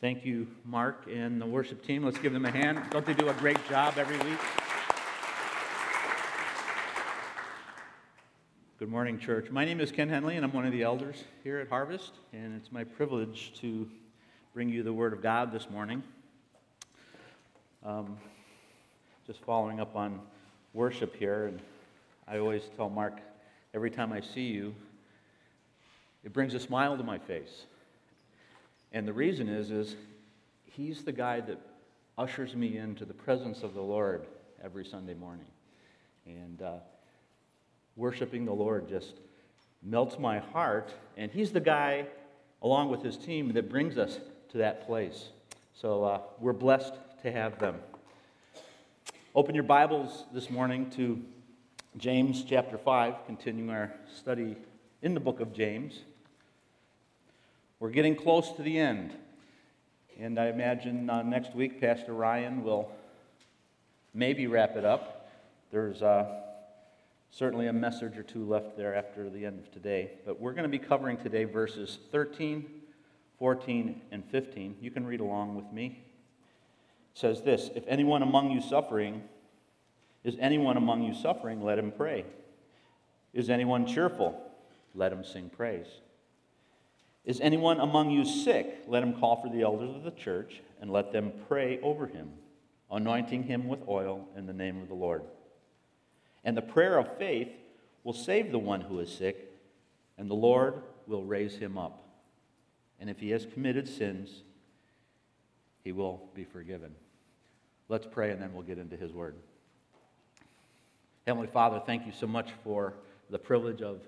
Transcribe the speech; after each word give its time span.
Thank 0.00 0.24
you, 0.24 0.46
Mark 0.64 1.04
and 1.12 1.38
the 1.38 1.44
worship 1.44 1.84
team. 1.84 2.02
Let's 2.02 2.16
give 2.16 2.32
them 2.32 2.46
a 2.46 2.50
hand. 2.50 2.80
Don't 2.90 3.04
they 3.04 3.12
do 3.12 3.28
a 3.28 3.34
great 3.34 3.58
job 3.68 3.98
every 3.98 4.16
week? 4.26 4.38
Good 8.78 8.88
morning, 8.88 9.18
church. 9.18 9.50
My 9.50 9.66
name 9.66 9.78
is 9.78 9.92
Ken 9.92 10.08
Henley, 10.08 10.36
and 10.36 10.44
I'm 10.46 10.54
one 10.54 10.64
of 10.64 10.72
the 10.72 10.82
elders 10.82 11.24
here 11.44 11.58
at 11.58 11.68
Harvest, 11.68 12.12
and 12.32 12.56
it's 12.56 12.72
my 12.72 12.82
privilege 12.82 13.52
to 13.60 13.86
bring 14.54 14.70
you 14.70 14.82
the 14.82 14.92
Word 14.92 15.12
of 15.12 15.22
God 15.22 15.52
this 15.52 15.68
morning. 15.68 16.02
Um, 17.84 18.16
just 19.26 19.44
following 19.44 19.80
up 19.80 19.94
on 19.96 20.18
worship 20.72 21.14
here, 21.14 21.48
and 21.48 21.60
I 22.26 22.38
always 22.38 22.62
tell 22.74 22.88
Mark 22.88 23.18
every 23.74 23.90
time 23.90 24.14
I 24.14 24.22
see 24.22 24.46
you, 24.46 24.74
it 26.24 26.32
brings 26.32 26.54
a 26.54 26.60
smile 26.60 26.96
to 26.96 27.04
my 27.04 27.18
face. 27.18 27.66
And 28.92 29.06
the 29.06 29.12
reason 29.12 29.48
is, 29.48 29.70
is 29.70 29.96
he's 30.64 31.04
the 31.04 31.12
guy 31.12 31.40
that 31.40 31.58
ushers 32.18 32.56
me 32.56 32.76
into 32.76 33.04
the 33.04 33.14
presence 33.14 33.62
of 33.62 33.74
the 33.74 33.80
Lord 33.80 34.26
every 34.62 34.84
Sunday 34.84 35.14
morning. 35.14 35.46
And 36.26 36.60
uh, 36.60 36.78
worshiping 37.96 38.44
the 38.44 38.52
Lord 38.52 38.88
just 38.88 39.14
melts 39.82 40.18
my 40.18 40.38
heart. 40.38 40.92
And 41.16 41.30
he's 41.30 41.52
the 41.52 41.60
guy, 41.60 42.06
along 42.62 42.90
with 42.90 43.02
his 43.02 43.16
team, 43.16 43.52
that 43.52 43.70
brings 43.70 43.96
us 43.96 44.18
to 44.50 44.58
that 44.58 44.86
place. 44.86 45.28
So 45.72 46.04
uh, 46.04 46.20
we're 46.38 46.52
blessed 46.52 46.94
to 47.22 47.32
have 47.32 47.58
them. 47.58 47.76
Open 49.34 49.54
your 49.54 49.64
Bibles 49.64 50.24
this 50.32 50.50
morning 50.50 50.90
to 50.90 51.22
James 51.96 52.44
chapter 52.44 52.76
5, 52.76 53.26
continuing 53.26 53.70
our 53.70 53.92
study 54.14 54.56
in 55.02 55.14
the 55.14 55.20
book 55.20 55.40
of 55.40 55.52
James. 55.52 56.00
We're 57.80 57.88
getting 57.88 58.14
close 58.14 58.52
to 58.52 58.62
the 58.62 58.78
end. 58.78 59.14
And 60.18 60.38
I 60.38 60.48
imagine 60.48 61.08
uh, 61.08 61.22
next 61.22 61.54
week, 61.54 61.80
Pastor 61.80 62.12
Ryan 62.12 62.62
will 62.62 62.92
maybe 64.12 64.46
wrap 64.46 64.76
it 64.76 64.84
up. 64.84 65.30
There's 65.72 66.02
uh, 66.02 66.42
certainly 67.30 67.68
a 67.68 67.72
message 67.72 68.18
or 68.18 68.22
two 68.22 68.46
left 68.46 68.76
there 68.76 68.94
after 68.94 69.30
the 69.30 69.46
end 69.46 69.60
of 69.60 69.72
today. 69.72 70.10
But 70.26 70.38
we're 70.38 70.52
going 70.52 70.64
to 70.64 70.68
be 70.68 70.78
covering 70.78 71.16
today 71.16 71.44
verses 71.44 71.98
13, 72.12 72.66
14, 73.38 74.02
and 74.12 74.26
15. 74.26 74.76
You 74.78 74.90
can 74.90 75.06
read 75.06 75.20
along 75.20 75.54
with 75.54 75.72
me. 75.72 76.04
It 77.14 77.18
says 77.18 77.40
this 77.40 77.70
If 77.74 77.84
anyone 77.88 78.22
among 78.22 78.50
you 78.50 78.60
suffering, 78.60 79.22
is 80.22 80.36
anyone 80.38 80.76
among 80.76 81.02
you 81.02 81.14
suffering, 81.14 81.62
let 81.62 81.78
him 81.78 81.92
pray. 81.96 82.26
Is 83.32 83.48
anyone 83.48 83.86
cheerful? 83.86 84.38
Let 84.94 85.12
him 85.12 85.24
sing 85.24 85.48
praise. 85.48 85.86
Is 87.24 87.40
anyone 87.40 87.80
among 87.80 88.10
you 88.10 88.24
sick? 88.24 88.84
Let 88.86 89.02
him 89.02 89.18
call 89.18 89.40
for 89.40 89.48
the 89.48 89.62
elders 89.62 89.94
of 89.94 90.02
the 90.02 90.10
church 90.10 90.60
and 90.80 90.90
let 90.90 91.12
them 91.12 91.32
pray 91.48 91.78
over 91.82 92.06
him, 92.06 92.30
anointing 92.90 93.44
him 93.44 93.68
with 93.68 93.80
oil 93.88 94.26
in 94.36 94.46
the 94.46 94.52
name 94.52 94.80
of 94.80 94.88
the 94.88 94.94
Lord. 94.94 95.22
And 96.44 96.56
the 96.56 96.62
prayer 96.62 96.98
of 96.98 97.18
faith 97.18 97.50
will 98.04 98.14
save 98.14 98.50
the 98.50 98.58
one 98.58 98.80
who 98.80 98.98
is 99.00 99.12
sick, 99.12 99.52
and 100.16 100.30
the 100.30 100.34
Lord 100.34 100.82
will 101.06 101.24
raise 101.24 101.56
him 101.56 101.76
up. 101.76 102.02
And 102.98 103.10
if 103.10 103.18
he 103.18 103.30
has 103.30 103.46
committed 103.46 103.88
sins, 103.88 104.42
he 105.84 105.92
will 105.92 106.28
be 106.34 106.44
forgiven. 106.44 106.94
Let's 107.88 108.06
pray 108.06 108.30
and 108.30 108.40
then 108.40 108.54
we'll 108.54 108.62
get 108.62 108.78
into 108.78 108.96
his 108.96 109.12
word. 109.12 109.34
Heavenly 111.26 111.48
Father, 111.48 111.82
thank 111.84 112.06
you 112.06 112.12
so 112.12 112.26
much 112.26 112.50
for 112.64 112.94
the 113.28 113.38
privilege 113.38 113.82
of 113.82 114.00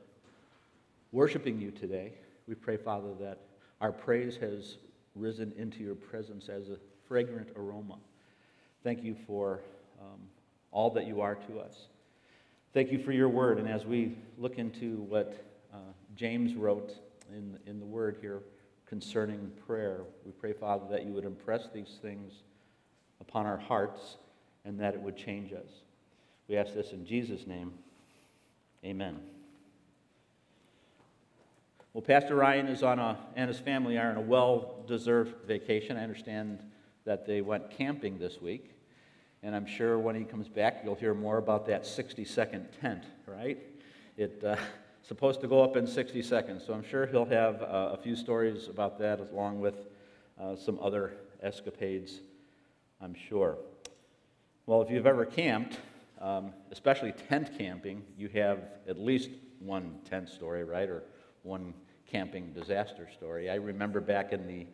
worshiping 1.12 1.60
you 1.60 1.70
today. 1.70 2.12
We 2.46 2.54
pray, 2.54 2.76
Father, 2.76 3.14
that 3.20 3.38
our 3.80 3.92
praise 3.92 4.36
has 4.36 4.76
risen 5.14 5.52
into 5.56 5.82
your 5.82 5.94
presence 5.94 6.48
as 6.48 6.68
a 6.68 6.76
fragrant 7.06 7.48
aroma. 7.56 7.98
Thank 8.82 9.02
you 9.04 9.16
for 9.26 9.60
um, 10.00 10.20
all 10.70 10.90
that 10.90 11.06
you 11.06 11.20
are 11.20 11.34
to 11.34 11.60
us. 11.60 11.88
Thank 12.72 12.90
you 12.90 12.98
for 12.98 13.12
your 13.12 13.28
word. 13.28 13.58
And 13.58 13.68
as 13.68 13.84
we 13.84 14.16
look 14.38 14.58
into 14.58 14.96
what 15.08 15.34
uh, 15.72 15.76
James 16.16 16.54
wrote 16.54 16.92
in, 17.30 17.58
in 17.66 17.78
the 17.78 17.86
word 17.86 18.16
here 18.20 18.40
concerning 18.86 19.50
prayer, 19.66 20.00
we 20.24 20.32
pray, 20.32 20.52
Father, 20.52 20.84
that 20.90 21.04
you 21.04 21.12
would 21.12 21.24
impress 21.24 21.68
these 21.72 21.98
things 22.00 22.32
upon 23.20 23.46
our 23.46 23.58
hearts 23.58 24.16
and 24.64 24.80
that 24.80 24.94
it 24.94 25.00
would 25.00 25.16
change 25.16 25.52
us. 25.52 25.68
We 26.48 26.56
ask 26.56 26.74
this 26.74 26.92
in 26.92 27.06
Jesus' 27.06 27.46
name. 27.46 27.72
Amen. 28.84 29.31
Well, 31.94 32.00
Pastor 32.00 32.36
Ryan 32.36 32.68
is 32.68 32.82
on 32.82 32.98
a, 32.98 33.18
and 33.36 33.48
his 33.48 33.58
family 33.58 33.98
are 33.98 34.10
on 34.10 34.16
a 34.16 34.20
well 34.22 34.82
deserved 34.86 35.46
vacation. 35.46 35.98
I 35.98 36.02
understand 36.02 36.60
that 37.04 37.26
they 37.26 37.42
went 37.42 37.70
camping 37.70 38.18
this 38.18 38.40
week. 38.40 38.70
And 39.42 39.54
I'm 39.54 39.66
sure 39.66 39.98
when 39.98 40.16
he 40.16 40.24
comes 40.24 40.48
back, 40.48 40.80
you'll 40.84 40.94
hear 40.94 41.12
more 41.12 41.36
about 41.36 41.66
that 41.66 41.84
60 41.84 42.24
second 42.24 42.68
tent, 42.80 43.04
right? 43.26 43.58
It's 44.16 44.42
uh, 44.42 44.56
supposed 45.02 45.42
to 45.42 45.48
go 45.48 45.62
up 45.62 45.76
in 45.76 45.86
60 45.86 46.22
seconds. 46.22 46.64
So 46.66 46.72
I'm 46.72 46.84
sure 46.84 47.04
he'll 47.06 47.26
have 47.26 47.60
uh, 47.60 47.90
a 47.92 47.98
few 47.98 48.16
stories 48.16 48.68
about 48.68 48.98
that 49.00 49.20
along 49.20 49.60
with 49.60 49.74
uh, 50.40 50.56
some 50.56 50.78
other 50.80 51.12
escapades, 51.42 52.20
I'm 53.02 53.14
sure. 53.14 53.58
Well, 54.64 54.80
if 54.80 54.90
you've 54.90 55.06
ever 55.06 55.26
camped, 55.26 55.78
um, 56.22 56.54
especially 56.70 57.12
tent 57.12 57.50
camping, 57.58 58.02
you 58.16 58.28
have 58.28 58.60
at 58.88 58.98
least 58.98 59.28
one 59.58 59.98
tent 60.08 60.30
story, 60.30 60.64
right? 60.64 60.88
Or 60.88 61.02
one 61.42 61.74
camping 62.12 62.52
disaster 62.52 63.08
story. 63.16 63.48
I 63.48 63.54
remember 63.54 63.98
back 63.98 64.34
in 64.34 64.46
the 64.46 64.66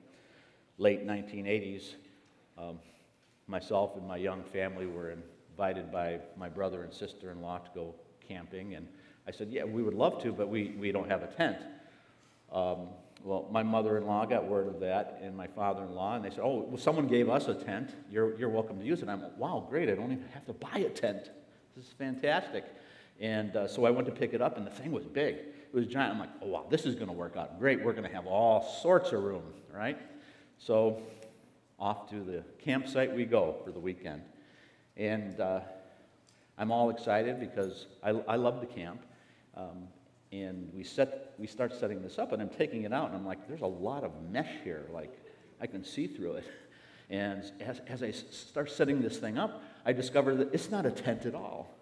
late 0.76 1.06
1980s, 1.06 1.94
um, 2.58 2.80
myself 3.46 3.92
and 3.96 4.06
my 4.06 4.16
young 4.16 4.42
family 4.42 4.86
were 4.86 5.14
invited 5.52 5.92
by 5.92 6.18
my 6.36 6.48
brother 6.48 6.82
and 6.82 6.92
sister 6.92 7.30
in 7.30 7.40
law 7.40 7.58
to 7.58 7.70
go 7.76 7.94
camping. 8.26 8.74
And 8.74 8.88
I 9.28 9.30
said, 9.30 9.50
Yeah, 9.52 9.64
we 9.64 9.84
would 9.84 9.94
love 9.94 10.20
to, 10.24 10.32
but 10.32 10.48
we, 10.48 10.74
we 10.80 10.90
don't 10.90 11.08
have 11.08 11.22
a 11.22 11.28
tent. 11.28 11.58
Um, 12.52 12.88
well, 13.22 13.46
my 13.52 13.62
mother 13.62 13.98
in 13.98 14.06
law 14.06 14.24
got 14.26 14.44
word 14.44 14.66
of 14.66 14.80
that, 14.80 15.20
and 15.22 15.36
my 15.36 15.46
father 15.46 15.84
in 15.84 15.94
law, 15.94 16.16
and 16.16 16.24
they 16.24 16.30
said, 16.30 16.40
Oh, 16.42 16.66
well, 16.68 16.76
someone 16.76 17.06
gave 17.06 17.28
us 17.28 17.46
a 17.46 17.54
tent. 17.54 17.94
You're, 18.10 18.36
you're 18.36 18.48
welcome 18.48 18.80
to 18.80 18.84
use 18.84 19.00
it. 19.00 19.08
I'm 19.08 19.22
like, 19.22 19.38
Wow, 19.38 19.64
great. 19.70 19.88
I 19.88 19.94
don't 19.94 20.10
even 20.10 20.28
have 20.34 20.46
to 20.46 20.54
buy 20.54 20.78
a 20.78 20.90
tent. 20.90 21.30
This 21.76 21.86
is 21.86 21.92
fantastic. 21.92 22.64
And 23.20 23.54
uh, 23.54 23.68
so 23.68 23.84
I 23.84 23.90
went 23.90 24.06
to 24.06 24.12
pick 24.12 24.34
it 24.34 24.42
up, 24.42 24.56
and 24.56 24.66
the 24.66 24.72
thing 24.72 24.90
was 24.90 25.04
big. 25.04 25.36
It 25.72 25.76
was 25.76 25.86
giant. 25.86 26.14
I'm 26.14 26.18
like, 26.18 26.30
oh, 26.42 26.46
wow, 26.46 26.66
this 26.70 26.86
is 26.86 26.94
going 26.94 27.08
to 27.08 27.12
work 27.12 27.36
out 27.36 27.58
great. 27.58 27.84
We're 27.84 27.92
going 27.92 28.08
to 28.08 28.14
have 28.14 28.26
all 28.26 28.62
sorts 28.82 29.12
of 29.12 29.22
room, 29.22 29.42
right? 29.72 29.98
So 30.58 31.02
off 31.78 32.08
to 32.10 32.16
the 32.22 32.42
campsite 32.58 33.14
we 33.14 33.24
go 33.24 33.56
for 33.64 33.70
the 33.70 33.78
weekend. 33.78 34.22
And 34.96 35.38
uh, 35.40 35.60
I'm 36.56 36.72
all 36.72 36.90
excited 36.90 37.38
because 37.38 37.86
I, 38.02 38.10
I 38.10 38.36
love 38.36 38.60
the 38.60 38.66
camp. 38.66 39.02
Um, 39.56 39.88
and 40.32 40.70
we, 40.74 40.84
set, 40.84 41.34
we 41.38 41.46
start 41.46 41.72
setting 41.78 42.02
this 42.02 42.18
up, 42.18 42.32
and 42.32 42.42
I'm 42.42 42.48
taking 42.48 42.82
it 42.82 42.92
out, 42.92 43.08
and 43.08 43.16
I'm 43.16 43.26
like, 43.26 43.48
there's 43.48 43.62
a 43.62 43.66
lot 43.66 44.04
of 44.04 44.12
mesh 44.30 44.50
here. 44.62 44.86
Like, 44.92 45.12
I 45.60 45.66
can 45.66 45.84
see 45.84 46.06
through 46.06 46.34
it. 46.34 46.44
And 47.10 47.42
as, 47.60 47.80
as 47.86 48.02
I 48.02 48.10
start 48.10 48.70
setting 48.70 49.00
this 49.00 49.16
thing 49.16 49.38
up, 49.38 49.62
I 49.86 49.94
discover 49.94 50.34
that 50.34 50.52
it's 50.52 50.70
not 50.70 50.84
a 50.84 50.90
tent 50.90 51.24
at 51.24 51.34
all. 51.34 51.74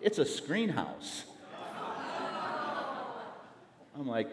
It's 0.00 0.16
a 0.16 0.24
screen 0.24 0.70
house. 0.70 1.24
I'm 3.98 4.06
like, 4.06 4.30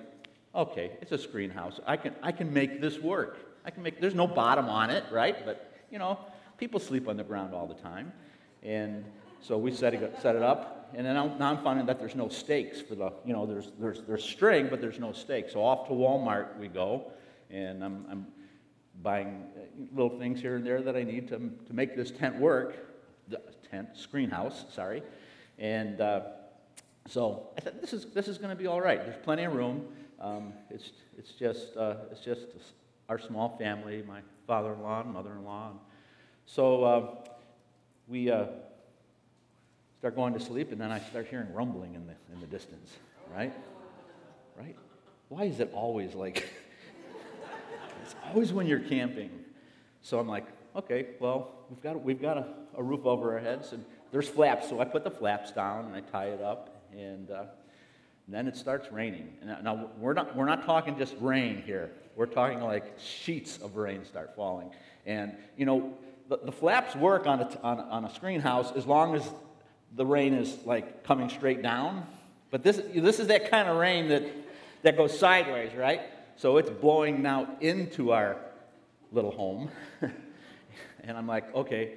okay, 0.56 0.92
it's 1.02 1.12
a 1.12 1.18
screen 1.18 1.50
house. 1.50 1.80
I 1.86 1.97
can, 1.97 2.16
I 2.24 2.31
can 2.31 2.53
make 2.53 2.81
this 2.81 3.00
work. 3.00 3.38
I 3.66 3.72
can 3.72 3.84
make, 3.84 4.00
there's 4.00 4.16
no 4.16 4.28
bottom 4.28 4.66
on 4.70 4.90
it, 4.90 5.03
right? 5.12 5.46
But, 5.46 5.72
you 5.92 6.00
know, 6.00 6.18
people 6.58 6.80
sleep 6.80 7.08
on 7.08 7.18
the 7.18 7.24
ground 7.24 7.53
all 7.53 7.68
the 7.68 7.75
time. 7.75 8.12
And 8.64 9.03
so 9.42 9.58
we 9.58 9.72
set 9.72 9.94
it, 9.94 10.16
set 10.22 10.36
it 10.36 10.42
up. 10.42 10.91
And 10.96 11.06
then 11.06 11.16
now 11.16 11.52
I'm 11.52 11.64
finding 11.64 11.85
that 11.85 12.00
there's 12.00 12.16
no 12.16 12.29
stakes 12.29 12.82
for 12.82 12.96
the, 12.96 13.11
you 13.26 13.34
know, 13.34 13.46
there's, 13.46 13.72
there's, 13.79 14.02
there's 14.02 14.23
string, 14.23 14.67
but 14.70 14.82
there's 14.82 15.00
no 15.00 15.11
stakes. 15.11 15.53
So 15.53 15.64
off 15.64 15.88
to 15.88 15.94
Walmart 15.94 16.58
we 16.58 16.67
go. 16.67 17.12
And 17.52 17.84
I'm, 17.84 18.05
I'm 18.09 18.28
buying 19.02 19.44
uh, 19.55 19.62
little 19.94 20.17
things 20.17 20.41
here 20.41 20.55
and 20.55 20.66
there 20.66 20.82
that 20.82 20.96
I 20.96 21.03
need 21.03 21.28
to, 21.29 21.38
to 21.38 21.73
make 21.73 21.96
this 21.96 22.12
tent 22.12 22.38
work. 22.38 22.76
The 23.28 23.41
tent, 23.70 23.90
screen 23.96 24.29
house, 24.29 24.66
sorry. 24.73 25.03
And, 25.59 26.02
uh, 26.02 26.22
so 27.09 27.50
I 27.58 27.61
thought 27.61 27.82
this 27.82 27.91
is, 27.91 28.06
this 28.06 28.28
is 28.28 28.38
going 28.38 28.52
to 28.52 28.56
be 28.56 28.67
all 28.67 28.79
right. 28.79 29.03
There's 29.03 29.22
plenty 29.23 29.44
of 29.44 29.53
room. 29.53 29.85
Um, 30.20 30.53
it's, 30.70 30.91
it's, 31.17 31.32
just, 31.32 31.76
uh, 31.76 31.96
it's 32.11 32.22
just 32.22 32.41
our 33.08 33.17
small 33.17 33.58
family, 33.58 34.03
my 34.08 34.22
father 34.46 34.73
in 34.73 34.84
law 34.84 35.02
and 35.02 35.11
mother 35.11 35.32
in 35.32 35.44
law. 35.44 35.72
So 36.46 36.84
uh, 36.84 37.16
we 38.08 38.29
uh, 38.29 38.46
start 39.97 40.16
going 40.16 40.34
to 40.34 40.40
sleep, 40.40 40.72
and 40.72 40.79
then 40.79 40.91
I 40.91 41.00
start 41.00 41.28
hearing 41.28 41.52
rumbling 41.52 41.96
in 41.96 42.06
the, 42.06 42.14
in 42.34 42.41
the 42.41 42.47
distance, 42.47 42.91
right? 43.35 43.53
Right? 44.55 44.76
Why 45.29 45.46
is 45.46 45.59
it 45.59 45.72
always 45.73 46.14
like, 46.14 46.47
it's 48.03 48.16
always 48.28 48.53
when 48.53 48.67
you're 48.67 48.79
camping. 48.79 49.32
So 50.03 50.20
I'm 50.20 50.28
like, 50.28 50.46
okay, 50.76 51.08
well, 51.20 51.52
we've 51.70 51.82
got, 51.82 52.03
we've 52.03 52.22
got 52.22 52.38
a, 52.38 52.46
a 52.78 52.84
roof 52.84 53.05
over 53.05 53.34
our 53.34 53.40
heads, 53.40 53.73
and 53.73 53.84
there's 54.12 54.28
flaps. 54.28 54.70
So 54.70 54.79
I 54.79 54.85
put 54.85 55.03
the 55.03 55.12
flaps 55.12 55.52
down 55.52 55.85
and 55.85 55.96
I 55.96 56.02
tie 56.02 56.28
it 56.28 56.41
up 56.41 56.68
and 56.94 57.32
uh, 57.32 57.44
And 58.30 58.36
then 58.36 58.47
it 58.47 58.56
starts 58.56 58.91
raining. 58.91 59.34
And 59.41 59.64
now, 59.64 59.90
we're 59.97 60.14
not, 60.14 60.36
we're 60.36 60.46
not 60.46 60.64
talking 60.64 60.97
just 60.97 61.16
rain 61.20 61.64
here. 61.66 61.90
We're 62.16 62.28
talking 62.28 62.62
like 62.62 63.00
sheets 63.00 63.58
of 63.58 63.76
rain 63.76 64.06
start 64.06 64.36
falling. 64.36 64.70
And, 65.06 65.36
you 65.58 65.66
know, 65.66 65.97
the, 66.28 66.38
the 66.38 66.52
flaps 66.52 66.96
work 66.96 67.26
on 67.26 67.40
a, 67.40 67.59
on, 67.64 67.80
on 67.80 68.06
a 68.06 68.14
screen 68.14 68.40
house 68.40 68.72
as 68.76 68.86
long 68.86 69.16
as 69.16 69.28
the 69.96 70.06
rain 70.06 70.36
is 70.36 70.58
like 70.64 71.03
coming 71.03 71.30
straight 71.30 71.64
down. 71.64 72.06
But 72.52 72.64
this, 72.64 72.80
this 72.96 73.20
is 73.20 73.28
that 73.28 73.50
kind 73.50 73.68
of 73.68 73.78
rain 73.78 74.09
that, 74.09 74.24
that 74.84 74.96
goes 74.96 75.18
sideways, 75.18 75.74
right? 75.74 76.02
So 76.36 76.58
it's 76.58 76.70
blowing 76.70 77.24
now 77.24 77.58
into 77.62 78.12
our 78.12 78.38
little 79.12 79.32
home. 79.32 79.70
and 81.03 81.18
I'm 81.18 81.26
like, 81.26 81.53
okay, 81.56 81.96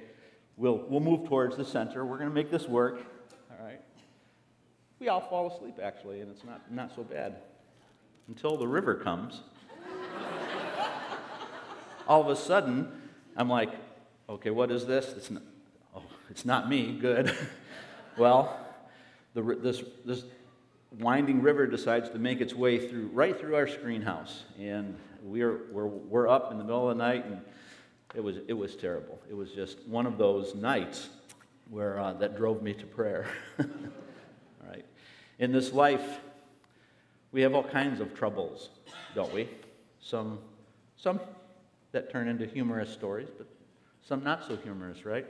we'll, 0.57 0.83
we'll 0.89 0.99
move 0.99 1.27
towards 1.27 1.57
the 1.57 1.65
center. 1.65 2.03
We're 2.03 2.17
going 2.17 2.29
to 2.29 2.35
make 2.35 2.49
this 2.49 2.67
work. 2.67 3.05
We 5.03 5.09
all 5.09 5.19
fall 5.19 5.53
asleep, 5.53 5.79
actually, 5.83 6.21
and 6.21 6.31
it's 6.31 6.45
not, 6.45 6.71
not 6.71 6.95
so 6.95 7.03
bad 7.03 7.35
until 8.29 8.55
the 8.55 8.65
river 8.65 8.95
comes. 8.95 9.41
all 12.07 12.21
of 12.21 12.29
a 12.29 12.37
sudden, 12.37 12.87
I'm 13.35 13.49
like, 13.49 13.71
okay, 14.29 14.49
what 14.49 14.71
is 14.71 14.85
this? 14.85 15.13
It's 15.17 15.29
not, 15.29 15.43
oh, 15.93 16.03
it's 16.29 16.45
not 16.45 16.69
me. 16.69 16.93
Good. 16.93 17.35
well, 18.17 18.57
the, 19.33 19.41
this, 19.61 19.83
this 20.05 20.23
winding 20.97 21.41
river 21.41 21.67
decides 21.67 22.09
to 22.11 22.17
make 22.17 22.39
its 22.39 22.53
way 22.53 22.87
through 22.87 23.07
right 23.07 23.37
through 23.37 23.57
our 23.57 23.67
screen 23.67 24.01
house 24.01 24.45
and 24.57 24.95
we're, 25.21 25.63
we're, 25.73 25.87
we're 25.87 26.29
up 26.29 26.49
in 26.49 26.57
the 26.57 26.63
middle 26.63 26.89
of 26.89 26.97
the 26.97 27.03
night 27.03 27.25
and 27.25 27.41
it 28.15 28.23
was, 28.23 28.37
it 28.47 28.53
was 28.53 28.77
terrible 28.77 29.19
it 29.29 29.33
was 29.33 29.51
just 29.51 29.85
one 29.85 30.05
of 30.05 30.17
those 30.17 30.55
nights 30.55 31.09
where 31.69 31.99
uh, 31.99 32.13
that 32.13 32.37
drove 32.37 32.61
me 32.61 32.73
to 32.73 32.85
prayer 32.85 33.25
in 35.43 35.51
this 35.51 35.73
life 35.73 36.19
we 37.31 37.41
have 37.41 37.53
all 37.53 37.63
kinds 37.63 37.99
of 37.99 38.13
troubles 38.15 38.69
don't 39.15 39.33
we 39.33 39.47
some 39.99 40.39
some 40.97 41.19
that 41.91 42.11
turn 42.11 42.27
into 42.27 42.45
humorous 42.45 42.89
stories 42.89 43.29
but 43.37 43.47
some 44.01 44.23
not 44.23 44.45
so 44.47 44.55
humorous 44.57 45.05
right 45.05 45.27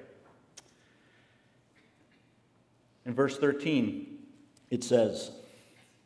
in 3.05 3.13
verse 3.13 3.37
13 3.37 4.19
it 4.69 4.83
says 4.83 5.31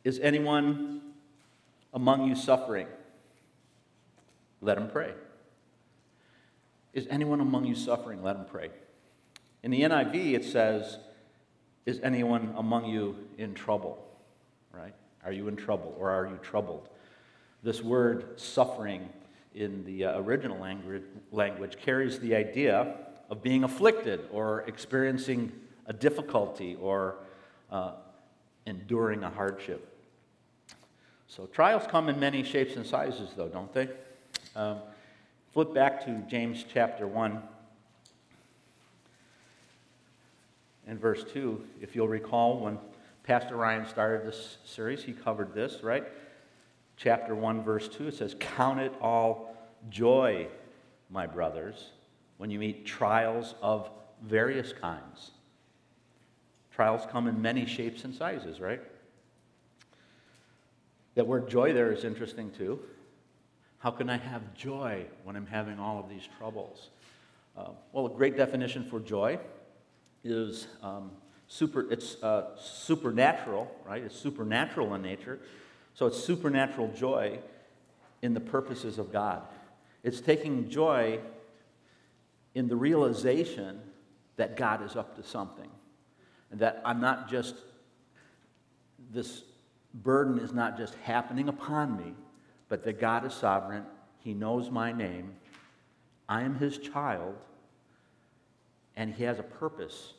is 0.04 0.18
anyone 0.20 1.02
among 1.92 2.28
you 2.28 2.34
suffering? 2.34 2.86
Let 4.60 4.78
him 4.78 4.88
pray. 4.88 5.12
Is 6.92 7.06
anyone 7.10 7.40
among 7.40 7.66
you 7.66 7.74
suffering? 7.74 8.22
Let 8.22 8.36
him 8.36 8.46
pray. 8.50 8.70
In 9.62 9.70
the 9.70 9.82
NIV, 9.82 10.34
it 10.34 10.44
says, 10.44 10.98
Is 11.88 12.00
anyone 12.02 12.52
among 12.58 12.84
you 12.84 13.16
in 13.38 13.54
trouble? 13.54 13.96
Right? 14.72 14.92
Are 15.24 15.32
you 15.32 15.48
in 15.48 15.56
trouble 15.56 15.96
or 15.98 16.10
are 16.10 16.26
you 16.26 16.38
troubled? 16.42 16.86
This 17.62 17.82
word 17.82 18.38
suffering 18.38 19.08
in 19.54 19.86
the 19.86 20.04
uh, 20.04 20.20
original 20.20 20.58
language, 20.58 21.04
language 21.32 21.78
carries 21.78 22.18
the 22.18 22.34
idea 22.34 22.94
of 23.30 23.42
being 23.42 23.64
afflicted 23.64 24.20
or 24.30 24.64
experiencing 24.66 25.50
a 25.86 25.94
difficulty 25.94 26.76
or 26.78 27.20
uh, 27.72 27.92
enduring 28.66 29.24
a 29.24 29.30
hardship. 29.30 29.90
So 31.26 31.46
trials 31.46 31.84
come 31.88 32.10
in 32.10 32.20
many 32.20 32.42
shapes 32.42 32.76
and 32.76 32.84
sizes, 32.84 33.30
though, 33.34 33.48
don't 33.48 33.72
they? 33.72 33.88
Um, 34.54 34.80
flip 35.54 35.72
back 35.72 36.04
to 36.04 36.22
James 36.28 36.66
chapter 36.70 37.06
1 37.06 37.42
and 40.88 40.98
verse 40.98 41.24
2. 41.32 41.60
If 41.80 41.94
you'll 41.94 42.08
recall, 42.08 42.58
when 42.58 42.78
Pastor 43.22 43.56
Ryan 43.56 43.86
started 43.86 44.26
this 44.26 44.56
series, 44.64 45.04
he 45.04 45.12
covered 45.12 45.54
this, 45.54 45.82
right? 45.82 46.04
Chapter 46.96 47.34
1, 47.34 47.62
verse 47.62 47.88
2, 47.88 48.08
it 48.08 48.14
says, 48.14 48.34
Count 48.40 48.80
it 48.80 48.92
all 49.00 49.54
joy, 49.90 50.48
my 51.10 51.26
brothers, 51.26 51.90
when 52.38 52.50
you 52.50 52.58
meet 52.58 52.86
trials 52.86 53.54
of 53.62 53.90
various 54.22 54.72
kinds. 54.72 55.30
Trials 56.72 57.06
come 57.10 57.28
in 57.28 57.40
many 57.40 57.66
shapes 57.66 58.04
and 58.04 58.14
sizes, 58.14 58.60
right? 58.60 58.80
That 61.14 61.26
word 61.26 61.48
joy 61.50 61.72
there 61.72 61.92
is 61.92 62.04
interesting 62.04 62.50
too. 62.50 62.80
How 63.80 63.90
can 63.90 64.08
I 64.08 64.16
have 64.16 64.54
joy 64.54 65.04
when 65.24 65.36
I'm 65.36 65.46
having 65.46 65.78
all 65.78 66.00
of 66.00 66.08
these 66.08 66.28
troubles? 66.38 66.90
Uh, 67.56 67.70
well, 67.92 68.06
a 68.06 68.10
great 68.10 68.36
definition 68.36 68.84
for 68.84 69.00
joy 69.00 69.38
is 70.24 70.66
um, 70.82 71.10
super, 71.46 71.90
it's 71.90 72.22
uh, 72.22 72.56
supernatural, 72.56 73.70
right? 73.86 74.02
It's 74.02 74.18
supernatural 74.18 74.94
in 74.94 75.02
nature. 75.02 75.38
So 75.94 76.06
it's 76.06 76.22
supernatural 76.22 76.92
joy 76.92 77.38
in 78.22 78.34
the 78.34 78.40
purposes 78.40 78.98
of 78.98 79.12
God. 79.12 79.42
It's 80.02 80.20
taking 80.20 80.68
joy 80.68 81.20
in 82.54 82.68
the 82.68 82.76
realization 82.76 83.80
that 84.36 84.56
God 84.56 84.84
is 84.84 84.96
up 84.96 85.16
to 85.16 85.22
something. 85.22 85.68
And 86.50 86.60
that 86.60 86.80
I'm 86.84 87.00
not 87.00 87.28
just 87.28 87.54
this 89.12 89.42
burden 89.94 90.38
is 90.38 90.52
not 90.52 90.76
just 90.76 90.94
happening 90.96 91.48
upon 91.48 91.96
me, 91.96 92.14
but 92.68 92.84
that 92.84 93.00
God 93.00 93.24
is 93.24 93.34
sovereign. 93.34 93.84
He 94.20 94.34
knows 94.34 94.70
my 94.70 94.92
name. 94.92 95.34
I 96.28 96.42
am 96.42 96.58
His 96.58 96.78
child. 96.78 97.34
And 98.98 99.14
He 99.14 99.24
has 99.24 99.38
a 99.38 99.44
purpose 99.44 100.12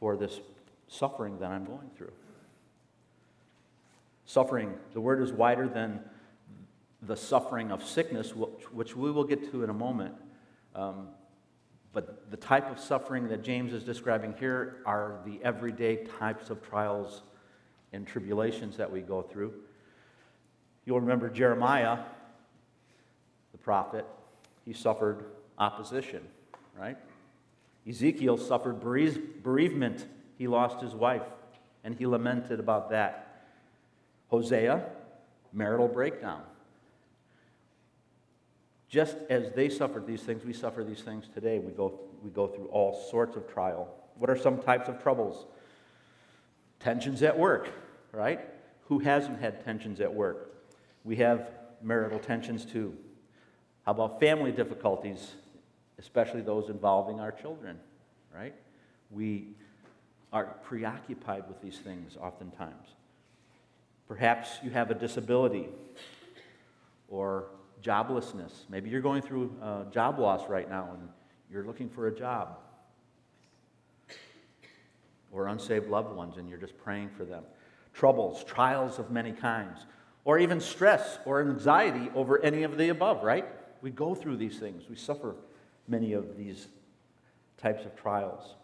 for 0.00 0.16
this 0.16 0.40
suffering 0.88 1.38
that 1.40 1.50
I'm 1.50 1.64
going 1.64 1.90
through. 1.96 2.12
Suffering, 4.24 4.74
the 4.94 5.00
word 5.00 5.20
is 5.20 5.32
wider 5.32 5.68
than 5.68 6.00
the 7.02 7.16
suffering 7.16 7.70
of 7.70 7.84
sickness, 7.84 8.32
which 8.34 8.96
we 8.96 9.10
will 9.10 9.24
get 9.24 9.50
to 9.50 9.64
in 9.64 9.70
a 9.70 9.74
moment. 9.74 10.14
Um, 10.74 11.08
but 11.92 12.30
the 12.30 12.36
type 12.36 12.70
of 12.70 12.78
suffering 12.78 13.28
that 13.28 13.42
James 13.42 13.72
is 13.72 13.82
describing 13.82 14.34
here 14.38 14.76
are 14.84 15.20
the 15.24 15.40
everyday 15.42 16.04
types 16.18 16.50
of 16.50 16.62
trials 16.62 17.22
and 17.92 18.06
tribulations 18.06 18.76
that 18.76 18.90
we 18.90 19.00
go 19.00 19.22
through. 19.22 19.52
You'll 20.84 21.00
remember 21.00 21.28
Jeremiah, 21.28 21.98
the 23.52 23.58
prophet, 23.58 24.04
he 24.64 24.72
suffered 24.72 25.24
opposition, 25.58 26.22
right? 26.78 26.98
Ezekiel 27.88 28.36
suffered 28.36 28.80
bereavement. 28.80 30.06
He 30.38 30.48
lost 30.48 30.80
his 30.80 30.94
wife, 30.94 31.22
and 31.84 31.94
he 31.94 32.06
lamented 32.06 32.60
about 32.60 32.90
that. 32.90 33.44
Hosea, 34.28 34.84
marital 35.52 35.88
breakdown. 35.88 36.42
Just 38.88 39.16
as 39.30 39.52
they 39.52 39.68
suffered 39.68 40.06
these 40.06 40.22
things, 40.22 40.44
we 40.44 40.52
suffer 40.52 40.84
these 40.84 41.02
things 41.02 41.28
today. 41.32 41.58
We 41.58 41.72
go, 41.72 42.00
we 42.22 42.30
go 42.30 42.46
through 42.46 42.66
all 42.66 43.06
sorts 43.10 43.36
of 43.36 43.48
trial. 43.52 43.88
What 44.18 44.30
are 44.30 44.36
some 44.36 44.58
types 44.58 44.88
of 44.88 45.02
troubles? 45.02 45.46
Tensions 46.80 47.22
at 47.22 47.38
work, 47.38 47.68
right? 48.12 48.40
Who 48.88 48.98
hasn't 49.00 49.40
had 49.40 49.64
tensions 49.64 50.00
at 50.00 50.12
work? 50.12 50.54
We 51.04 51.16
have 51.16 51.50
marital 51.82 52.18
tensions 52.18 52.64
too. 52.64 52.96
How 53.84 53.92
about 53.92 54.20
family 54.20 54.52
difficulties, 54.52 55.34
especially 55.98 56.40
those 56.40 56.68
involving 56.68 57.20
our 57.20 57.32
children, 57.32 57.78
right? 58.34 58.54
We 59.10 59.48
are 60.32 60.56
preoccupied 60.64 61.48
with 61.48 61.60
these 61.62 61.78
things 61.78 62.16
oftentimes. 62.20 62.88
Perhaps 64.08 64.58
you 64.62 64.70
have 64.70 64.90
a 64.90 64.94
disability 64.94 65.68
or 67.08 67.46
joblessness. 67.82 68.52
Maybe 68.68 68.90
you're 68.90 69.00
going 69.00 69.22
through 69.22 69.52
job 69.90 70.18
loss 70.18 70.48
right 70.48 70.68
now 70.68 70.90
and 70.92 71.08
you're 71.50 71.64
looking 71.64 71.88
for 71.88 72.08
a 72.08 72.14
job 72.14 72.58
or 75.32 75.48
unsaved 75.48 75.88
loved 75.88 76.14
ones, 76.16 76.38
and 76.38 76.48
you're 76.48 76.58
just 76.58 76.78
praying 76.78 77.10
for 77.10 77.24
them. 77.24 77.42
Troubles, 77.92 78.42
trials 78.44 78.98
of 78.98 79.10
many 79.10 79.32
kinds, 79.32 79.80
or 80.24 80.38
even 80.38 80.60
stress 80.60 81.18
or 81.26 81.42
anxiety 81.42 82.10
over 82.14 82.42
any 82.42 82.62
of 82.62 82.78
the 82.78 82.88
above, 82.88 83.22
right? 83.22 83.44
We 83.82 83.90
go 83.90 84.14
through 84.14 84.38
these 84.38 84.58
things, 84.58 84.84
we 84.88 84.96
suffer 84.96 85.34
many 85.88 86.12
of 86.12 86.36
these 86.36 86.68
types 87.56 87.84
of 87.84 87.96
trials. 87.96 88.54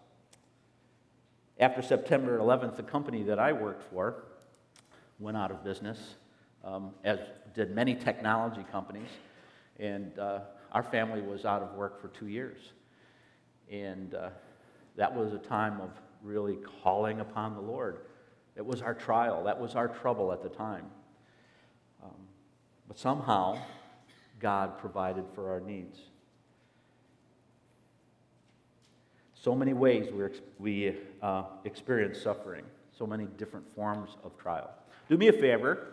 After 1.59 1.83
September 1.83 2.39
11th, 2.39 2.77
the 2.77 2.83
company 2.83 3.23
that 3.25 3.39
I 3.39 3.53
worked 3.53 3.91
for 3.91 4.25
went 5.19 5.37
out 5.37 5.51
of 5.51 5.63
business, 5.63 6.15
um, 6.65 6.91
as 7.05 7.19
did 7.55 7.75
many 7.75 7.95
technology 7.95 8.65
companies, 8.71 9.09
and 9.79 10.19
uh, 10.19 10.41
our 10.73 10.83
family 10.83 11.21
was 11.21 11.45
out 11.45 11.63
of 11.63 11.75
work 11.75 12.01
for 12.01 12.09
two 12.09 12.27
years. 12.27 12.59
And 13.71 14.15
uh, 14.15 14.31
that 14.97 15.15
was 15.15 15.33
a 15.33 15.39
time 15.39 15.81
of 15.81 15.91
really 16.23 16.59
calling 16.83 17.21
upon 17.21 17.55
the 17.55 17.61
Lord. 17.61 17.99
It 18.57 18.65
was 18.65 18.83
our 18.83 18.95
trial, 18.95 19.45
that 19.45 19.59
was 19.59 19.75
our 19.75 19.89
trouble 19.89 20.33
at 20.33 20.43
the 20.43 20.49
time. 20.49 20.85
Um, 22.03 22.11
but 22.89 22.99
somehow, 22.99 23.59
God 24.41 24.79
provided 24.79 25.25
for 25.35 25.51
our 25.51 25.61
needs. 25.61 25.99
So 29.43 29.57
many 29.57 29.73
ways 29.73 30.07
we, 30.13 30.29
we 30.61 30.97
uh, 31.21 31.43
experience 31.65 32.23
suffering. 32.23 32.63
so 32.97 33.09
many 33.09 33.27
different 33.39 33.69
forms 33.75 34.11
of 34.23 34.39
trial. 34.39 34.71
Do 35.09 35.17
me 35.17 35.27
a 35.27 35.33
favor, 35.33 35.89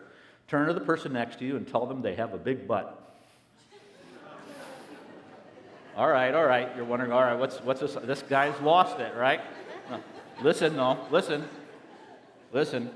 turn 0.46 0.68
to 0.68 0.72
the 0.72 0.80
person 0.80 1.12
next 1.12 1.40
to 1.40 1.44
you 1.44 1.56
and 1.56 1.66
tell 1.66 1.84
them 1.84 2.00
they 2.00 2.14
have 2.14 2.32
a 2.32 2.38
big 2.38 2.68
butt. 2.68 3.18
all 5.96 6.06
right, 6.06 6.32
all 6.32 6.44
right. 6.44 6.68
You're 6.76 6.84
wondering, 6.84 7.10
all 7.10 7.22
right, 7.22 7.36
what's, 7.36 7.56
what's 7.62 7.80
this? 7.80 7.96
This 8.04 8.22
guy's 8.22 8.58
lost 8.60 9.00
it, 9.00 9.16
right? 9.16 9.40
No. 9.90 10.00
Listen, 10.42 10.76
no, 10.76 11.04
listen. 11.10 11.42
Listen. 12.52 12.92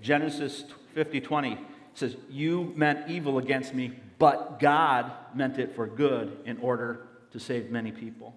Genesis 0.00 0.66
50 0.94 1.20
20 1.20 1.58
says, 1.94 2.16
You 2.30 2.72
meant 2.76 3.10
evil 3.10 3.38
against 3.38 3.74
me, 3.74 3.90
but 4.20 4.60
God 4.60 5.10
meant 5.34 5.58
it 5.58 5.74
for 5.74 5.88
good 5.88 6.38
in 6.44 6.58
order 6.58 7.08
to 7.32 7.40
save 7.40 7.72
many 7.72 7.90
people, 7.90 8.36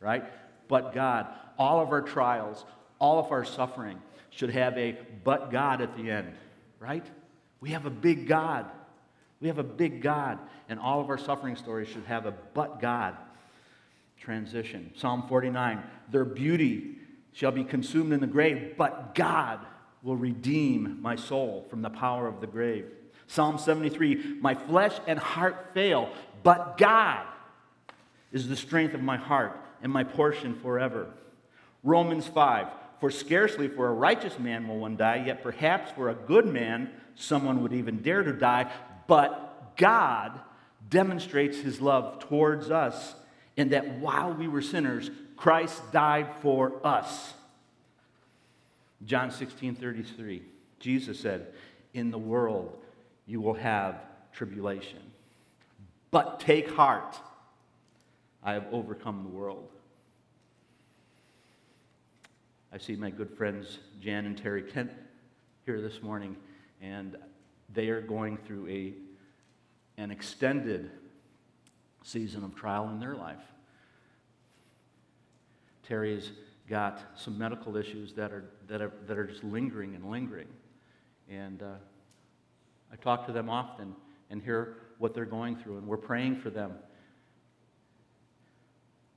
right? 0.00 0.24
But 0.70 0.94
God, 0.94 1.26
all 1.58 1.82
of 1.82 1.90
our 1.90 2.00
trials, 2.00 2.64
all 3.00 3.18
of 3.18 3.32
our 3.32 3.44
suffering 3.44 4.00
should 4.30 4.50
have 4.50 4.78
a 4.78 4.96
but 5.24 5.50
God 5.50 5.82
at 5.82 5.96
the 5.96 6.08
end, 6.08 6.32
right? 6.78 7.04
We 7.60 7.70
have 7.70 7.86
a 7.86 7.90
big 7.90 8.28
God. 8.28 8.66
We 9.40 9.48
have 9.48 9.58
a 9.58 9.64
big 9.64 10.00
God, 10.00 10.38
and 10.68 10.78
all 10.78 11.00
of 11.00 11.10
our 11.10 11.18
suffering 11.18 11.56
stories 11.56 11.88
should 11.88 12.04
have 12.04 12.24
a 12.24 12.34
but 12.54 12.80
God 12.80 13.16
transition. 14.16 14.92
Psalm 14.94 15.24
49 15.28 15.82
Their 16.08 16.24
beauty 16.24 16.98
shall 17.32 17.50
be 17.50 17.64
consumed 17.64 18.12
in 18.12 18.20
the 18.20 18.28
grave, 18.28 18.74
but 18.78 19.16
God 19.16 19.58
will 20.04 20.16
redeem 20.16 21.02
my 21.02 21.16
soul 21.16 21.66
from 21.68 21.82
the 21.82 21.90
power 21.90 22.28
of 22.28 22.40
the 22.40 22.46
grave. 22.46 22.86
Psalm 23.26 23.58
73 23.58 24.38
My 24.40 24.54
flesh 24.54 24.94
and 25.08 25.18
heart 25.18 25.70
fail, 25.74 26.10
but 26.44 26.78
God 26.78 27.26
is 28.30 28.46
the 28.46 28.56
strength 28.56 28.94
of 28.94 29.02
my 29.02 29.16
heart 29.16 29.59
and 29.82 29.92
my 29.92 30.04
portion 30.04 30.54
forever. 30.54 31.08
Romans 31.82 32.26
5 32.26 32.68
For 33.00 33.10
scarcely 33.10 33.68
for 33.68 33.88
a 33.88 33.92
righteous 33.92 34.38
man 34.38 34.68
will 34.68 34.78
one 34.78 34.96
die, 34.96 35.24
yet 35.26 35.42
perhaps 35.42 35.90
for 35.92 36.08
a 36.08 36.14
good 36.14 36.46
man 36.46 36.90
someone 37.14 37.62
would 37.62 37.72
even 37.72 38.02
dare 38.02 38.22
to 38.22 38.32
die. 38.32 38.70
But 39.06 39.76
God 39.76 40.38
demonstrates 40.88 41.58
his 41.58 41.80
love 41.80 42.20
towards 42.20 42.70
us 42.70 43.14
in 43.56 43.70
that 43.70 43.98
while 43.98 44.32
we 44.32 44.48
were 44.48 44.62
sinners, 44.62 45.10
Christ 45.36 45.80
died 45.92 46.28
for 46.42 46.74
us. 46.86 47.34
John 49.04 49.30
16 49.30 49.76
33, 49.76 50.42
Jesus 50.78 51.18
said, 51.18 51.48
In 51.94 52.10
the 52.10 52.18
world 52.18 52.76
you 53.26 53.40
will 53.40 53.54
have 53.54 53.96
tribulation. 54.32 54.98
But 56.10 56.40
take 56.40 56.70
heart, 56.70 57.18
I 58.42 58.52
have 58.52 58.66
overcome 58.72 59.22
the 59.22 59.28
world. 59.28 59.68
I 62.72 62.78
see 62.78 62.96
my 62.96 63.10
good 63.10 63.36
friends 63.36 63.78
Jan 64.00 64.26
and 64.26 64.38
Terry 64.38 64.62
Kent 64.62 64.92
here 65.66 65.80
this 65.80 66.02
morning, 66.02 66.36
and 66.80 67.16
they 67.72 67.88
are 67.88 68.00
going 68.00 68.38
through 68.38 68.68
a, 68.68 68.94
an 69.98 70.10
extended 70.10 70.90
season 72.02 72.44
of 72.44 72.54
trial 72.54 72.88
in 72.88 72.98
their 72.98 73.14
life. 73.14 73.42
Terry's 75.82 76.32
got 76.68 77.02
some 77.16 77.36
medical 77.36 77.76
issues 77.76 78.12
that 78.14 78.30
are, 78.32 78.44
that 78.68 78.80
are, 78.80 78.92
that 79.06 79.18
are 79.18 79.26
just 79.26 79.42
lingering 79.42 79.96
and 79.96 80.08
lingering. 80.08 80.46
And 81.28 81.62
uh, 81.62 81.74
I 82.92 82.96
talk 82.96 83.26
to 83.26 83.32
them 83.32 83.50
often 83.50 83.94
and 84.30 84.40
hear 84.40 84.76
what 84.98 85.12
they're 85.12 85.24
going 85.24 85.56
through, 85.56 85.78
and 85.78 85.86
we're 85.86 85.96
praying 85.96 86.36
for 86.36 86.50
them. 86.50 86.74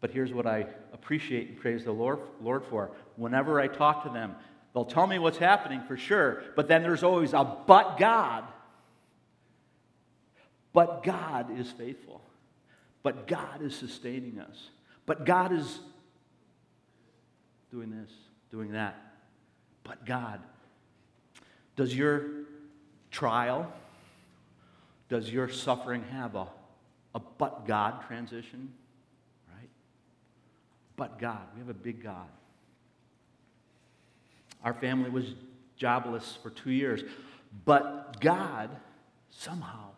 But 0.04 0.12
here's 0.12 0.34
what 0.34 0.46
I 0.46 0.66
appreciate 0.92 1.48
and 1.48 1.58
praise 1.58 1.86
the 1.86 1.94
Lord, 1.94 2.20
Lord 2.42 2.66
for. 2.66 2.92
Whenever 3.16 3.62
I 3.62 3.68
talk 3.68 4.04
to 4.04 4.10
them, 4.10 4.36
they'll 4.74 4.84
tell 4.84 5.08
me 5.08 5.18
what's 5.18 5.38
happening 5.38 5.82
for 5.88 5.96
sure, 5.96 6.44
but 6.58 6.68
then 6.68 6.84
there's 6.84 7.04
always 7.04 7.32
a 7.32 7.46
but 7.66 7.98
God. 7.98 8.44
But 10.74 11.04
God 11.04 11.58
is 11.58 11.72
faithful. 11.72 12.22
But 13.02 13.28
God 13.28 13.62
is 13.62 13.74
sustaining 13.74 14.42
us. 14.42 14.72
But 15.06 15.26
God 15.26 15.54
is 15.54 15.80
doing 17.72 17.90
this, 17.90 18.12
doing 18.52 18.74
that. 18.74 19.02
But 19.86 20.06
God. 20.06 20.42
Does 21.78 21.96
your 21.96 22.26
trial, 23.10 23.72
does 25.08 25.32
your 25.32 25.48
suffering 25.48 26.04
have 26.12 26.36
a, 26.36 26.48
a 27.16 27.22
but 27.38 27.66
God 27.66 28.06
transition? 28.06 28.74
But 30.96 31.20
God. 31.20 31.42
We 31.54 31.60
have 31.60 31.70
a 31.70 31.74
big 31.74 32.04
God. 32.04 32.28
Our 34.64 34.74
family 34.74 35.10
was 35.10 35.26
jobless 35.76 36.38
for 36.42 36.50
two 36.50 36.72
years, 36.72 37.04
but 37.66 38.20
God 38.22 38.70
somehow 39.30 39.90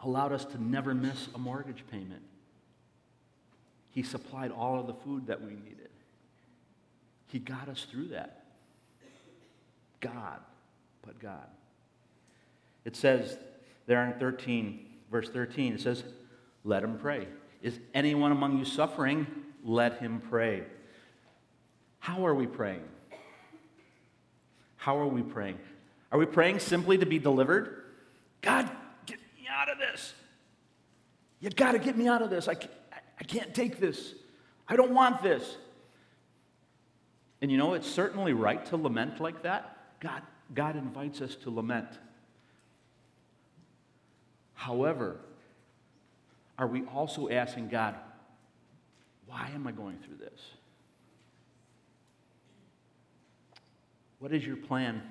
allowed 0.00 0.32
us 0.32 0.44
to 0.46 0.62
never 0.62 0.94
miss 0.94 1.28
a 1.34 1.38
mortgage 1.38 1.84
payment. 1.90 2.22
He 3.92 4.02
supplied 4.02 4.50
all 4.50 4.80
of 4.80 4.86
the 4.86 4.94
food 4.94 5.28
that 5.28 5.40
we 5.40 5.50
needed. 5.50 5.88
He 7.28 7.38
got 7.38 7.68
us 7.68 7.86
through 7.90 8.08
that. 8.08 8.44
God, 10.00 10.40
but 11.02 11.18
God. 11.20 11.46
It 12.84 12.96
says 12.96 13.38
there 13.86 14.04
in 14.04 14.18
13, 14.18 14.86
verse 15.10 15.28
13, 15.30 15.74
it 15.74 15.80
says, 15.80 16.04
Let 16.64 16.82
him 16.82 16.98
pray. 16.98 17.28
Is 17.62 17.78
anyone 17.94 18.32
among 18.32 18.58
you 18.58 18.64
suffering? 18.64 19.26
Let 19.64 19.98
him 19.98 20.20
pray. 20.30 20.62
How 21.98 22.26
are 22.26 22.34
we 22.34 22.46
praying? 22.46 22.82
How 24.76 24.98
are 24.98 25.06
we 25.06 25.22
praying? 25.22 25.58
Are 26.12 26.18
we 26.18 26.26
praying 26.26 26.58
simply 26.58 26.98
to 26.98 27.06
be 27.06 27.18
delivered? 27.18 27.82
God, 28.42 28.70
get 29.06 29.18
me 29.40 29.48
out 29.50 29.70
of 29.70 29.78
this. 29.78 30.12
You 31.40 31.48
got 31.48 31.72
to 31.72 31.78
get 31.78 31.96
me 31.96 32.06
out 32.06 32.20
of 32.20 32.28
this. 32.28 32.46
I 32.46 32.54
can't, 32.54 32.72
I 33.18 33.24
can't 33.24 33.54
take 33.54 33.80
this. 33.80 34.14
I 34.68 34.76
don't 34.76 34.92
want 34.92 35.22
this. 35.22 35.56
And 37.40 37.50
you 37.50 37.56
know, 37.56 37.74
it's 37.74 37.88
certainly 37.88 38.32
right 38.32 38.64
to 38.66 38.76
lament 38.76 39.20
like 39.20 39.42
that. 39.42 39.76
God, 40.00 40.22
God 40.54 40.76
invites 40.76 41.20
us 41.20 41.34
to 41.36 41.50
lament. 41.50 41.88
However, 44.54 45.16
are 46.58 46.66
we 46.66 46.84
also 46.84 47.28
asking 47.28 47.68
God, 47.68 47.96
why 49.26 49.50
am 49.54 49.66
I 49.66 49.72
going 49.72 49.98
through 49.98 50.16
this? 50.16 50.40
What 54.18 54.32
is 54.32 54.46
your 54.46 54.56
plan 54.56 55.02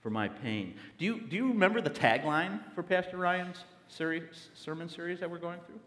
for 0.00 0.10
my 0.10 0.28
pain? 0.28 0.74
Do 0.98 1.04
you, 1.04 1.20
do 1.20 1.36
you 1.36 1.48
remember 1.48 1.80
the 1.80 1.90
tagline 1.90 2.60
for 2.74 2.82
Pastor 2.82 3.16
Ryan's 3.16 3.64
series, 3.88 4.48
sermon 4.54 4.88
series 4.88 5.20
that 5.20 5.30
we're 5.30 5.38
going 5.38 5.60
through? 5.66 5.80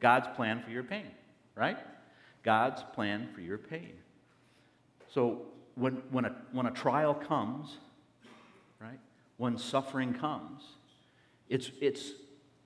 God's 0.00 0.28
plan 0.36 0.62
for 0.62 0.70
your 0.70 0.82
pain, 0.82 1.06
right? 1.54 1.78
God's 2.42 2.82
plan 2.94 3.28
for 3.34 3.40
your 3.40 3.58
pain. 3.58 3.92
So 5.12 5.42
when, 5.74 6.02
when, 6.10 6.24
a, 6.26 6.36
when 6.52 6.66
a 6.66 6.70
trial 6.70 7.14
comes, 7.14 7.78
right, 8.80 8.98
when 9.36 9.56
suffering 9.56 10.14
comes, 10.14 10.62
it's, 11.48 11.70
it's, 11.80 12.10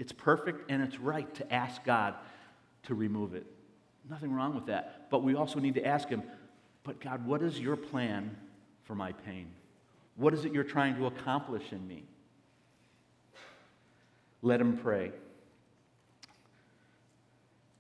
it's 0.01 0.13
perfect 0.13 0.71
and 0.71 0.83
it's 0.83 0.99
right 0.99 1.33
to 1.35 1.53
ask 1.53 1.85
God 1.85 2.15
to 2.85 2.95
remove 2.95 3.35
it. 3.35 3.47
Nothing 4.09 4.33
wrong 4.33 4.55
with 4.55 4.67
that. 4.67 5.11
But 5.11 5.23
we 5.23 5.35
also 5.35 5.61
need 5.61 5.75
to 5.75 5.85
ask 5.85 6.09
Him, 6.09 6.23
but 6.85 7.01
God, 7.01 7.27
what 7.27 7.43
is 7.43 7.61
your 7.61 7.77
plan 7.77 8.35
for 8.85 8.95
my 8.95 9.13
pain? 9.13 9.49
What 10.17 10.33
is 10.33 10.47
it 10.47 10.53
you're 10.55 10.65
trying 10.65 10.97
to 10.97 11.05
accomplish 11.05 11.65
in 11.71 11.87
me? 11.87 12.05
Let 14.41 14.59
him 14.59 14.79
pray. 14.79 15.13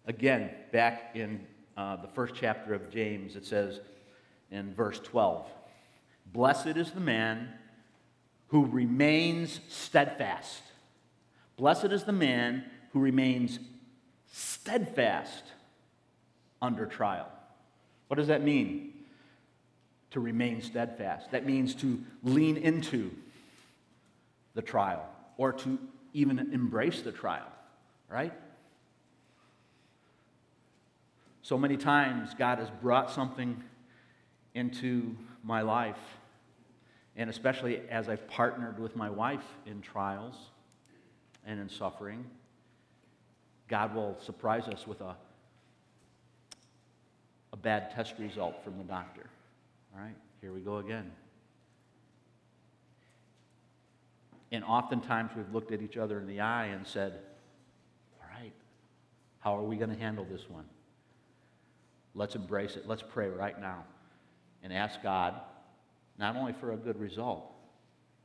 Again, 0.06 0.50
back 0.72 1.12
in 1.14 1.46
uh, 1.74 1.96
the 1.96 2.08
first 2.08 2.34
chapter 2.34 2.74
of 2.74 2.90
James, 2.90 3.34
it 3.34 3.46
says 3.46 3.80
in 4.50 4.74
verse 4.74 5.00
12 5.00 5.46
Blessed 6.26 6.76
is 6.76 6.90
the 6.90 7.00
man 7.00 7.48
who 8.48 8.66
remains 8.66 9.60
steadfast. 9.68 10.62
Blessed 11.60 11.92
is 11.92 12.04
the 12.04 12.12
man 12.12 12.64
who 12.94 13.00
remains 13.00 13.58
steadfast 14.32 15.44
under 16.62 16.86
trial. 16.86 17.28
What 18.08 18.16
does 18.16 18.28
that 18.28 18.42
mean? 18.42 18.94
To 20.12 20.20
remain 20.20 20.62
steadfast. 20.62 21.32
That 21.32 21.44
means 21.44 21.74
to 21.74 22.02
lean 22.22 22.56
into 22.56 23.10
the 24.54 24.62
trial 24.62 25.06
or 25.36 25.52
to 25.52 25.78
even 26.14 26.38
embrace 26.38 27.02
the 27.02 27.12
trial, 27.12 27.52
right? 28.08 28.32
So 31.42 31.58
many 31.58 31.76
times, 31.76 32.32
God 32.32 32.58
has 32.58 32.70
brought 32.70 33.10
something 33.10 33.62
into 34.54 35.14
my 35.44 35.60
life, 35.60 36.00
and 37.16 37.28
especially 37.28 37.82
as 37.90 38.08
I've 38.08 38.26
partnered 38.28 38.78
with 38.78 38.96
my 38.96 39.10
wife 39.10 39.44
in 39.66 39.82
trials 39.82 40.49
and 41.46 41.60
in 41.60 41.68
suffering, 41.68 42.24
God 43.68 43.94
will 43.94 44.16
surprise 44.20 44.66
us 44.68 44.86
with 44.86 45.00
a, 45.00 45.16
a 47.52 47.56
bad 47.56 47.90
test 47.94 48.14
result 48.18 48.62
from 48.64 48.78
the 48.78 48.84
doctor. 48.84 49.26
All 49.94 50.02
right, 50.02 50.16
here 50.40 50.52
we 50.52 50.60
go 50.60 50.78
again. 50.78 51.10
And 54.52 54.64
oftentimes 54.64 55.30
we've 55.36 55.52
looked 55.52 55.72
at 55.72 55.80
each 55.80 55.96
other 55.96 56.18
in 56.18 56.26
the 56.26 56.40
eye 56.40 56.66
and 56.66 56.86
said, 56.86 57.20
All 58.20 58.28
right, 58.40 58.52
how 59.38 59.56
are 59.56 59.62
we 59.62 59.76
going 59.76 59.90
to 59.90 59.98
handle 59.98 60.26
this 60.28 60.48
one? 60.48 60.64
Let's 62.14 62.34
embrace 62.34 62.76
it. 62.76 62.86
Let's 62.86 63.04
pray 63.08 63.28
right 63.28 63.60
now 63.60 63.84
and 64.62 64.72
ask 64.72 65.02
God 65.02 65.34
not 66.18 66.36
only 66.36 66.52
for 66.52 66.72
a 66.72 66.76
good 66.76 66.98
result, 66.98 67.52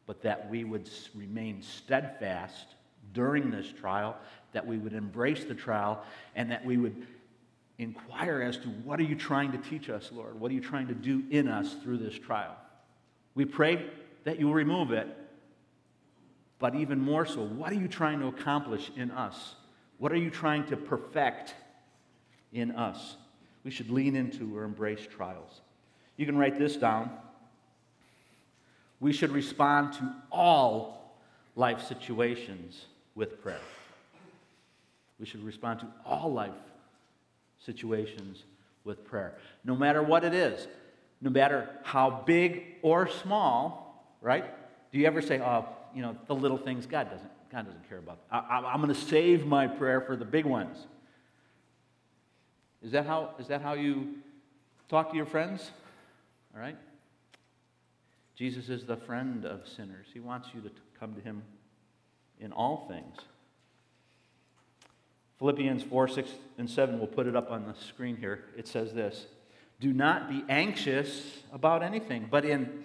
but 0.08 0.22
that 0.24 0.50
we 0.50 0.64
would 0.64 0.90
remain 1.16 1.62
steadfast 1.62 2.75
during 3.14 3.52
this 3.52 3.72
trial, 3.72 4.16
that 4.54 4.66
we 4.66 4.78
would 4.78 4.94
embrace 4.94 5.44
the 5.44 5.56
trial, 5.56 6.04
and 6.36 6.52
that 6.52 6.66
we 6.66 6.78
would 6.78 7.08
inquire 7.78 8.42
as 8.42 8.58
to 8.58 8.68
what 8.68 9.00
are 9.00 9.04
you 9.04 9.16
trying 9.16 9.52
to 9.52 9.58
teach 9.58 9.90
us, 9.90 10.12
Lord? 10.14 10.40
What 10.40 10.52
are 10.52 10.54
you 10.54 10.62
trying 10.62 10.88
to 10.88 10.94
do 10.94 11.24
in 11.30 11.48
us 11.48 11.76
through 11.84 11.98
this 11.98 12.18
trial? 12.18 12.56
We 13.34 13.46
pray 13.46 13.86
that 14.24 14.40
you 14.40 14.48
will 14.48 14.54
remove 14.54 14.92
it, 14.92 15.08
but 16.58 16.76
even 16.76 17.00
more 17.00 17.26
so, 17.26 17.42
what 17.44 17.72
are 17.72 17.76
you 17.76 17.88
trying 17.88 18.20
to 18.20 18.28
accomplish 18.28 18.92
in 18.96 19.12
us? 19.12 19.56
What 19.98 20.12
are 20.12 20.18
you 20.18 20.30
trying 20.30 20.66
to 20.68 20.78
perfect 20.78 21.54
in 22.54 22.72
us? 22.72 23.18
We 23.64 23.72
should 23.72 23.90
lean 23.90 24.16
into 24.16 24.56
or 24.58 24.64
embrace 24.64 25.06
trials. 25.10 25.62
You 26.18 26.26
can 26.26 26.38
write 26.38 26.58
this 26.58 26.78
down. 26.78 27.12
We 29.00 29.12
should 29.12 29.32
respond 29.32 29.94
to 29.94 30.16
all 30.32 31.18
life 31.56 31.86
situations 31.86 32.86
with 33.16 33.42
prayer. 33.42 33.60
We 35.20 35.26
should 35.26 35.44
respond 35.44 35.80
to 35.80 35.88
all 36.06 36.32
life 36.32 36.52
situations 37.66 38.44
with 38.84 39.06
prayer. 39.06 39.36
No 39.64 39.76
matter 39.76 40.04
what 40.04 40.24
it 40.24 40.34
is, 40.34 40.68
no 41.22 41.30
matter 41.30 41.70
how 41.84 42.24
big 42.26 42.64
or 42.82 43.08
small, 43.08 44.16
right? 44.22 44.46
Do 44.92 45.00
you 45.00 45.08
ever 45.08 45.22
say, 45.22 45.40
oh, 45.40 45.66
you 45.94 46.02
know, 46.02 46.16
the 46.28 46.36
little 46.36 46.58
things 46.58 46.86
God 46.86 47.10
doesn't, 47.10 47.32
God 47.52 47.66
doesn't 47.66 47.88
care 47.90 47.98
about. 47.98 48.20
I, 48.30 48.74
am 48.74 48.82
going 48.82 48.94
to 48.94 49.00
save 49.00 49.46
my 49.46 49.68
prayer 49.68 50.02
for 50.02 50.16
the 50.16 50.26
big 50.26 50.46
ones. 50.46 50.78
Is 52.84 52.92
that 52.92 53.06
how, 53.06 53.32
is 53.40 53.48
that 53.48 53.62
how 53.62 53.74
you 53.74 54.16
talk 54.90 55.10
to 55.12 55.16
your 55.16 55.26
friends? 55.26 55.72
All 56.54 56.62
right? 56.62 56.78
Jesus 58.36 58.70
is 58.70 58.86
the 58.86 58.98
friend 58.98 59.46
of 59.46 59.68
sinners. 59.68 60.08
He 60.14 60.20
wants 60.20 60.50
you 60.54 60.62
to 60.62 60.70
come 61.00 61.16
to 61.16 61.22
him 61.22 61.42
in 62.40 62.52
all 62.52 62.88
things. 62.88 63.18
Philippians 65.40 65.84
4, 65.84 66.08
6, 66.08 66.30
and 66.58 66.70
7, 66.70 66.98
we'll 66.98 67.08
put 67.08 67.28
it 67.28 67.36
up 67.36 67.52
on 67.52 67.66
the 67.66 67.74
screen 67.88 68.16
here. 68.16 68.46
It 68.58 68.68
says 68.68 68.94
this 68.94 69.26
Do 69.80 69.92
not 69.92 70.30
be 70.30 70.44
anxious 70.50 71.40
about 71.52 71.84
anything, 71.84 72.28
but 72.30 72.46
in 72.46 72.84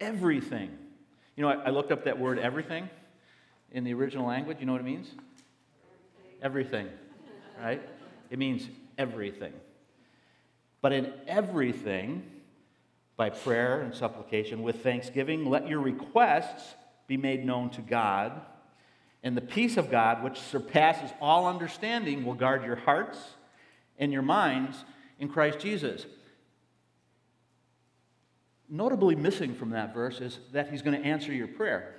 everything. 0.00 0.70
You 1.36 1.42
know, 1.42 1.50
I, 1.50 1.66
I 1.66 1.70
looked 1.70 1.92
up 1.92 2.04
that 2.04 2.18
word 2.18 2.38
everything 2.38 2.88
in 3.72 3.84
the 3.84 3.94
original 3.94 4.26
language. 4.26 4.58
You 4.60 4.66
know 4.66 4.72
what 4.72 4.80
it 4.80 4.84
means? 4.84 5.08
Everything, 6.42 6.88
right? 7.60 7.80
It 8.30 8.38
means 8.38 8.68
everything. 8.96 9.52
But 10.80 10.92
in 10.92 11.12
everything, 11.26 12.22
by 13.16 13.30
prayer 13.30 13.80
and 13.82 13.94
supplication 13.94 14.62
with 14.62 14.82
thanksgiving, 14.82 15.44
let 15.44 15.68
your 15.68 15.80
requests 15.80 16.74
be 17.08 17.16
made 17.16 17.44
known 17.44 17.70
to 17.70 17.80
God. 17.80 18.40
And 19.22 19.36
the 19.36 19.42
peace 19.42 19.76
of 19.76 19.90
God, 19.90 20.22
which 20.22 20.38
surpasses 20.38 21.10
all 21.20 21.46
understanding, 21.46 22.24
will 22.24 22.34
guard 22.34 22.64
your 22.64 22.76
hearts 22.76 23.18
and 23.98 24.12
your 24.12 24.22
minds 24.22 24.84
in 25.18 25.28
Christ 25.28 25.58
Jesus. 25.58 26.06
Notably 28.68 29.16
missing 29.16 29.54
from 29.54 29.70
that 29.70 29.92
verse 29.92 30.20
is 30.20 30.38
that 30.52 30.70
he's 30.70 30.82
going 30.82 31.00
to 31.00 31.06
answer 31.06 31.32
your 31.32 31.48
prayer, 31.48 31.94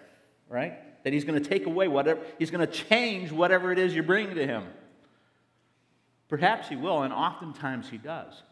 right? 0.48 1.04
That 1.04 1.14
he's 1.14 1.26
going 1.26 1.42
to 1.42 1.50
take 1.50 1.66
away 1.66 1.88
whatever, 1.88 2.22
he's 2.38 2.52
going 2.52 2.66
to 2.66 2.72
change 2.72 3.32
whatever 3.32 3.72
it 3.72 3.80
is 3.80 3.94
you're 3.94 4.04
bringing 4.04 4.36
to 4.36 4.46
him. 4.46 4.66
Perhaps 6.30 6.70
he 6.70 6.76
will, 6.76 7.02
and 7.02 7.12
oftentimes 7.12 7.90
he 7.90 7.98
does. 7.98 8.44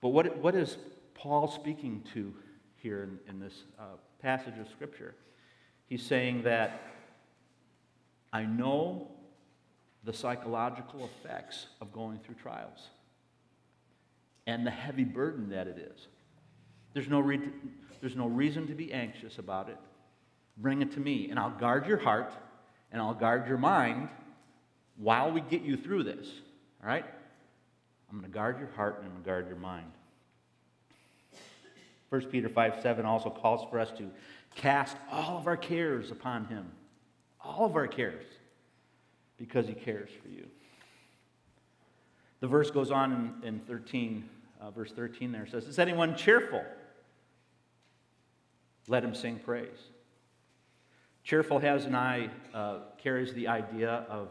But 0.00 0.10
what, 0.10 0.36
what 0.38 0.54
is 0.54 0.78
Paul 1.14 1.48
speaking 1.48 2.04
to 2.14 2.32
here 2.76 3.02
in, 3.02 3.18
in 3.28 3.40
this 3.40 3.64
uh, 3.78 3.96
passage 4.22 4.58
of 4.60 4.68
Scripture? 4.68 5.16
He's 5.88 6.02
saying 6.02 6.42
that 6.44 6.80
I 8.34 8.44
know 8.44 9.06
the 10.02 10.12
psychological 10.12 11.08
effects 11.08 11.68
of 11.80 11.92
going 11.92 12.18
through 12.18 12.34
trials 12.34 12.88
and 14.44 14.66
the 14.66 14.72
heavy 14.72 15.04
burden 15.04 15.50
that 15.50 15.68
it 15.68 15.78
is. 15.78 16.08
There's 16.94 17.08
no, 17.08 17.20
re- 17.20 17.52
there's 18.00 18.16
no 18.16 18.26
reason 18.26 18.66
to 18.66 18.74
be 18.74 18.92
anxious 18.92 19.38
about 19.38 19.68
it. 19.68 19.78
Bring 20.58 20.82
it 20.82 20.92
to 20.92 21.00
me, 21.00 21.30
and 21.30 21.38
I'll 21.38 21.56
guard 21.56 21.86
your 21.86 21.96
heart 21.96 22.32
and 22.90 23.00
I'll 23.00 23.14
guard 23.14 23.46
your 23.46 23.56
mind 23.56 24.08
while 24.96 25.30
we 25.30 25.40
get 25.40 25.62
you 25.62 25.76
through 25.76 26.02
this. 26.02 26.26
All 26.82 26.88
right? 26.88 27.04
I'm 28.10 28.18
going 28.18 28.30
to 28.30 28.34
guard 28.34 28.58
your 28.58 28.68
heart 28.74 28.96
and 28.98 29.06
I'm 29.06 29.12
going 29.12 29.22
to 29.22 29.28
guard 29.28 29.48
your 29.48 29.56
mind. 29.56 29.90
1 32.08 32.20
Peter 32.26 32.48
5 32.48 32.82
7 32.82 33.06
also 33.06 33.30
calls 33.30 33.68
for 33.70 33.78
us 33.78 33.92
to 33.92 34.10
cast 34.56 34.96
all 35.10 35.38
of 35.38 35.46
our 35.46 35.56
cares 35.56 36.10
upon 36.10 36.46
him. 36.46 36.66
All 37.44 37.66
of 37.66 37.76
our 37.76 37.86
cares. 37.86 38.24
Because 39.36 39.66
he 39.66 39.74
cares 39.74 40.10
for 40.22 40.28
you. 40.28 40.46
The 42.40 42.46
verse 42.46 42.70
goes 42.70 42.90
on 42.90 43.34
in, 43.42 43.48
in 43.48 43.60
13, 43.60 44.28
uh, 44.60 44.70
verse 44.70 44.92
13 44.92 45.32
there 45.32 45.46
says, 45.46 45.66
Is 45.66 45.78
anyone 45.78 46.16
cheerful? 46.16 46.64
Let 48.86 49.02
him 49.02 49.14
sing 49.14 49.38
praise. 49.38 49.78
Cheerful 51.22 51.58
has 51.60 51.86
an 51.86 51.94
eye, 51.94 52.28
uh, 52.52 52.80
carries 52.98 53.32
the 53.32 53.48
idea 53.48 54.04
of 54.10 54.28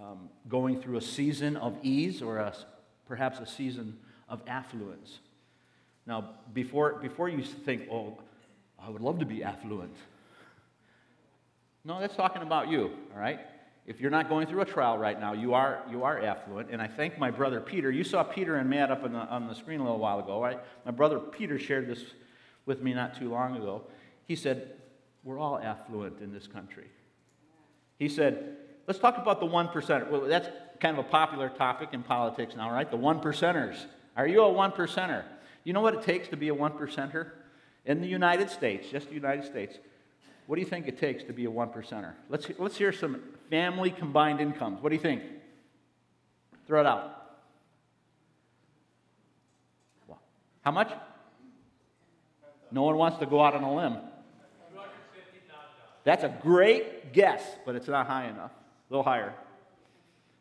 um, 0.00 0.28
going 0.48 0.80
through 0.80 0.96
a 0.96 1.02
season 1.02 1.56
of 1.56 1.76
ease 1.82 2.22
or 2.22 2.38
a, 2.38 2.54
perhaps 3.06 3.40
a 3.40 3.46
season 3.46 3.98
of 4.28 4.40
affluence. 4.46 5.18
Now, 6.06 6.30
before, 6.52 6.94
before 6.94 7.28
you 7.28 7.42
think, 7.42 7.88
oh, 7.90 8.18
I 8.78 8.90
would 8.90 9.02
love 9.02 9.18
to 9.20 9.26
be 9.26 9.42
affluent. 9.42 9.96
No, 11.84 12.00
that's 12.00 12.16
talking 12.16 12.42
about 12.42 12.68
you, 12.68 12.90
all 13.14 13.20
right? 13.20 13.40
If 13.86 14.00
you're 14.00 14.10
not 14.10 14.30
going 14.30 14.46
through 14.46 14.62
a 14.62 14.66
trial 14.66 14.96
right 14.96 15.20
now, 15.20 15.34
you 15.34 15.52
are, 15.52 15.82
you 15.90 16.04
are 16.04 16.18
affluent. 16.24 16.70
And 16.70 16.80
I 16.80 16.86
thank 16.86 17.18
my 17.18 17.30
brother 17.30 17.60
Peter. 17.60 17.90
You 17.90 18.02
saw 18.02 18.22
Peter 18.22 18.56
and 18.56 18.70
Matt 18.70 18.90
up 18.90 19.04
on 19.04 19.12
the, 19.12 19.18
on 19.18 19.46
the 19.46 19.54
screen 19.54 19.80
a 19.80 19.82
little 19.82 19.98
while 19.98 20.18
ago, 20.18 20.40
right? 20.40 20.58
My 20.86 20.90
brother 20.90 21.18
Peter 21.18 21.58
shared 21.58 21.86
this 21.86 22.02
with 22.64 22.80
me 22.80 22.94
not 22.94 23.18
too 23.18 23.28
long 23.28 23.56
ago. 23.56 23.82
He 24.26 24.36
said, 24.36 24.70
We're 25.22 25.38
all 25.38 25.58
affluent 25.58 26.20
in 26.20 26.32
this 26.32 26.46
country. 26.46 26.86
He 27.98 28.08
said, 28.08 28.56
Let's 28.86 28.98
talk 28.98 29.18
about 29.18 29.40
the 29.40 29.46
one 29.46 29.68
percenter. 29.68 30.10
Well, 30.10 30.22
that's 30.22 30.48
kind 30.80 30.98
of 30.98 31.04
a 31.04 31.08
popular 31.08 31.50
topic 31.50 31.90
in 31.92 32.02
politics 32.02 32.54
now, 32.56 32.70
right? 32.70 32.90
The 32.90 32.96
one 32.96 33.20
percenters. 33.20 33.84
Are 34.16 34.26
you 34.26 34.40
a 34.42 34.50
one 34.50 34.72
percenter? 34.72 35.24
You 35.64 35.74
know 35.74 35.82
what 35.82 35.94
it 35.94 36.02
takes 36.02 36.28
to 36.28 36.38
be 36.38 36.48
a 36.48 36.54
one 36.54 36.72
percenter? 36.72 37.32
In 37.84 38.00
the 38.00 38.08
United 38.08 38.48
States, 38.48 38.88
just 38.90 39.08
the 39.08 39.14
United 39.14 39.44
States, 39.44 39.76
what 40.46 40.56
do 40.56 40.60
you 40.60 40.68
think 40.68 40.88
it 40.88 40.98
takes 40.98 41.24
to 41.24 41.32
be 41.32 41.46
a 41.46 41.50
one 41.50 41.68
percenter? 41.68 42.12
Let's, 42.28 42.46
let's 42.58 42.76
hear 42.76 42.92
some 42.92 43.20
family 43.50 43.90
combined 43.90 44.40
incomes. 44.40 44.82
What 44.82 44.90
do 44.90 44.94
you 44.96 45.00
think? 45.00 45.22
Throw 46.66 46.80
it 46.80 46.86
out. 46.86 47.24
How 50.62 50.70
much? 50.70 50.90
No 52.70 52.82
one 52.82 52.96
wants 52.96 53.18
to 53.18 53.26
go 53.26 53.42
out 53.42 53.54
on 53.54 53.62
a 53.62 53.74
limb. 53.74 53.98
That's 56.04 56.24
a 56.24 56.28
great 56.28 57.12
guess, 57.12 57.42
but 57.64 57.74
it's 57.74 57.88
not 57.88 58.06
high 58.06 58.28
enough. 58.28 58.50
A 58.50 58.92
little 58.92 59.04
higher. 59.04 59.32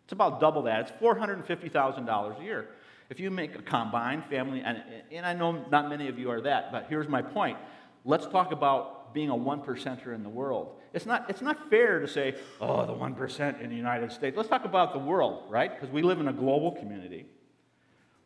It's 0.06 0.14
about 0.14 0.40
double 0.40 0.64
that. 0.64 0.82
It's 0.82 0.92
$450,000 1.02 2.40
a 2.40 2.44
year. 2.44 2.70
If 3.10 3.20
you 3.20 3.32
make 3.32 3.56
a 3.56 3.62
combined 3.62 4.26
family, 4.26 4.62
and, 4.62 4.82
and 5.12 5.26
I 5.26 5.34
know 5.34 5.66
not 5.70 5.90
many 5.90 6.08
of 6.08 6.18
you 6.18 6.32
are 6.32 6.42
that, 6.42 6.72
but 6.72 6.88
here's 6.90 7.08
my 7.08 7.22
point. 7.22 7.58
Let's 8.04 8.26
talk 8.28 8.52
about 8.52 9.03
being 9.14 9.30
a 9.30 9.36
one 9.36 9.62
percenter 9.62 10.14
in 10.14 10.24
the 10.24 10.30
world. 10.30 10.76
It's 10.94 11.06
not, 11.06 11.30
it's 11.30 11.42
not 11.42 11.70
fair 11.70 12.00
to 12.00 12.08
say, 12.08 12.36
oh, 12.62 12.86
the 12.86 12.94
1% 12.94 13.62
in 13.62 13.70
the 13.70 13.76
United 13.76 14.12
States. 14.12 14.38
Let's 14.38 14.50
talk 14.50 14.66
about 14.66 14.94
the 14.94 15.00
world, 15.00 15.44
right? 15.50 15.74
Because 15.74 15.94
we 15.94 16.02
live 16.02 16.20
in 16.20 16.28
a 16.28 16.34
global 16.34 16.72
community. 16.72 17.26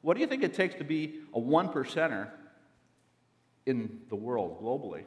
What 0.01 0.15
do 0.15 0.21
you 0.21 0.27
think 0.27 0.43
it 0.43 0.53
takes 0.53 0.75
to 0.75 0.83
be 0.83 1.21
a 1.33 1.39
one 1.39 1.69
percenter 1.69 2.29
in 3.65 4.01
the 4.09 4.15
world 4.15 4.61
globally? 4.61 5.03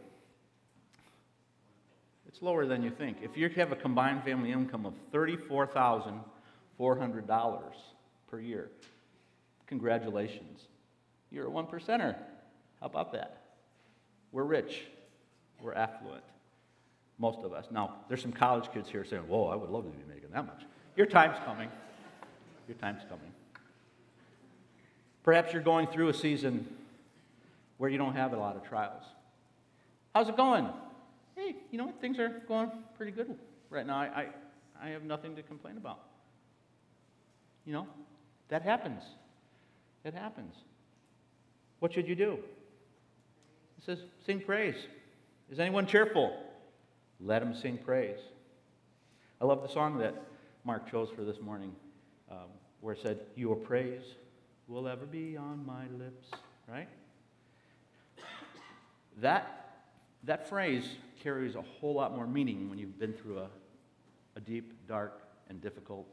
It's 2.29 2.43
lower 2.43 2.67
than 2.67 2.83
you 2.83 2.91
think. 2.91 3.19
If 3.23 3.37
you 3.37 3.49
have 3.49 3.73
a 3.73 3.77
combined 3.77 4.25
family 4.25 4.53
income 4.53 4.87
of 4.87 4.95
$34,400 5.13 7.63
per 8.31 8.41
year, 8.41 8.71
congratulations. 9.67 10.69
You're 11.31 11.47
a 11.47 11.51
one 11.51 11.67
percenter. 11.67 12.17
How 12.81 12.87
about 12.87 13.13
that? 13.13 13.43
We're 14.33 14.45
rich. 14.45 14.83
We're 15.63 15.75
affluent. 15.75 16.25
Most 17.19 17.41
of 17.45 17.53
us. 17.53 17.67
Now, 17.71 17.97
there's 18.09 18.23
some 18.23 18.33
college 18.33 18.73
kids 18.73 18.89
here 18.89 19.05
saying, 19.05 19.23
Whoa, 19.23 19.49
I 19.49 19.57
would 19.57 19.71
love 19.71 19.85
to 19.85 19.91
be 19.91 20.05
making 20.09 20.31
that 20.33 20.47
much. 20.47 20.63
Your 20.97 21.07
time's 21.07 21.37
coming. 21.45 21.69
Your 22.67 22.77
time's 22.79 23.03
coming. 23.09 23.33
Perhaps 25.23 25.53
you're 25.53 25.63
going 25.63 25.87
through 25.87 26.09
a 26.09 26.15
season 26.15 26.67
where 27.77 27.91
you 27.91 27.99
don't 27.99 28.15
have 28.15 28.33
a 28.33 28.37
lot 28.37 28.57
of 28.57 28.67
trials. 28.67 29.03
How's 30.15 30.29
it 30.29 30.37
going? 30.37 30.69
Hey, 31.37 31.57
you 31.71 31.79
know 31.79 31.87
what? 31.87 32.01
Things 32.01 32.19
are 32.19 32.43
going 32.49 32.71
pretty 32.97 33.13
good 33.13 33.37
right 33.69 33.87
now. 33.87 33.97
I, 33.97 34.27
I, 34.83 34.87
I 34.87 34.89
have 34.91 35.03
nothing 35.03 35.37
to 35.37 35.43
complain 35.43 35.77
about. 35.77 36.01
You 37.65 37.73
know, 37.73 37.87
that 38.49 38.63
happens. 38.63 39.03
It 40.05 40.15
happens. 40.15 40.55
What 41.79 41.93
should 41.93 42.09
you 42.09 42.15
do? 42.15 42.39
It 43.79 43.85
says, 43.85 43.99
sing 44.27 44.41
praise. 44.41 44.77
Is 45.51 45.59
anyone 45.59 45.87
cheerful? 45.87 46.33
Let 47.19 47.43
him 47.43 47.55
sing 47.55 47.77
praise. 47.77 48.21
I 49.41 49.45
love 49.47 49.63
the 49.63 49.69
song 49.69 49.99
that 49.99 50.15
Mark 50.65 50.89
chose 50.89 51.09
for 51.15 51.25
this 51.25 51.41
morning, 51.41 51.73
um, 52.31 52.51
where 52.81 52.95
it 52.95 53.01
said, 53.03 53.19
Your 53.35 53.57
praise 53.57 54.05
will 54.69 54.87
ever 54.87 55.07
be 55.07 55.37
on 55.37 55.67
my 55.67 55.83
lips, 55.99 56.29
right? 56.69 56.89
That, 59.21 59.81
that 60.23 60.49
phrase 60.49 60.85
carries 61.21 61.57
a 61.57 61.63
whole 61.63 61.95
lot 61.95 62.15
more 62.15 62.29
meaning 62.29 62.71
when 62.71 62.79
you've 62.79 62.99
been 62.99 63.13
through 63.13 63.39
a, 63.41 63.49
a 64.37 64.41
deep, 64.41 64.73
dark, 64.87 65.21
and 65.49 65.61
difficult 65.61 66.07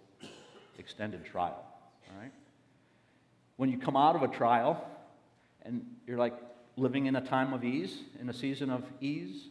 extended 0.80 1.24
trial, 1.24 1.64
all 2.10 2.20
right? 2.20 2.32
When 3.58 3.70
you 3.70 3.78
come 3.78 3.96
out 3.96 4.16
of 4.16 4.24
a 4.24 4.28
trial 4.28 4.84
and 5.62 5.86
you're 6.08 6.18
like 6.18 6.34
living 6.78 7.08
in 7.08 7.16
a 7.16 7.22
time 7.22 7.54
of 7.54 7.66
ease, 7.66 8.04
in 8.22 8.30
a 8.30 8.34
season 8.34 8.70
of 8.70 8.84
ease, 9.02 9.50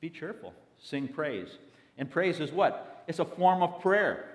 be 0.00 0.10
cheerful. 0.10 0.52
Sing 0.78 1.08
praise. 1.08 1.56
And 1.96 2.10
praise 2.10 2.38
is 2.38 2.52
what? 2.52 3.04
It's 3.08 3.18
a 3.18 3.24
form 3.24 3.62
of 3.62 3.80
prayer. 3.80 4.26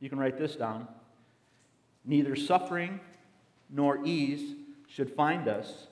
You 0.00 0.10
can 0.10 0.18
write 0.18 0.38
this 0.38 0.54
down. 0.54 0.86
Neither 2.04 2.36
suffering 2.36 3.00
nor 3.70 4.04
ease 4.04 4.54
should 4.88 5.14
find 5.14 5.48
us 5.48 5.86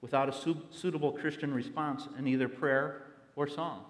without 0.00 0.28
a 0.28 0.32
su- 0.32 0.62
suitable 0.70 1.12
Christian 1.12 1.52
response 1.52 2.08
in 2.16 2.26
either 2.26 2.48
prayer 2.48 3.02
or 3.34 3.48
song. 3.48 3.84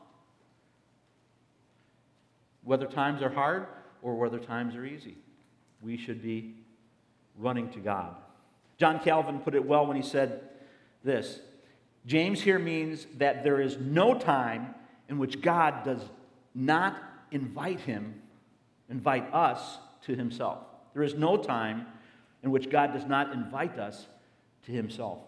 Whether 2.64 2.86
times 2.86 3.22
are 3.22 3.30
hard 3.30 3.66
or 4.02 4.16
whether 4.16 4.38
times 4.38 4.74
are 4.74 4.84
easy, 4.84 5.16
we 5.82 5.96
should 5.96 6.22
be 6.22 6.54
running 7.40 7.70
to 7.70 7.80
God. 7.80 8.14
John 8.78 9.00
Calvin 9.00 9.40
put 9.40 9.54
it 9.54 9.64
well 9.64 9.86
when 9.86 9.96
he 9.96 10.02
said 10.02 10.40
this 11.02 11.40
James 12.06 12.40
here 12.40 12.58
means 12.58 13.06
that 13.18 13.44
there 13.44 13.60
is 13.60 13.76
no 13.78 14.18
time 14.18 14.74
in 15.08 15.18
which 15.18 15.40
God 15.40 15.84
does 15.84 16.02
not 16.54 16.96
invite 17.30 17.80
him, 17.80 18.22
invite 18.88 19.32
us 19.34 19.78
to 20.02 20.14
himself. 20.14 20.58
There 20.94 21.02
is 21.02 21.14
no 21.14 21.36
time 21.36 21.86
in 22.42 22.50
which 22.50 22.70
God 22.70 22.92
does 22.92 23.04
not 23.04 23.32
invite 23.32 23.78
us 23.78 24.06
to 24.66 24.72
himself. 24.72 25.18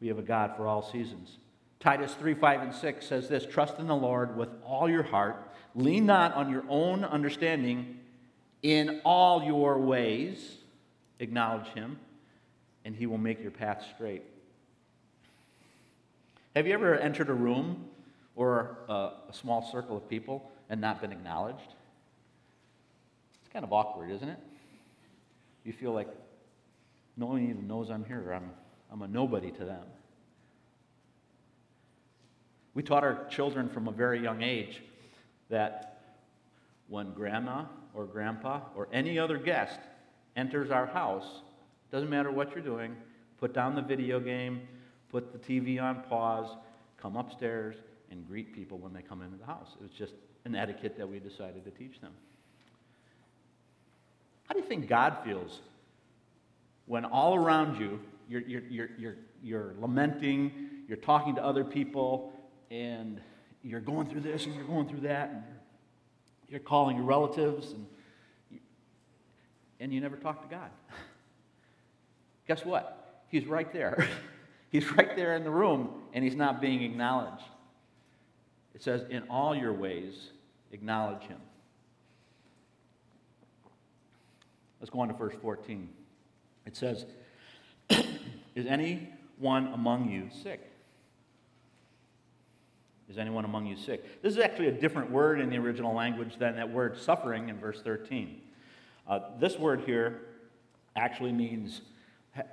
We 0.00 0.08
have 0.08 0.18
a 0.18 0.22
God 0.22 0.56
for 0.56 0.66
all 0.66 0.82
seasons. 0.82 1.38
Titus 1.80 2.14
3 2.14 2.34
5 2.34 2.62
and 2.62 2.74
6 2.74 3.06
says 3.06 3.28
this 3.28 3.46
Trust 3.46 3.78
in 3.78 3.86
the 3.86 3.96
Lord 3.96 4.36
with 4.36 4.50
all 4.64 4.88
your 4.88 5.02
heart, 5.02 5.50
lean 5.74 6.06
not 6.06 6.34
on 6.34 6.50
your 6.50 6.64
own 6.68 7.04
understanding, 7.04 7.99
in 8.62 9.00
all 9.04 9.42
your 9.42 9.78
ways, 9.78 10.56
acknowledge 11.18 11.66
him, 11.68 11.98
and 12.84 12.94
he 12.94 13.06
will 13.06 13.18
make 13.18 13.40
your 13.40 13.50
path 13.50 13.84
straight. 13.94 14.22
Have 16.54 16.66
you 16.66 16.74
ever 16.74 16.96
entered 16.96 17.28
a 17.28 17.34
room 17.34 17.84
or 18.36 18.78
a, 18.88 18.92
a, 18.92 19.32
small 19.32 19.62
circle 19.70 19.96
of 19.96 20.08
people 20.08 20.50
and 20.68 20.80
not 20.80 21.00
been 21.00 21.12
acknowledged? 21.12 21.74
It's 23.40 23.52
kind 23.52 23.64
of 23.64 23.72
awkward, 23.72 24.10
isn't 24.10 24.28
it? 24.28 24.38
You 25.64 25.72
feel 25.72 25.92
like 25.92 26.08
no 27.16 27.26
one 27.26 27.42
even 27.42 27.68
knows 27.68 27.90
I'm 27.90 28.04
here. 28.04 28.32
I'm, 28.32 28.50
I'm 28.90 29.02
a 29.02 29.08
nobody 29.08 29.50
to 29.52 29.64
them. 29.64 29.84
We 32.74 32.82
taught 32.82 33.04
our 33.04 33.26
children 33.28 33.68
from 33.68 33.88
a 33.88 33.92
very 33.92 34.22
young 34.22 34.42
age 34.42 34.82
that 35.50 36.02
when 36.88 37.12
grandma 37.12 37.64
or 37.94 38.04
grandpa 38.04 38.60
or 38.74 38.88
any 38.92 39.18
other 39.18 39.38
guest 39.38 39.78
enters 40.36 40.70
our 40.70 40.86
house, 40.86 41.42
doesn't 41.90 42.10
matter 42.10 42.30
what 42.30 42.54
you're 42.54 42.64
doing, 42.64 42.96
put 43.38 43.52
down 43.52 43.74
the 43.74 43.82
video 43.82 44.20
game, 44.20 44.62
put 45.10 45.32
the 45.32 45.38
TV 45.38 45.82
on 45.82 46.02
pause, 46.08 46.56
come 47.00 47.16
upstairs, 47.16 47.76
and 48.10 48.26
greet 48.26 48.54
people 48.54 48.78
when 48.78 48.92
they 48.92 49.02
come 49.02 49.22
into 49.22 49.36
the 49.36 49.46
house. 49.46 49.68
It 49.80 49.82
was 49.82 49.92
just 49.92 50.14
an 50.44 50.54
etiquette 50.54 50.96
that 50.98 51.08
we 51.08 51.18
decided 51.18 51.64
to 51.64 51.70
teach 51.70 52.00
them. 52.00 52.12
How 54.44 54.54
do 54.54 54.60
you 54.60 54.66
think 54.66 54.88
God 54.88 55.18
feels 55.24 55.60
when 56.86 57.04
all 57.04 57.36
around 57.36 57.78
you, 57.78 58.00
you're, 58.28 58.40
you're, 58.40 58.90
you're, 58.98 59.16
you're, 59.44 59.74
lamenting, 59.80 60.52
you're 60.88 60.96
talking 60.96 61.36
to 61.36 61.44
other 61.44 61.62
people, 61.62 62.32
and 62.68 63.20
you're 63.62 63.78
going 63.78 64.08
through 64.08 64.22
this 64.22 64.46
and 64.46 64.54
you're 64.56 64.64
going 64.64 64.88
through 64.88 65.02
that, 65.02 65.30
and 65.30 65.42
you're, 66.50 66.60
calling 66.60 66.96
your 66.96 67.06
relatives, 67.06 67.72
and 67.72 67.86
you, 68.50 68.58
and 69.78 69.94
you 69.94 70.00
never 70.00 70.16
talk 70.16 70.42
to 70.42 70.54
God? 70.54 70.70
Guess 72.46 72.64
what? 72.64 73.22
He's 73.28 73.46
right 73.46 73.72
there. 73.72 74.08
He's 74.70 74.90
right 74.92 75.16
there 75.16 75.34
in 75.34 75.42
the 75.42 75.50
room 75.50 75.90
and 76.12 76.24
he's 76.24 76.36
not 76.36 76.60
being 76.60 76.82
acknowledged. 76.82 77.44
It 78.74 78.82
says, 78.82 79.02
In 79.10 79.24
all 79.24 79.54
your 79.54 79.72
ways, 79.72 80.30
acknowledge 80.72 81.22
him. 81.22 81.40
Let's 84.80 84.90
go 84.90 85.00
on 85.00 85.08
to 85.08 85.14
verse 85.14 85.34
14. 85.42 85.88
It 86.66 86.76
says, 86.76 87.04
Is 88.54 88.66
anyone 88.66 89.68
among 89.74 90.08
you 90.08 90.28
sick? 90.42 90.69
Is 93.10 93.18
anyone 93.18 93.44
among 93.44 93.66
you 93.66 93.76
sick? 93.76 94.22
This 94.22 94.34
is 94.34 94.38
actually 94.38 94.68
a 94.68 94.72
different 94.72 95.10
word 95.10 95.40
in 95.40 95.50
the 95.50 95.56
original 95.56 95.92
language 95.92 96.38
than 96.38 96.54
that 96.56 96.70
word 96.70 96.96
suffering 96.96 97.48
in 97.48 97.58
verse 97.58 97.82
13. 97.82 98.40
Uh, 99.08 99.18
this 99.40 99.58
word 99.58 99.80
here 99.84 100.20
actually 100.94 101.32
means, 101.32 101.80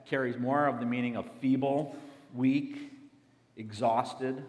carries 0.09 0.35
more 0.37 0.65
of 0.65 0.79
the 0.79 0.85
meaning 0.85 1.15
of 1.15 1.29
feeble 1.39 1.95
weak, 2.33 2.91
exhausted, 3.55 4.43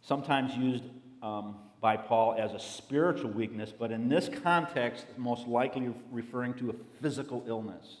sometimes 0.00 0.54
used 0.54 0.84
um, 1.22 1.56
by 1.82 1.98
Paul 1.98 2.36
as 2.38 2.54
a 2.54 2.58
spiritual 2.58 3.30
weakness, 3.30 3.70
but 3.78 3.92
in 3.92 4.08
this 4.08 4.30
context, 4.42 5.04
most 5.18 5.46
likely 5.46 5.92
referring 6.10 6.54
to 6.54 6.70
a 6.70 6.74
physical 7.02 7.44
illness. 7.46 7.98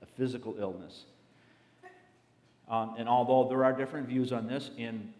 A 0.00 0.06
physical 0.06 0.54
illness. 0.60 1.06
Um, 2.72 2.94
and 2.96 3.06
although 3.06 3.46
there 3.50 3.64
are 3.64 3.72
different 3.74 4.08
views 4.08 4.32
on 4.32 4.46
this 4.46 4.70
in 4.78 5.12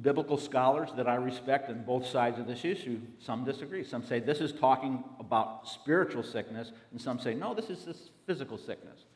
biblical 0.00 0.38
scholars 0.38 0.90
that 0.96 1.08
I 1.08 1.16
respect 1.16 1.68
on 1.68 1.82
both 1.82 2.06
sides 2.06 2.38
of 2.38 2.46
this 2.46 2.64
issue, 2.64 3.00
some 3.18 3.44
disagree. 3.44 3.82
Some 3.82 4.04
say 4.04 4.20
this 4.20 4.40
is 4.40 4.52
talking 4.52 5.02
about 5.18 5.68
spiritual 5.68 6.22
sickness, 6.22 6.70
and 6.92 7.00
some 7.00 7.18
say, 7.18 7.34
no, 7.34 7.52
this 7.52 7.68
is 7.68 7.84
this 7.84 8.10
physical 8.26 8.56
sickness. 8.56 9.06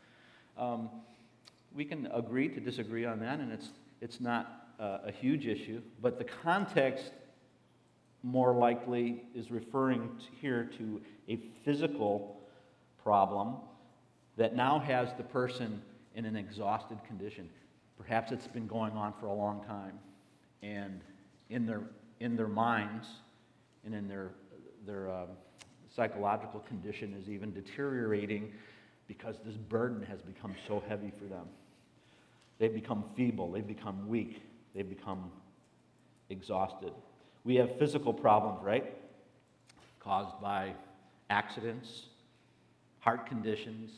Um, 0.56 0.90
we 1.72 1.84
can 1.84 2.06
agree 2.12 2.48
to 2.48 2.58
disagree 2.58 3.04
on 3.04 3.20
that, 3.20 3.38
and 3.38 3.52
it's, 3.52 3.68
it's 4.00 4.20
not 4.20 4.70
uh, 4.80 4.98
a 5.06 5.12
huge 5.12 5.46
issue, 5.46 5.80
but 6.02 6.18
the 6.18 6.24
context 6.24 7.12
more 8.24 8.52
likely 8.54 9.22
is 9.36 9.52
referring 9.52 10.00
to 10.18 10.26
here 10.40 10.68
to 10.78 11.00
a 11.28 11.38
physical 11.64 12.40
problem 13.04 13.54
that 14.36 14.56
now 14.56 14.80
has 14.80 15.10
the 15.16 15.22
person 15.22 15.80
in 16.16 16.24
an 16.24 16.34
exhausted 16.34 16.98
condition. 17.06 17.48
Perhaps 17.98 18.32
it's 18.32 18.46
been 18.46 18.66
going 18.66 18.92
on 18.92 19.12
for 19.20 19.26
a 19.26 19.32
long 19.32 19.64
time, 19.64 19.98
and 20.62 21.00
in 21.50 21.66
their, 21.66 21.82
in 22.20 22.36
their 22.36 22.48
minds 22.48 23.08
and 23.84 23.94
in 23.94 24.08
their, 24.08 24.30
their 24.86 25.10
uh, 25.10 25.26
psychological 25.94 26.60
condition 26.60 27.14
is 27.20 27.28
even 27.28 27.52
deteriorating 27.52 28.52
because 29.06 29.36
this 29.44 29.56
burden 29.56 30.02
has 30.02 30.20
become 30.22 30.54
so 30.66 30.82
heavy 30.88 31.12
for 31.18 31.24
them. 31.24 31.46
They've 32.58 32.72
become 32.72 33.04
feeble, 33.16 33.50
they've 33.50 33.66
become 33.66 34.08
weak, 34.08 34.42
they've 34.74 34.88
become 34.88 35.30
exhausted. 36.30 36.92
We 37.44 37.56
have 37.56 37.78
physical 37.78 38.12
problems, 38.12 38.62
right? 38.62 38.94
Caused 40.00 40.40
by 40.40 40.74
accidents, 41.30 42.06
heart 43.00 43.26
conditions, 43.26 43.90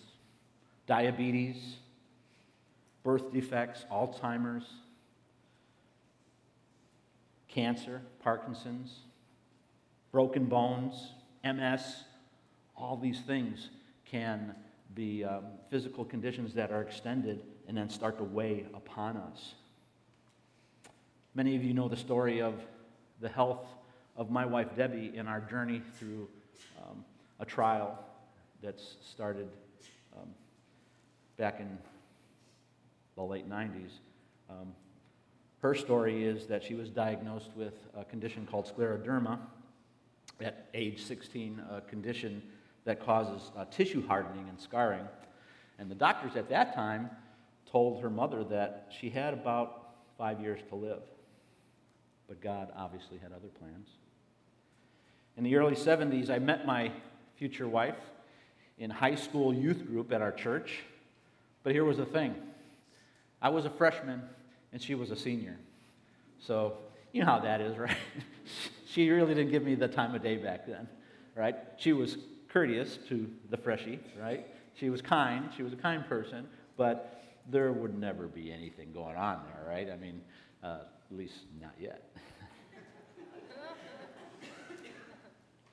diabetes, 0.87 1.77
birth 3.03 3.33
defects, 3.33 3.85
Alzheimer's, 3.91 4.67
cancer, 7.49 8.03
Parkinson's, 8.23 9.01
broken 10.13 10.47
bones, 10.47 11.13
MS, 11.45 12.05
all 12.77 12.97
these 12.97 13.21
things 13.21 13.71
can 14.05 14.55
be 14.95 15.25
um, 15.25 15.45
physical 15.71 16.05
conditions 16.05 16.55
that 16.55 16.71
are 16.71 16.83
extended 16.83 17.41
and 17.69 17.77
then 17.77 17.89
start 17.89 18.19
to 18.19 18.25
weigh 18.25 18.67
upon 18.75 19.17
us. 19.17 19.55
Many 21.35 21.55
of 21.55 21.63
you 21.63 21.75
know 21.75 21.89
the 21.89 21.97
story 21.97 22.43
of 22.43 22.55
the 23.21 23.29
health 23.29 23.67
of 24.17 24.31
my 24.31 24.45
wife 24.45 24.75
Debbie 24.77 25.13
in 25.15 25.29
our 25.29 25.41
journey 25.41 25.81
through 25.99 26.29
um, 26.83 27.05
a 27.39 27.45
trial 27.45 27.99
that's 28.63 28.97
started 29.01 29.49
um, 30.17 30.29
back 31.37 31.61
in 31.61 31.79
the 33.21 33.27
late 33.27 33.51
90s. 33.51 33.91
Um, 34.49 34.75
her 35.61 35.75
story 35.75 36.25
is 36.25 36.47
that 36.47 36.65
she 36.65 36.73
was 36.75 36.89
diagnosed 36.89 37.51
with 37.55 37.75
a 37.95 38.03
condition 38.03 38.49
called 38.51 38.65
scleroderma 38.65 39.39
at 40.41 40.69
age 40.73 41.03
16, 41.03 41.63
a 41.71 41.83
condition 41.83 42.43
that 42.87 43.05
causes 43.05 43.51
uh, 43.59 43.67
tissue 43.67 44.07
hardening 44.07 44.49
and 44.49 44.59
scarring. 44.59 45.05
And 45.79 45.91
the 45.91 45.95
doctors 45.95 46.35
at 46.35 46.49
that 46.49 46.75
time 46.75 47.11
told 47.71 48.01
her 48.01 48.09
mother 48.09 48.43
that 48.45 48.91
she 48.99 49.11
had 49.11 49.35
about 49.35 49.91
five 50.17 50.41
years 50.41 50.61
to 50.71 50.75
live. 50.75 51.03
But 52.27 52.41
God 52.41 52.73
obviously 52.75 53.19
had 53.19 53.33
other 53.33 53.49
plans. 53.59 53.89
In 55.37 55.45
the 55.45 55.57
early 55.57 55.77
70s, 55.77 56.31
I 56.31 56.39
met 56.39 56.65
my 56.65 56.91
future 57.37 57.69
wife 57.69 57.99
in 58.79 58.89
high 58.89 59.15
school 59.15 59.53
youth 59.53 59.87
group 59.87 60.11
at 60.11 60.23
our 60.23 60.33
church. 60.33 60.81
But 61.63 61.75
here 61.75 61.85
was 61.85 61.99
the 61.99 62.07
thing 62.07 62.35
I 63.43 63.49
was 63.49 63.65
a 63.65 63.71
freshman 63.71 64.23
and 64.73 64.81
she 64.81 64.95
was 64.95 65.11
a 65.11 65.17
senior. 65.17 65.57
So, 66.39 66.75
you 67.13 67.21
know 67.21 67.27
how 67.27 67.41
that 67.41 67.61
is, 67.61 67.77
right? 67.79 67.97
she 68.87 69.09
really 69.11 69.35
didn't 69.35 69.51
give 69.51 69.63
me 69.63 69.75
the 69.75 69.89
time 69.89 70.15
of 70.15 70.23
day 70.23 70.37
back 70.37 70.67
then, 70.67 70.89
right? 71.35 71.57
She 71.77 71.93
was 71.93 72.19
courteous 72.49 72.99
to 73.09 73.31
the 73.51 73.57
freshie, 73.57 74.01
right? 74.21 74.47
She 74.75 74.91
was 74.91 75.03
kind. 75.03 75.49
She 75.57 75.63
was 75.63 75.73
a 75.73 75.77
kind 75.77 76.07
person, 76.07 76.47
but 76.77 77.23
there 77.51 77.73
would 77.73 77.99
never 77.99 78.27
be 78.27 78.53
anything 78.53 78.93
going 78.93 79.17
on 79.17 79.41
there, 79.45 79.69
right? 79.69 79.91
I 79.91 79.97
mean, 79.97 80.21
uh, 80.63 80.79
at 81.11 81.17
least 81.17 81.35
not 81.61 81.75
yet. 81.79 82.11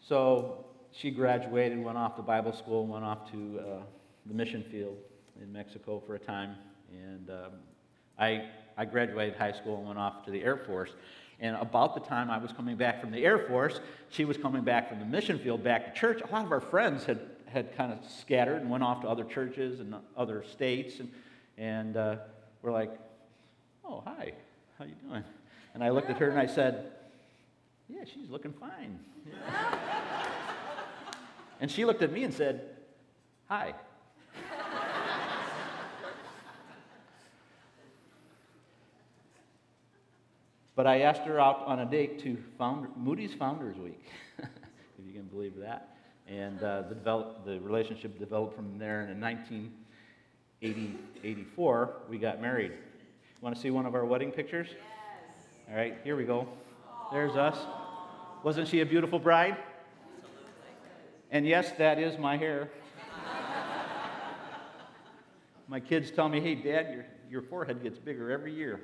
so 0.02 0.66
she 0.92 1.12
graduated, 1.12 1.84
went 1.84 1.98
off 1.98 2.16
to 2.16 2.22
Bible 2.22 2.54
school, 2.54 2.88
went 2.88 3.06
off 3.06 3.30
to 3.32 3.60
uh, 3.60 3.82
the 4.26 4.34
mission 4.34 4.64
field 4.72 4.98
in 5.42 5.52
Mexico 5.52 6.02
for 6.06 6.16
a 6.16 6.20
time, 6.20 6.56
and 6.92 7.30
um, 7.30 7.52
I, 8.18 8.46
I 8.78 8.86
graduated 8.86 9.36
high 9.36 9.52
school 9.52 9.78
and 9.78 9.88
went 9.88 10.00
off 10.00 10.26
to 10.26 10.32
the 10.32 10.44
Air 10.44 10.58
Force. 10.58 10.92
And 11.40 11.56
about 11.58 11.94
the 11.94 12.02
time 12.02 12.32
I 12.32 12.38
was 12.38 12.52
coming 12.52 12.78
back 12.78 13.00
from 13.00 13.12
the 13.12 13.24
Air 13.24 13.38
Force, 13.38 13.80
she 14.10 14.26
was 14.26 14.38
coming 14.38 14.64
back 14.64 14.90
from 14.90 15.00
the 15.00 15.06
mission 15.06 15.38
field 15.38 15.64
back 15.64 15.94
to 15.94 16.00
church. 16.00 16.22
A 16.22 16.32
lot 16.32 16.46
of 16.46 16.52
our 16.52 16.62
friends 16.62 17.06
had, 17.06 17.20
had 17.46 17.76
kind 17.78 17.94
of 17.94 18.00
scattered 18.10 18.62
and 18.62 18.70
went 18.70 18.84
off 18.84 19.02
to 19.02 19.08
other 19.08 19.24
churches 19.24 19.80
and 19.80 19.96
other 20.16 20.44
states. 20.52 21.00
And, 21.00 21.12
and 21.58 21.98
uh, 21.98 22.16
we're 22.62 22.72
like, 22.72 22.92
oh, 23.86 24.02
hi, 24.06 24.34
how 24.80 24.86
you 24.86 24.96
doing? 25.08 25.24
And 25.74 25.84
I 25.84 25.90
looked 25.90 26.10
at 26.10 26.18
her 26.18 26.30
and 26.30 26.40
I 26.40 26.48
said, 26.48 26.92
yeah, 27.88 28.04
she's 28.04 28.30
looking 28.30 28.54
fine. 28.54 29.00
Yeah. 29.26 29.78
and 31.62 31.70
she 31.70 31.86
looked 31.86 32.02
at 32.02 32.12
me 32.12 32.24
and 32.24 32.34
said, 32.34 32.62
hi. 33.48 33.74
But 40.78 40.88
I 40.88 41.02
asked 41.02 41.24
her 41.24 41.40
out 41.40 41.64
on 41.66 41.80
a 41.80 41.86
date 41.88 42.20
to 42.20 42.38
found, 42.56 42.90
Moody's 42.96 43.34
Founders 43.34 43.78
Week, 43.78 44.06
if 44.38 44.48
you 45.04 45.12
can 45.12 45.24
believe 45.24 45.58
that. 45.58 45.98
And 46.28 46.62
uh, 46.62 46.84
the, 46.84 46.94
develop, 46.94 47.44
the 47.46 47.60
relationship 47.60 48.20
developed 48.20 48.56
from 48.56 48.78
there. 48.78 49.02
And 49.02 49.10
in 49.10 49.20
1984, 49.20 51.94
we 52.08 52.20
got 52.20 52.40
married. 52.40 52.74
Want 53.42 53.56
to 53.56 53.62
see 53.62 53.72
one 53.72 53.88
of 53.88 53.96
our 53.96 54.06
wedding 54.06 54.32
pictures? 54.32 54.68
Yes. 54.70 54.78
All 55.68 55.76
right, 55.76 55.98
here 56.04 56.16
we 56.16 56.26
go. 56.26 56.48
There's 57.12 57.36
us. 57.36 57.58
Wasn't 58.44 58.68
she 58.68 58.82
a 58.82 58.86
beautiful 58.86 59.18
bride? 59.18 59.58
And 61.32 61.48
yes, 61.48 61.72
that 61.80 61.98
is 61.98 62.20
my 62.20 62.38
hair. 62.38 62.70
my 65.68 65.80
kids 65.80 66.12
tell 66.12 66.30
me, 66.30 66.40
hey, 66.40 66.54
Dad, 66.54 66.94
your, 66.94 67.08
your 67.32 67.42
forehead 67.42 67.82
gets 67.82 67.98
bigger 67.98 68.30
every 68.30 68.54
year. 68.54 68.80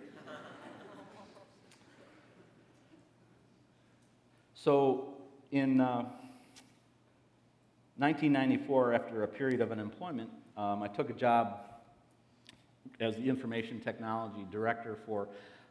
So 4.63 5.15
in 5.51 5.81
uh, 5.81 6.03
1994, 7.97 8.93
after 8.93 9.23
a 9.23 9.27
period 9.27 9.59
of 9.59 9.73
unemployment, 9.73 10.29
um, 10.55 10.81
I 10.81 10.87
took 10.87 11.09
a 11.09 11.13
job 11.13 11.59
as 13.01 13.17
the 13.17 13.27
information 13.27 13.81
technology 13.81 14.45
director 14.49 14.97
for 15.05 15.27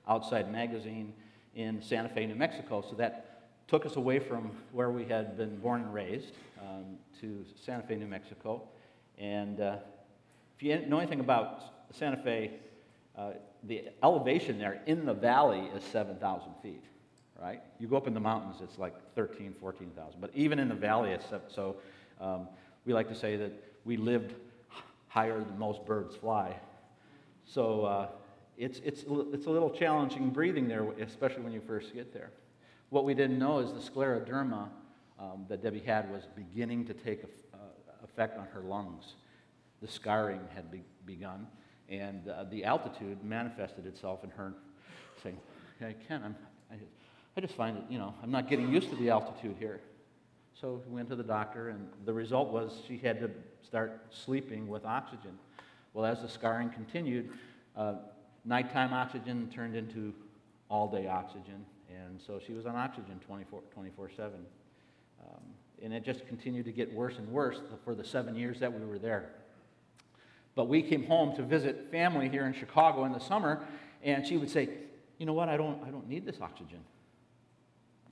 Outside 0.06 0.52
Magazine 0.52 1.14
in 1.54 1.80
Santa 1.80 2.10
Fe, 2.10 2.26
New 2.26 2.34
Mexico. 2.34 2.84
So 2.86 2.94
that 2.96 3.48
took 3.66 3.86
us 3.86 3.96
away 3.96 4.18
from 4.18 4.50
where 4.72 4.90
we 4.90 5.06
had 5.06 5.38
been 5.38 5.56
born 5.56 5.80
and 5.80 5.94
raised 5.94 6.34
um, 6.60 6.98
to 7.22 7.46
Santa 7.64 7.86
Fe, 7.86 7.96
New 7.96 8.06
Mexico. 8.06 8.60
And 9.16 9.58
uh, 9.58 9.76
if 10.54 10.62
you 10.62 10.84
know 10.86 10.98
anything 10.98 11.20
about 11.20 11.62
Santa 11.92 12.18
Fe, 12.18 12.50
uh, 13.16 13.30
the 13.62 13.84
elevation 14.02 14.58
there 14.58 14.82
in 14.84 15.06
the 15.06 15.14
valley 15.14 15.70
is 15.74 15.82
7,000 15.82 16.52
feet 16.62 16.84
right? 17.42 17.60
You 17.80 17.88
go 17.88 17.96
up 17.96 18.06
in 18.06 18.14
the 18.14 18.20
mountains, 18.20 18.56
it's 18.62 18.78
like 18.78 18.94
13, 19.16 19.54
14,000. 19.60 20.20
But 20.20 20.30
even 20.34 20.58
in 20.58 20.68
the 20.68 20.74
valley, 20.74 21.16
so 21.48 21.76
um, 22.20 22.46
we 22.86 22.92
like 22.92 23.08
to 23.08 23.14
say 23.14 23.36
that 23.36 23.52
we 23.84 23.96
lived 23.96 24.34
higher 25.08 25.38
than 25.40 25.58
most 25.58 25.84
birds 25.84 26.14
fly. 26.14 26.54
So 27.44 27.84
uh, 27.84 28.08
it's, 28.56 28.80
it's, 28.84 29.04
it's 29.32 29.46
a 29.46 29.50
little 29.50 29.70
challenging 29.70 30.30
breathing 30.30 30.68
there, 30.68 30.84
especially 31.00 31.42
when 31.42 31.52
you 31.52 31.60
first 31.66 31.92
get 31.92 32.12
there. 32.12 32.30
What 32.90 33.04
we 33.04 33.14
didn't 33.14 33.38
know 33.38 33.58
is 33.58 33.72
the 33.72 33.90
scleroderma 33.90 34.68
um, 35.18 35.46
that 35.48 35.62
Debbie 35.62 35.80
had 35.80 36.10
was 36.10 36.22
beginning 36.36 36.84
to 36.86 36.94
take 36.94 37.24
a, 37.24 37.56
uh, 37.56 37.58
effect 38.04 38.38
on 38.38 38.46
her 38.54 38.60
lungs. 38.60 39.14
The 39.80 39.88
scarring 39.88 40.40
had 40.54 40.70
be, 40.70 40.82
begun, 41.06 41.48
and 41.88 42.28
uh, 42.28 42.44
the 42.44 42.64
altitude 42.64 43.24
manifested 43.24 43.86
itself 43.86 44.22
in 44.22 44.30
her 44.30 44.54
saying, 45.22 45.38
hey, 45.80 45.96
Ken, 46.06 46.22
I'm, 46.24 46.36
I, 46.70 46.76
I 47.36 47.40
just 47.40 47.54
find 47.54 47.78
it, 47.78 47.84
you 47.88 47.98
know, 47.98 48.14
I'm 48.22 48.30
not 48.30 48.48
getting 48.48 48.70
used 48.72 48.90
to 48.90 48.96
the 48.96 49.10
altitude 49.10 49.56
here. 49.58 49.80
So 50.54 50.82
we 50.86 50.96
went 50.96 51.08
to 51.08 51.16
the 51.16 51.22
doctor, 51.22 51.70
and 51.70 51.88
the 52.04 52.12
result 52.12 52.50
was 52.50 52.82
she 52.86 52.98
had 52.98 53.20
to 53.20 53.30
start 53.62 54.02
sleeping 54.10 54.68
with 54.68 54.84
oxygen. 54.84 55.38
Well, 55.94 56.04
as 56.04 56.20
the 56.20 56.28
scarring 56.28 56.70
continued, 56.70 57.30
uh, 57.76 57.94
nighttime 58.44 58.92
oxygen 58.92 59.48
turned 59.52 59.74
into 59.74 60.12
all 60.68 60.88
day 60.88 61.08
oxygen, 61.08 61.64
and 61.88 62.20
so 62.20 62.38
she 62.38 62.52
was 62.52 62.66
on 62.66 62.76
oxygen 62.76 63.18
24 63.26 64.10
7. 64.14 64.32
Um, 65.22 65.40
and 65.82 65.92
it 65.92 66.04
just 66.04 66.26
continued 66.26 66.64
to 66.66 66.72
get 66.72 66.92
worse 66.92 67.18
and 67.18 67.28
worse 67.28 67.60
for 67.84 67.94
the 67.94 68.04
seven 68.04 68.36
years 68.36 68.60
that 68.60 68.72
we 68.72 68.84
were 68.84 68.98
there. 68.98 69.30
But 70.54 70.68
we 70.68 70.82
came 70.82 71.06
home 71.06 71.34
to 71.36 71.42
visit 71.42 71.90
family 71.90 72.28
here 72.28 72.44
in 72.44 72.52
Chicago 72.52 73.04
in 73.04 73.12
the 73.12 73.20
summer, 73.20 73.64
and 74.02 74.26
she 74.26 74.36
would 74.36 74.50
say, 74.50 74.68
You 75.18 75.26
know 75.26 75.32
what? 75.32 75.48
I 75.48 75.56
don't, 75.56 75.82
I 75.82 75.90
don't 75.90 76.08
need 76.08 76.26
this 76.26 76.40
oxygen. 76.40 76.80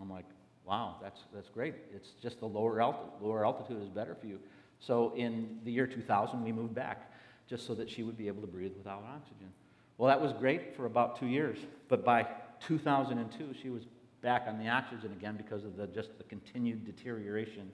I'm 0.01 0.11
like, 0.11 0.27
wow, 0.65 0.97
that's, 1.03 1.21
that's 1.35 1.49
great. 1.49 1.75
It's 1.95 2.11
just 2.23 2.41
the 2.41 2.47
lower, 2.47 2.83
lower 3.21 3.45
altitude 3.45 3.83
is 3.83 3.89
better 3.89 4.15
for 4.15 4.27
you. 4.27 4.39
So 4.79 5.13
in 5.15 5.59
the 5.65 5.73
year 5.73 5.87
2000, 5.87 6.43
we 6.43 6.53
moved 6.53 6.75
back 6.75 7.13
just 7.49 7.67
so 7.67 7.75
that 7.75 7.91
she 7.91 8.03
would 8.03 8.17
be 8.17 8.29
able 8.29 8.41
to 8.41 8.47
breathe 8.47 8.73
without 8.77 9.05
oxygen. 9.15 9.51
Well, 9.99 10.09
that 10.09 10.21
was 10.21 10.33
great 10.33 10.75
for 10.77 10.87
about 10.87 11.19
two 11.19 11.27
years. 11.27 11.59
But 11.89 12.05
by 12.05 12.27
2002, 12.67 13.55
she 13.61 13.69
was 13.69 13.83
back 14.23 14.45
on 14.47 14.59
the 14.59 14.69
oxygen 14.69 15.13
again 15.13 15.37
because 15.37 15.65
of 15.65 15.77
the, 15.77 15.87
just 15.89 16.17
the 16.19 16.25
continued 16.25 16.85
deterioration 16.85 17.71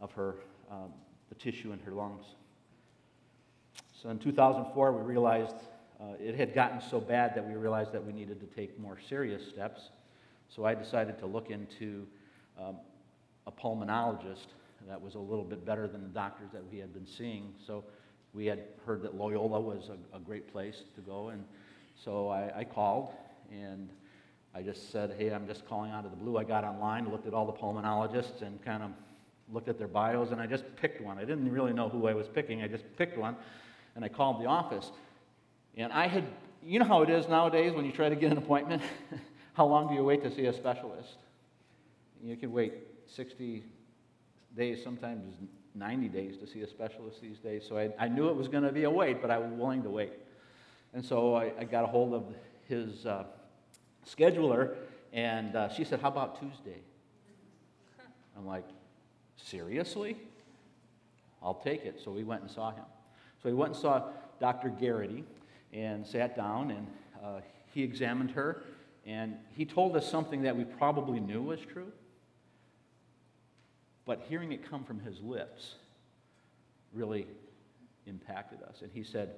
of 0.00 0.12
her, 0.12 0.36
um, 0.70 0.92
the 1.28 1.34
tissue 1.34 1.72
in 1.72 1.78
her 1.80 1.92
lungs. 1.92 2.24
So 4.00 4.10
in 4.10 4.18
2004, 4.18 4.92
we 4.92 5.02
realized 5.02 5.56
uh, 6.00 6.14
it 6.20 6.34
had 6.34 6.54
gotten 6.54 6.80
so 6.80 7.00
bad 7.00 7.34
that 7.36 7.46
we 7.46 7.54
realized 7.54 7.92
that 7.92 8.04
we 8.04 8.12
needed 8.12 8.40
to 8.40 8.46
take 8.46 8.78
more 8.78 8.98
serious 9.08 9.48
steps. 9.48 9.90
So 10.54 10.66
I 10.66 10.74
decided 10.74 11.18
to 11.20 11.26
look 11.26 11.50
into 11.50 12.06
um, 12.60 12.76
a 13.46 13.52
pulmonologist 13.52 14.48
that 14.86 15.00
was 15.00 15.14
a 15.14 15.18
little 15.18 15.44
bit 15.44 15.64
better 15.64 15.88
than 15.88 16.02
the 16.02 16.08
doctors 16.08 16.50
that 16.52 16.62
we 16.70 16.78
had 16.78 16.92
been 16.92 17.06
seeing. 17.06 17.54
So 17.66 17.84
we 18.34 18.46
had 18.46 18.60
heard 18.84 19.02
that 19.02 19.14
Loyola 19.14 19.60
was 19.60 19.88
a, 19.88 20.16
a 20.16 20.20
great 20.20 20.52
place 20.52 20.82
to 20.94 21.00
go. 21.00 21.28
And 21.28 21.44
so 21.96 22.28
I, 22.28 22.60
I, 22.60 22.64
called 22.64 23.14
and 23.50 23.88
I 24.54 24.60
just 24.62 24.90
said, 24.90 25.14
hey, 25.18 25.30
I'm 25.30 25.46
just 25.46 25.66
calling 25.66 25.90
out 25.90 26.04
of 26.04 26.10
the 26.10 26.16
blue. 26.16 26.36
I 26.36 26.44
got 26.44 26.64
online, 26.64 27.10
looked 27.10 27.26
at 27.26 27.32
all 27.32 27.46
the 27.46 27.52
pulmonologists, 27.52 28.42
and 28.42 28.62
kind 28.62 28.82
of 28.82 28.90
looked 29.52 29.68
at 29.68 29.78
their 29.78 29.88
bios, 29.88 30.32
and 30.32 30.40
I 30.40 30.46
just 30.46 30.64
picked 30.76 31.00
one. 31.00 31.18
I 31.18 31.24
didn't 31.24 31.50
really 31.50 31.72
know 31.72 31.88
who 31.88 32.06
I 32.06 32.14
was 32.14 32.28
picking. 32.28 32.62
I 32.62 32.68
just 32.68 32.84
picked 32.96 33.16
one, 33.16 33.36
and 33.96 34.04
I 34.04 34.08
called 34.08 34.42
the 34.42 34.46
office. 34.46 34.90
And 35.76 35.92
I 35.92 36.06
had, 36.06 36.24
you 36.62 36.78
know 36.78 36.84
how 36.84 37.02
it 37.02 37.10
is 37.10 37.28
nowadays 37.28 37.72
when 37.72 37.84
you 37.86 37.92
try 37.92 38.08
to 38.10 38.16
get 38.16 38.32
an 38.32 38.38
appointment? 38.38 38.82
How 39.54 39.66
long 39.66 39.88
do 39.88 39.94
you 39.94 40.04
wait 40.04 40.22
to 40.22 40.34
see 40.34 40.46
a 40.46 40.52
specialist? 40.52 41.16
You 42.22 42.36
can 42.36 42.52
wait 42.52 42.74
60 43.06 43.62
days, 44.56 44.82
sometimes 44.82 45.34
90 45.74 46.08
days 46.08 46.36
to 46.38 46.46
see 46.46 46.60
a 46.60 46.66
specialist 46.66 47.20
these 47.20 47.38
days. 47.38 47.64
So 47.68 47.76
I, 47.76 47.90
I 47.98 48.08
knew 48.08 48.28
it 48.28 48.36
was 48.36 48.48
going 48.48 48.64
to 48.64 48.72
be 48.72 48.84
a 48.84 48.90
wait, 48.90 49.20
but 49.20 49.30
I 49.30 49.38
was 49.38 49.50
willing 49.52 49.82
to 49.82 49.90
wait. 49.90 50.12
And 50.94 51.04
so 51.04 51.34
I, 51.34 51.52
I 51.58 51.64
got 51.64 51.84
a 51.84 51.86
hold 51.86 52.14
of 52.14 52.24
his 52.68 53.06
uh, 53.06 53.24
scheduler, 54.06 54.76
and 55.12 55.56
uh, 55.56 55.68
she 55.68 55.84
said, 55.84 56.00
How 56.00 56.08
about 56.08 56.40
Tuesday? 56.40 56.80
I'm 58.36 58.46
like, 58.46 58.64
seriously? 59.36 60.16
I'll 61.42 61.54
take 61.54 61.84
it. 61.84 62.00
So 62.02 62.10
we 62.12 62.24
went 62.24 62.42
and 62.42 62.50
saw 62.50 62.70
him. 62.70 62.84
So 63.42 63.48
we 63.48 63.54
went 63.54 63.72
and 63.72 63.80
saw 63.80 64.04
Dr. 64.40 64.68
Garrity 64.68 65.24
and 65.72 66.06
sat 66.06 66.36
down, 66.36 66.70
and 66.70 66.86
uh, 67.22 67.40
he 67.74 67.82
examined 67.82 68.30
her, 68.32 68.62
and 69.06 69.36
he 69.56 69.64
told 69.64 69.96
us 69.96 70.08
something 70.08 70.42
that 70.42 70.56
we 70.56 70.64
probably 70.64 71.18
knew 71.18 71.42
was 71.42 71.60
true. 71.60 71.90
But 74.04 74.22
hearing 74.28 74.52
it 74.52 74.68
come 74.68 74.84
from 74.84 75.00
his 75.00 75.20
lips 75.20 75.76
really 76.92 77.26
impacted 78.06 78.62
us. 78.62 78.82
And 78.82 78.90
he 78.92 79.02
said, 79.02 79.30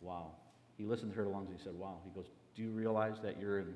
Wow. 0.00 0.32
He 0.76 0.84
listened 0.84 1.12
to 1.12 1.18
her 1.18 1.26
lungs 1.26 1.48
and 1.50 1.58
he 1.58 1.64
said, 1.64 1.74
Wow. 1.74 1.98
He 2.04 2.10
goes, 2.10 2.26
Do 2.56 2.62
you 2.62 2.70
realize 2.70 3.16
that 3.22 3.40
you're 3.40 3.60
in 3.60 3.74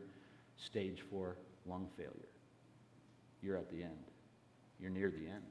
stage 0.57 1.03
four 1.11 1.37
lung 1.67 1.89
failure? 1.97 2.29
You're 3.43 3.57
at 3.57 3.71
the 3.71 3.83
end. 3.83 4.05
You're 4.81 4.91
near 4.91 5.11
the 5.11 5.29
end. 5.29 5.43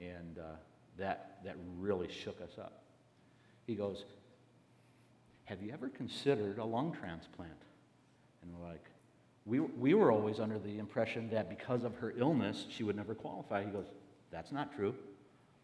And 0.00 0.38
uh, 0.38 0.56
that, 0.98 1.38
that 1.44 1.56
really 1.78 2.08
shook 2.10 2.40
us 2.40 2.58
up. 2.58 2.82
He 3.66 3.74
goes, 3.74 4.04
Have 5.44 5.62
you 5.62 5.72
ever 5.72 5.88
considered 5.88 6.58
a 6.58 6.64
lung 6.64 6.92
transplant? 6.92 7.52
And 8.42 8.52
we're 8.52 8.66
like, 8.66 8.84
we, 9.46 9.60
we 9.60 9.94
were 9.94 10.12
always 10.12 10.38
under 10.38 10.58
the 10.58 10.78
impression 10.78 11.30
that 11.30 11.48
because 11.48 11.84
of 11.84 11.94
her 11.96 12.14
illness, 12.16 12.66
she 12.68 12.82
would 12.82 12.96
never 12.96 13.14
qualify. 13.14 13.64
He 13.64 13.70
goes, 13.70 13.86
That's 14.30 14.52
not 14.52 14.74
true. 14.74 14.94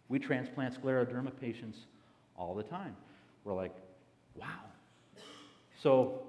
We 0.09 0.19
transplant 0.19 0.81
scleroderma 0.81 1.33
patients 1.41 1.79
all 2.37 2.55
the 2.55 2.63
time. 2.63 2.97
We're 3.45 3.55
like, 3.55 3.75
Wow. 4.35 4.47
So 5.83 6.23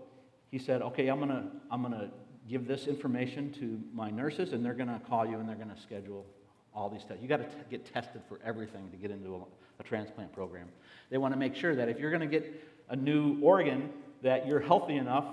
he 0.52 0.60
said, 0.60 0.82
Okay, 0.82 1.08
I'm 1.08 1.20
going 1.20 1.30
to 1.30 1.44
I'm 1.72 1.84
to 1.84 2.10
give 2.50 2.68
this 2.68 2.88
information 2.88 3.52
to 3.54 3.80
my 3.94 4.10
nurses, 4.10 4.54
and 4.54 4.66
they're 4.66 4.74
going 4.74 4.88
to 4.88 5.02
call 5.08 5.26
you 5.26 5.38
and 5.40 5.48
they're 5.48 5.56
going 5.56 5.74
to 5.74 5.82
schedule 5.82 6.26
all 6.74 6.90
these 6.90 7.04
tests. 7.04 7.22
You 7.22 7.28
got 7.28 7.38
to 7.38 7.48
get 7.70 7.92
tested 7.92 8.22
for 8.30 8.40
everything 8.46 8.90
to 8.92 8.98
get 8.98 9.12
into 9.12 9.36
a, 9.36 9.40
a 9.80 9.84
transplant 9.84 10.32
program. 10.32 10.68
They 11.10 11.18
want 11.18 11.34
to 11.34 11.40
make 11.40 11.56
sure 11.56 11.76
that 11.76 11.90
if 11.90 12.00
you're 12.00 12.12
going 12.12 12.30
to 12.30 12.40
get 12.40 12.54
a 12.90 12.96
new 12.96 13.40
organ, 13.42 13.90
that 14.22 14.48
you're 14.48 14.60
healthy 14.60 14.96
enough, 14.96 15.26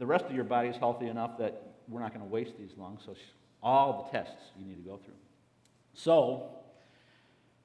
the 0.00 0.06
rest 0.06 0.24
of 0.24 0.34
your 0.34 0.44
body 0.44 0.68
is 0.68 0.76
healthy 0.76 1.08
enough 1.08 1.36
that 1.38 1.62
we're 1.86 2.00
not 2.00 2.14
going 2.14 2.24
to 2.24 2.32
waste 2.32 2.52
these 2.58 2.70
lungs. 2.78 3.02
So 3.04 3.14
all 3.62 4.10
the 4.10 4.18
tests 4.18 4.42
you 4.58 4.64
need 4.64 4.82
to 4.82 4.88
go 4.90 4.96
through. 4.96 5.14
So 5.92 6.48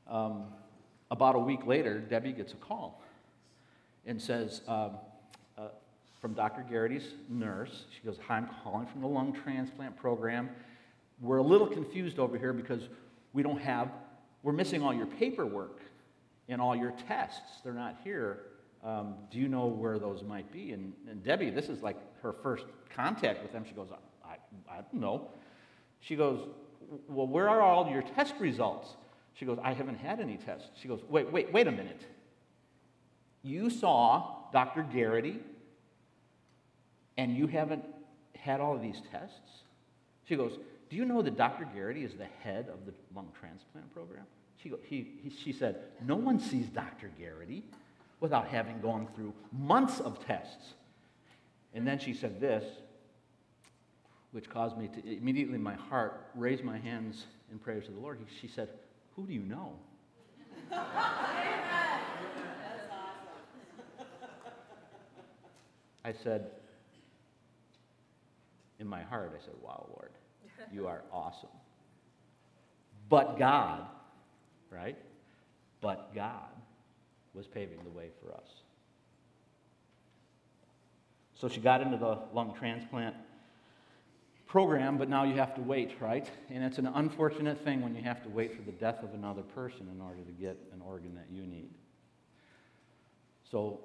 um, 0.05 0.43
about 1.09 1.35
a 1.35 1.39
week 1.39 1.65
later, 1.65 1.97
Debbie 1.97 2.33
gets 2.33 2.51
a 2.51 2.57
call 2.57 3.01
and 4.05 4.21
says, 4.21 4.61
um, 4.67 4.97
uh, 5.57 5.69
from 6.19 6.33
Dr. 6.33 6.65
Garrity's 6.69 7.07
nurse, 7.29 7.85
she 7.89 8.05
goes, 8.05 8.19
Hi, 8.27 8.35
I'm 8.35 8.49
calling 8.63 8.85
from 8.87 8.99
the 8.99 9.07
lung 9.07 9.31
transplant 9.31 9.95
program. 9.95 10.49
We're 11.21 11.37
a 11.37 11.43
little 11.43 11.67
confused 11.67 12.19
over 12.19 12.37
here 12.37 12.51
because 12.51 12.89
we 13.31 13.43
don't 13.43 13.61
have, 13.61 13.89
we're 14.43 14.51
missing 14.51 14.83
all 14.83 14.93
your 14.93 15.05
paperwork 15.05 15.79
and 16.49 16.59
all 16.59 16.75
your 16.75 16.93
tests. 17.07 17.61
They're 17.63 17.73
not 17.73 17.95
here. 18.03 18.39
Um, 18.85 19.15
do 19.31 19.39
you 19.39 19.47
know 19.47 19.65
where 19.65 19.97
those 19.97 20.21
might 20.21 20.51
be? 20.51 20.71
And, 20.71 20.93
and, 21.09 21.23
Debbie, 21.23 21.49
this 21.49 21.69
is 21.69 21.81
like 21.81 21.97
her 22.21 22.31
first 22.31 22.65
contact 22.95 23.41
with 23.41 23.51
them. 23.51 23.65
She 23.67 23.73
goes, 23.73 23.87
I, 24.23 24.35
I 24.71 24.75
don't 24.75 25.01
know. 25.01 25.29
She 26.01 26.15
goes, 26.15 26.47
Well, 27.09 27.25
where 27.25 27.49
are 27.49 27.61
all 27.61 27.89
your 27.89 28.03
test 28.03 28.35
results? 28.39 28.89
She 29.33 29.45
goes, 29.45 29.57
I 29.63 29.73
haven't 29.73 29.95
had 29.95 30.19
any 30.19 30.37
tests. 30.37 30.69
She 30.79 30.87
goes, 30.87 30.99
Wait, 31.09 31.31
wait, 31.31 31.51
wait 31.51 31.65
a 31.65 31.71
minute. 31.71 32.05
You 33.41 33.71
saw 33.71 34.35
Dr. 34.53 34.83
Garrity 34.83 35.39
and 37.17 37.35
you 37.35 37.47
haven't 37.47 37.83
had 38.35 38.59
all 38.59 38.75
of 38.75 38.83
these 38.83 39.01
tests? 39.11 39.63
She 40.25 40.35
goes, 40.35 40.59
Do 40.91 40.95
you 40.95 41.05
know 41.05 41.23
that 41.23 41.37
Dr. 41.37 41.67
Garrity 41.73 42.03
is 42.03 42.13
the 42.13 42.27
head 42.43 42.69
of 42.71 42.85
the 42.85 42.93
lung 43.15 43.31
transplant 43.39 43.91
program? 43.95 44.25
She, 44.61 44.69
go, 44.69 44.77
he, 44.83 45.07
he, 45.23 45.31
she 45.31 45.53
said, 45.53 45.77
No 46.05 46.15
one 46.15 46.39
sees 46.39 46.67
Dr. 46.67 47.09
Garrity 47.17 47.63
without 48.19 48.47
having 48.47 48.79
gone 48.79 49.07
through 49.15 49.33
months 49.51 49.99
of 49.99 50.25
tests. 50.25 50.73
And 51.73 51.85
then 51.85 51.99
she 51.99 52.13
said 52.13 52.39
this, 52.39 52.63
which 54.31 54.49
caused 54.49 54.77
me 54.77 54.87
to 54.87 55.17
immediately 55.17 55.57
my 55.57 55.75
heart 55.75 56.27
raise 56.35 56.63
my 56.63 56.77
hands 56.77 57.25
in 57.51 57.59
praise 57.59 57.85
to 57.85 57.91
the 57.91 57.99
Lord. 57.99 58.19
She 58.41 58.47
said, 58.47 58.69
Who 59.15 59.25
do 59.25 59.33
you 59.33 59.41
know? 59.41 59.73
I 66.03 66.13
said, 66.23 66.51
in 68.79 68.87
my 68.87 69.01
heart, 69.01 69.33
I 69.39 69.43
said, 69.43 69.55
Wow, 69.61 69.87
Lord, 69.89 70.11
you 70.71 70.87
are 70.87 71.03
awesome. 71.11 71.49
But 73.09 73.37
God, 73.39 73.85
right? 74.69 74.97
But 75.81 76.13
God 76.13 76.54
was 77.35 77.47
paving 77.47 77.79
the 77.83 77.89
way 77.89 78.09
for 78.21 78.33
us. 78.33 78.47
So 81.35 81.49
she 81.49 81.59
got 81.59 81.81
into 81.81 81.97
the 81.97 82.19
lung 82.33 82.55
transplant 82.57 83.15
program, 84.47 84.97
but 84.97 85.09
now 85.09 85.23
you 85.23 85.33
have 85.35 85.53
to 85.55 85.61
wait, 85.61 85.91
right? 85.99 86.29
And 86.49 86.63
it's 86.63 86.77
an 86.77 86.87
unfortunate 86.87 87.63
thing 87.63 87.81
when 87.81 87.93
you 87.95 88.01
have 88.03 88.23
to 88.23 88.29
wait 88.29 88.55
for 88.55 88.61
the 88.61 88.71
death 88.71 89.03
of 89.03 89.13
another 89.13 89.41
person 89.41 89.89
in 89.93 90.01
order 90.01 90.21
to 90.21 90.31
get 90.31 90.57
an 90.73 90.81
organ 90.81 91.13
that 91.15 91.25
you 91.29 91.45
need. 91.45 91.69
So, 93.51 93.81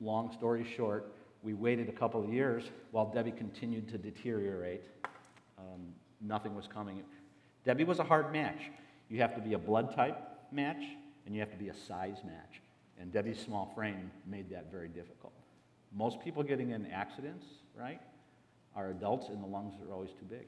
long 0.00 0.32
story 0.32 0.64
short, 0.76 1.12
we 1.42 1.54
waited 1.54 1.88
a 1.88 1.92
couple 1.92 2.22
of 2.22 2.32
years 2.32 2.64
while 2.92 3.12
Debbie 3.12 3.32
continued 3.32 3.88
to 3.90 3.98
deteriorate. 3.98 4.82
Um, 5.58 5.92
nothing 6.20 6.54
was 6.54 6.66
coming. 6.66 7.02
Debbie 7.64 7.84
was 7.84 7.98
a 7.98 8.04
hard 8.04 8.32
match. 8.32 8.70
You 9.08 9.20
have 9.20 9.34
to 9.34 9.40
be 9.40 9.52
a 9.52 9.58
blood 9.58 9.94
type 9.94 10.16
match, 10.50 10.82
and 11.26 11.34
you 11.34 11.40
have 11.40 11.50
to 11.50 11.58
be 11.58 11.68
a 11.68 11.74
size 11.74 12.18
match. 12.24 12.60
And 13.00 13.12
Debbie's 13.12 13.38
small 13.38 13.72
frame 13.74 14.10
made 14.26 14.50
that 14.50 14.70
very 14.70 14.88
difficult. 14.88 15.32
Most 15.92 16.20
people 16.20 16.42
getting 16.42 16.70
in 16.70 16.86
accidents, 16.86 17.46
right, 17.74 18.00
are 18.76 18.90
adults, 18.90 19.28
and 19.28 19.42
the 19.42 19.46
lungs 19.46 19.74
are 19.82 19.92
always 19.92 20.10
too 20.10 20.26
big. 20.28 20.46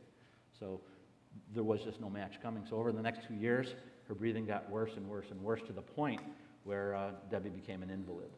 So 0.58 0.80
there 1.54 1.64
was 1.64 1.80
just 1.80 2.00
no 2.00 2.10
match 2.10 2.40
coming. 2.42 2.64
So 2.68 2.76
over 2.76 2.92
the 2.92 3.02
next 3.02 3.26
two 3.26 3.34
years, 3.34 3.74
her 4.06 4.14
breathing 4.14 4.46
got 4.46 4.68
worse 4.70 4.92
and 4.96 5.08
worse 5.08 5.26
and 5.30 5.40
worse 5.40 5.60
to 5.66 5.72
the 5.72 5.82
point 5.82 6.20
where 6.64 6.94
uh, 6.94 7.10
Debbie 7.30 7.48
became 7.48 7.82
an 7.82 7.90
invalid. 7.90 8.30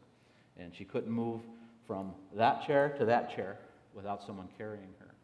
And 0.58 0.74
she 0.74 0.84
couldn't 0.84 1.10
move 1.10 1.40
from 1.86 2.12
that 2.34 2.64
chair 2.66 2.94
to 2.98 3.04
that 3.06 3.34
chair 3.34 3.58
without 3.94 4.22
someone 4.24 4.48
carrying 4.56 4.94
her. 5.00 5.14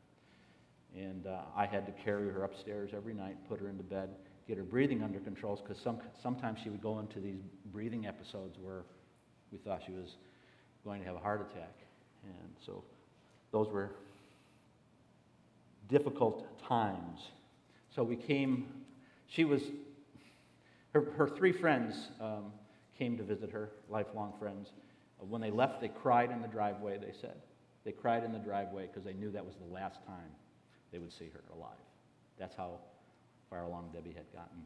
And 0.97 1.27
uh, 1.27 1.43
I 1.57 1.67
had 1.67 1.87
to 1.87 1.93
carry 2.05 2.29
her 2.31 2.43
upstairs 2.43 2.91
every 2.95 3.15
night, 3.15 3.37
put 3.49 3.61
her 3.61 3.69
into 3.69 3.85
bed, 3.85 4.11
get 4.51 4.59
her 4.59 4.65
breathing 4.65 5.01
under 5.05 5.21
control, 5.21 5.55
because 5.63 5.81
some, 5.81 6.01
sometimes 6.21 6.59
she 6.61 6.71
would 6.71 6.83
go 6.83 6.99
into 6.99 7.21
these 7.21 7.39
breathing 7.67 8.05
episodes 8.07 8.59
where 8.61 8.83
we 9.53 9.59
thought 9.59 9.81
she 9.87 9.93
was 9.93 10.17
going 10.83 10.99
to 10.99 11.07
have 11.07 11.15
a 11.15 11.21
heart 11.21 11.41
attack. 11.41 11.73
And 12.25 12.51
so 12.67 12.83
those 13.53 13.69
were 13.69 13.93
difficult 15.89 16.49
times. 16.67 17.21
So 17.95 18.03
we 18.03 18.17
came, 18.17 18.67
she 19.29 19.45
was, 19.45 19.63
her, 20.95 21.13
her 21.17 21.29
three 21.29 21.53
friends 21.53 22.09
um, 22.21 22.47
came 22.99 23.17
to 23.19 23.23
visit 23.23 23.53
her, 23.53 23.71
lifelong 23.89 24.33
friends. 24.37 24.73
When 25.21 25.41
they 25.41 25.53
left, 25.53 25.81
they 25.81 25.91
cried 25.91 26.33
in 26.33 26.43
the 26.43 26.49
driveway, 26.49 26.99
they 26.99 27.15
said. 27.21 27.37
They 27.85 27.93
cried 27.93 28.25
in 28.25 28.33
the 28.33 28.41
driveway 28.41 28.89
because 28.89 29.05
they 29.05 29.13
knew 29.13 29.31
that 29.31 29.47
was 29.47 29.55
the 29.55 29.73
last 29.73 30.05
time 30.09 30.33
they 30.91 30.99
would 30.99 31.13
see 31.13 31.31
her 31.33 31.45
alive. 31.55 31.71
That's 32.37 32.57
how 32.57 32.81
far 33.51 33.65
along 33.65 33.91
Debbie 33.93 34.15
had 34.15 34.33
gotten. 34.33 34.63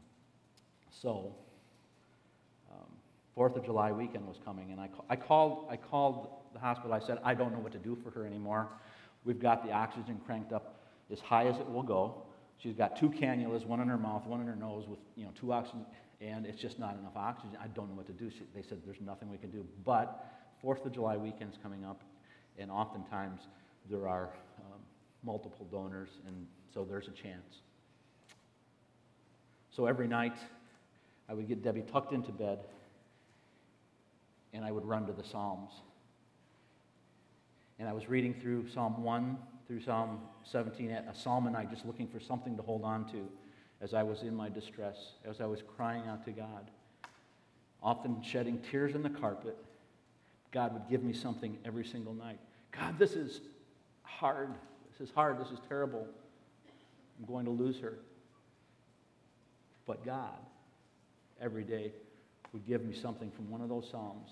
So, 0.89 1.35
um, 2.71 2.87
Fourth 3.33 3.57
of 3.57 3.65
July 3.65 3.91
weekend 3.91 4.25
was 4.27 4.37
coming, 4.45 4.71
and 4.71 4.79
I, 4.79 4.89
I, 5.09 5.15
called, 5.15 5.65
I 5.69 5.75
called 5.75 6.29
the 6.53 6.59
hospital. 6.59 6.93
I 6.93 6.99
said, 6.99 7.17
I 7.23 7.33
don't 7.33 7.51
know 7.51 7.59
what 7.59 7.73
to 7.73 7.79
do 7.79 7.97
for 8.01 8.11
her 8.11 8.25
anymore. 8.25 8.69
We've 9.25 9.39
got 9.39 9.65
the 9.65 9.73
oxygen 9.73 10.21
cranked 10.25 10.53
up 10.53 10.79
as 11.11 11.19
high 11.19 11.47
as 11.47 11.57
it 11.57 11.69
will 11.69 11.83
go. 11.83 12.23
She's 12.57 12.75
got 12.75 12.97
two 12.97 13.09
cannulas, 13.09 13.65
one 13.65 13.81
in 13.81 13.87
her 13.87 13.97
mouth, 13.97 14.25
one 14.25 14.39
in 14.39 14.47
her 14.47 14.55
nose, 14.55 14.85
with 14.87 14.99
you 15.15 15.25
know 15.25 15.31
two 15.39 15.51
oxygen, 15.51 15.85
and 16.21 16.45
it's 16.45 16.61
just 16.61 16.79
not 16.79 16.97
enough 16.97 17.15
oxygen. 17.15 17.57
I 17.61 17.67
don't 17.67 17.89
know 17.89 17.95
what 17.95 18.07
to 18.07 18.13
do. 18.13 18.29
She, 18.29 18.43
they 18.55 18.61
said 18.61 18.79
there's 18.85 19.01
nothing 19.01 19.29
we 19.29 19.37
can 19.37 19.51
do. 19.51 19.65
But 19.83 20.25
Fourth 20.61 20.85
of 20.85 20.93
July 20.93 21.17
weekend's 21.17 21.57
coming 21.61 21.83
up, 21.83 22.01
and 22.57 22.71
oftentimes 22.71 23.41
there 23.89 24.07
are 24.07 24.29
um, 24.59 24.79
multiple 25.23 25.67
donors, 25.69 26.09
and 26.25 26.47
so 26.73 26.85
there's 26.89 27.07
a 27.07 27.11
chance. 27.11 27.59
So 29.75 29.87
every 29.87 30.07
night, 30.07 30.37
I 31.27 31.33
would 31.33 31.47
get 31.47 31.63
Debbie 31.63 31.83
tucked 31.91 32.13
into 32.13 32.31
bed, 32.31 32.59
and 34.53 34.63
I 34.63 34.71
would 34.71 34.85
run 34.85 35.05
to 35.07 35.13
the 35.13 35.23
Psalms. 35.23 35.71
And 37.79 37.89
I 37.89 37.93
was 37.93 38.07
reading 38.07 38.33
through 38.33 38.69
Psalm 38.69 39.03
1 39.03 39.37
through 39.67 39.81
Psalm 39.81 40.19
17, 40.43 40.91
a 40.91 41.15
psalm 41.15 41.47
and 41.47 41.57
I 41.57 41.65
just 41.65 41.85
looking 41.85 42.07
for 42.07 42.19
something 42.19 42.55
to 42.55 42.61
hold 42.61 42.83
on 42.83 43.05
to 43.11 43.27
as 43.81 43.93
I 43.93 44.03
was 44.03 44.21
in 44.21 44.35
my 44.35 44.47
distress, 44.47 45.13
as 45.27 45.41
I 45.41 45.45
was 45.45 45.63
crying 45.75 46.03
out 46.07 46.23
to 46.25 46.31
God, 46.31 46.69
often 47.81 48.21
shedding 48.21 48.59
tears 48.59 48.93
in 48.93 49.01
the 49.01 49.09
carpet 49.09 49.57
God 50.55 50.71
would 50.71 50.89
give 50.89 51.03
me 51.03 51.11
something 51.11 51.57
every 51.65 51.83
single 51.83 52.13
night. 52.13 52.39
God, 52.71 52.97
this 52.97 53.11
is 53.11 53.41
hard. 54.03 54.53
This 54.89 55.09
is 55.09 55.13
hard. 55.13 55.37
This 55.37 55.49
is 55.49 55.59
terrible. 55.67 56.07
I'm 57.19 57.25
going 57.25 57.43
to 57.43 57.51
lose 57.51 57.77
her. 57.81 57.99
But 59.85 60.05
God, 60.05 60.37
every 61.39 61.63
day, 61.63 61.91
would 62.53 62.65
give 62.65 62.85
me 62.85 62.95
something 62.95 63.29
from 63.31 63.49
one 63.49 63.61
of 63.61 63.69
those 63.69 63.87
Psalms. 63.89 64.29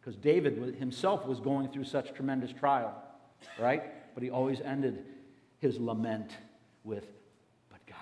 Because 0.00 0.16
David 0.16 0.76
himself 0.76 1.26
was 1.26 1.38
going 1.38 1.68
through 1.68 1.84
such 1.84 2.14
tremendous 2.14 2.52
trial, 2.52 2.94
right? 3.58 4.14
But 4.14 4.22
he 4.22 4.30
always 4.30 4.60
ended 4.60 5.04
his 5.58 5.78
lament 5.78 6.30
with, 6.84 7.04
But 7.68 7.84
God, 7.86 7.96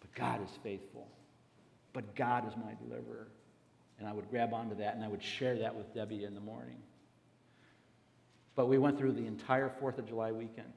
but 0.00 0.12
God 0.14 0.42
is 0.42 0.50
faithful. 0.62 1.06
But 1.92 2.14
God 2.14 2.48
is 2.48 2.54
my 2.56 2.74
deliverer. 2.84 3.28
And 3.98 4.08
I 4.08 4.12
would 4.12 4.28
grab 4.30 4.52
onto 4.52 4.76
that 4.76 4.94
and 4.94 5.04
I 5.04 5.08
would 5.08 5.22
share 5.22 5.56
that 5.58 5.74
with 5.74 5.94
Debbie 5.94 6.24
in 6.24 6.34
the 6.34 6.40
morning. 6.40 6.76
But 8.54 8.66
we 8.66 8.78
went 8.78 8.98
through 8.98 9.12
the 9.12 9.26
entire 9.26 9.70
4th 9.80 9.98
of 9.98 10.08
July 10.08 10.32
weekend. 10.32 10.72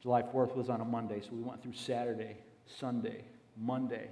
July 0.00 0.22
4th 0.22 0.56
was 0.56 0.68
on 0.70 0.80
a 0.80 0.84
Monday, 0.84 1.20
so 1.20 1.28
we 1.32 1.42
went 1.42 1.62
through 1.62 1.74
Saturday, 1.74 2.36
Sunday, 2.66 3.24
Monday, 3.56 4.08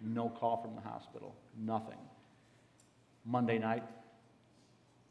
no 0.00 0.28
call 0.28 0.62
from 0.62 0.74
the 0.74 0.80
hospital, 0.80 1.34
nothing. 1.58 1.98
Monday 3.24 3.58
night, 3.58 3.82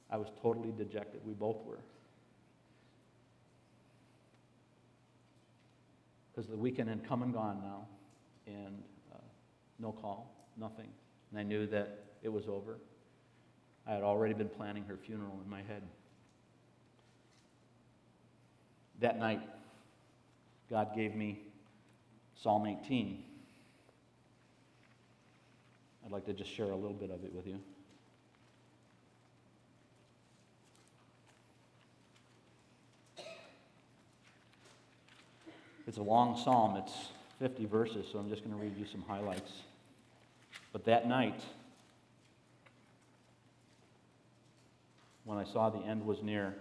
I 0.10 0.18
was 0.18 0.28
totally 0.42 0.72
dejected. 0.76 1.22
We 1.26 1.34
both 1.34 1.58
were. 1.66 1.80
Because 6.32 6.50
the 6.50 6.58
weekend 6.58 6.90
had 6.90 7.08
come 7.08 7.22
and 7.22 7.34
gone 7.34 7.62
now, 7.62 7.86
and 8.48 8.82
uh, 9.14 9.20
no 9.78 9.92
call, 9.92 10.34
nothing. 10.58 10.88
And 11.32 11.40
I 11.40 11.44
knew 11.44 11.68
that 11.68 12.06
it 12.24 12.30
was 12.30 12.48
over. 12.48 12.80
I 13.88 13.94
had 13.94 14.04
already 14.04 14.34
been 14.34 14.50
planning 14.50 14.84
her 14.86 14.98
funeral 14.98 15.40
in 15.44 15.50
my 15.50 15.62
head. 15.62 15.84
That 19.00 19.20
night, 19.20 19.42
God 20.70 20.96
gave 20.96 21.16
me 21.16 21.40
Psalm 22.36 22.66
18. 22.66 23.24
I'd 26.10 26.14
like 26.14 26.26
to 26.26 26.34
just 26.34 26.50
share 26.50 26.72
a 26.72 26.76
little 26.76 26.98
bit 26.98 27.12
of 27.12 27.24
it 27.24 27.32
with 27.32 27.46
you. 27.46 27.60
It's 35.86 36.00
a 36.00 36.02
long 36.02 36.36
psalm, 36.36 36.78
it's 36.78 37.10
50 37.38 37.66
verses, 37.68 38.08
so 38.12 38.18
I'm 38.18 38.28
just 38.28 38.44
going 38.44 38.58
to 38.58 38.64
read 38.64 38.76
you 38.76 38.88
some 38.92 39.04
highlights. 39.08 39.52
But 40.74 40.84
that 40.86 41.08
night, 41.08 41.40
when 45.26 45.38
I 45.38 45.44
saw 45.44 45.70
the 45.70 45.86
end 45.86 46.04
was 46.04 46.24
near, 46.24 46.56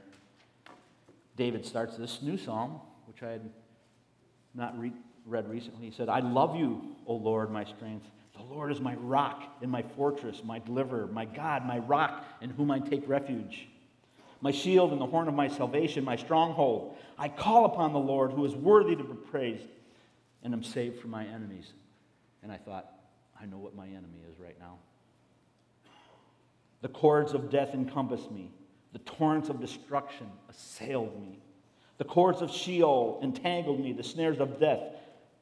David 1.37 1.65
starts 1.65 1.97
this 1.97 2.21
new 2.21 2.37
psalm, 2.37 2.81
which 3.07 3.23
I 3.23 3.31
had 3.31 3.49
not 4.55 4.79
re- 4.79 4.93
read 5.25 5.49
recently. 5.49 5.87
He 5.87 5.93
said, 5.97 6.11
I 6.11 6.21
love 6.21 6.55
you, 6.55 6.97
O 7.07 7.15
Lord, 7.15 7.51
my 7.51 7.65
strength. 7.65 8.05
The 8.39 8.55
Lord 8.55 8.73
is 8.73 8.81
my 8.81 8.95
rock 8.95 9.43
and 9.61 9.71
my 9.71 9.83
fortress, 9.83 10.43
my 10.43 10.61
deliverer, 10.61 11.07
my 11.09 11.27
God, 11.27 11.67
my 11.67 11.79
rock 11.79 12.25
in 12.41 12.49
whom 12.51 12.71
I 12.71 12.79
take 12.79 13.07
refuge 13.07 13.69
my 14.41 14.51
shield 14.51 14.93
and 14.93 15.01
the 15.01 15.07
horn 15.07 15.29
of 15.29 15.35
my 15.35 15.49
salvation, 15.49 16.05
my 16.05 16.17
stronghold. 16.17 16.97
I 17.19 17.29
call 17.29 17.65
upon 17.65 17.93
the 17.93 17.99
Lord 17.99 18.33
who 18.33 18.45
is 18.45 18.55
worthy 18.55 18.95
to 18.95 19.03
be 19.03 19.15
praised, 19.15 19.67
and 20.45 20.55
am 20.55 20.63
saved 20.63 21.01
from 21.01 21.11
my 21.11 21.27
enemies. 21.27 21.73
And 22.43 22.53
I 22.53 22.57
thought, 22.57 22.93
I 23.41 23.47
know 23.47 23.59
what 23.59 23.75
my 23.75 23.87
enemy 23.87 24.23
is 24.31 24.39
right 24.39 24.57
now. 24.61 24.79
The 26.81 26.89
cords 26.89 27.33
of 27.33 27.51
death 27.51 27.75
encompassed 27.75 28.31
me, 28.31 28.53
the 28.93 29.01
torrents 29.01 29.49
of 29.49 29.61
destruction 29.61 30.29
assailed 30.49 31.21
me. 31.21 31.41
The 31.99 32.05
cords 32.05 32.41
of 32.41 32.51
Sheol 32.53 33.19
entangled 33.25 33.81
me, 33.81 33.93
the 33.93 34.05
snares 34.05 34.39
of 34.39 34.61
death 34.61 34.81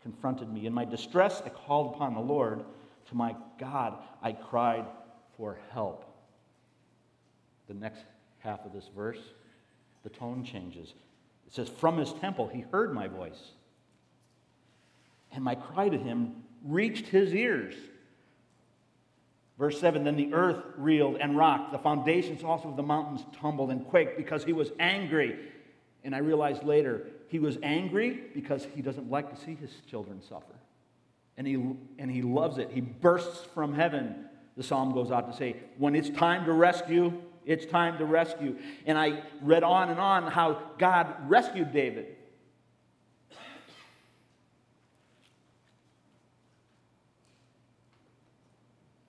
confronted 0.02 0.50
me. 0.50 0.64
In 0.66 0.72
my 0.72 0.86
distress, 0.86 1.42
I 1.44 1.50
called 1.50 1.94
upon 1.94 2.14
the 2.14 2.20
Lord. 2.20 2.64
To 3.08 3.14
my 3.14 3.36
God, 3.58 3.98
I 4.22 4.32
cried 4.32 4.86
for 5.36 5.58
help. 5.70 6.04
The 7.68 7.74
next 7.74 8.04
half 8.38 8.64
of 8.64 8.72
this 8.72 8.88
verse, 8.94 9.20
the 10.02 10.10
tone 10.10 10.44
changes. 10.44 10.94
It 11.46 11.54
says, 11.54 11.68
From 11.68 11.98
his 11.98 12.12
temple 12.14 12.48
he 12.48 12.60
heard 12.72 12.92
my 12.92 13.08
voice, 13.08 13.52
and 15.32 15.44
my 15.44 15.54
cry 15.54 15.88
to 15.88 15.98
him 15.98 16.42
reached 16.64 17.06
his 17.06 17.34
ears. 17.34 17.74
Verse 19.58 19.80
7 19.80 20.04
Then 20.04 20.16
the 20.16 20.32
earth 20.34 20.62
reeled 20.76 21.16
and 21.16 21.36
rocked. 21.36 21.72
The 21.72 21.78
foundations 21.78 22.42
also 22.44 22.68
of 22.68 22.76
the 22.76 22.82
mountains 22.82 23.24
tumbled 23.40 23.70
and 23.70 23.86
quaked 23.86 24.16
because 24.16 24.44
he 24.44 24.52
was 24.52 24.70
angry. 24.78 25.38
And 26.04 26.14
I 26.14 26.18
realized 26.18 26.62
later, 26.62 27.06
he 27.28 27.38
was 27.38 27.58
angry 27.62 28.20
because 28.34 28.66
he 28.74 28.82
doesn't 28.82 29.10
like 29.10 29.34
to 29.34 29.44
see 29.44 29.54
his 29.54 29.70
children 29.88 30.22
suffer. 30.22 30.55
And 31.38 31.46
he, 31.46 31.54
and 31.98 32.10
he 32.10 32.22
loves 32.22 32.58
it. 32.58 32.70
He 32.72 32.80
bursts 32.80 33.44
from 33.52 33.74
heaven, 33.74 34.24
the 34.56 34.62
psalm 34.62 34.92
goes 34.92 35.10
out 35.10 35.30
to 35.30 35.36
say, 35.36 35.56
When 35.76 35.94
it's 35.94 36.08
time 36.10 36.46
to 36.46 36.52
rescue, 36.52 37.12
it's 37.44 37.66
time 37.66 37.98
to 37.98 38.04
rescue. 38.04 38.56
And 38.86 38.98
I 38.98 39.22
read 39.42 39.62
on 39.62 39.90
and 39.90 40.00
on 40.00 40.30
how 40.30 40.62
God 40.78 41.14
rescued 41.28 41.72
David. 41.72 42.16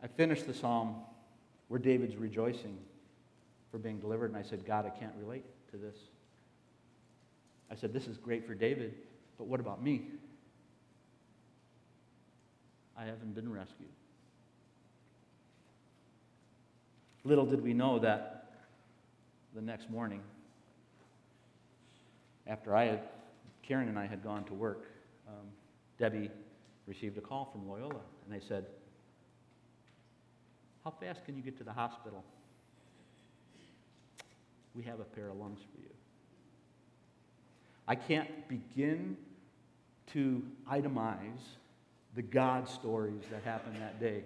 I 0.03 0.07
finished 0.07 0.45
the 0.45 0.53
psalm 0.53 0.95
where 1.67 1.79
David's 1.79 2.15
rejoicing 2.15 2.77
for 3.71 3.77
being 3.77 3.99
delivered, 3.99 4.31
and 4.31 4.37
I 4.37 4.41
said, 4.41 4.65
God, 4.65 4.85
I 4.85 4.89
can't 4.89 5.13
relate 5.19 5.43
to 5.71 5.77
this. 5.77 5.95
I 7.71 7.75
said, 7.75 7.93
This 7.93 8.07
is 8.07 8.17
great 8.17 8.45
for 8.45 8.53
David, 8.53 8.93
but 9.37 9.47
what 9.47 9.59
about 9.59 9.83
me? 9.83 10.03
I 12.97 13.05
haven't 13.05 13.35
been 13.35 13.51
rescued. 13.51 13.89
Little 17.23 17.45
did 17.45 17.61
we 17.61 17.73
know 17.73 17.99
that 17.99 18.53
the 19.53 19.61
next 19.61 19.89
morning, 19.89 20.21
after 22.47 22.75
I 22.75 22.85
had, 22.85 23.01
Karen 23.61 23.87
and 23.87 23.99
I 23.99 24.07
had 24.07 24.23
gone 24.23 24.45
to 24.45 24.53
work, 24.53 24.85
um, 25.27 25.45
Debbie 25.99 26.31
received 26.87 27.17
a 27.17 27.21
call 27.21 27.49
from 27.51 27.67
Loyola, 27.69 28.01
and 28.25 28.33
they 28.33 28.43
said, 28.47 28.65
How 30.83 30.93
fast 31.01 31.25
can 31.25 31.35
you 31.35 31.43
get 31.43 31.57
to 31.57 31.63
the 31.63 31.73
hospital? 31.73 32.23
We 34.73 34.83
have 34.83 34.99
a 34.99 35.03
pair 35.03 35.29
of 35.29 35.37
lungs 35.37 35.59
for 35.59 35.81
you. 35.81 35.89
I 37.87 37.95
can't 37.95 38.29
begin 38.47 39.17
to 40.13 40.41
itemize 40.71 41.57
the 42.17 42.23
God 42.23 42.67
stories 42.67 43.21
that 43.29 43.43
happened 43.43 43.75
that 43.79 43.99
day, 43.99 44.23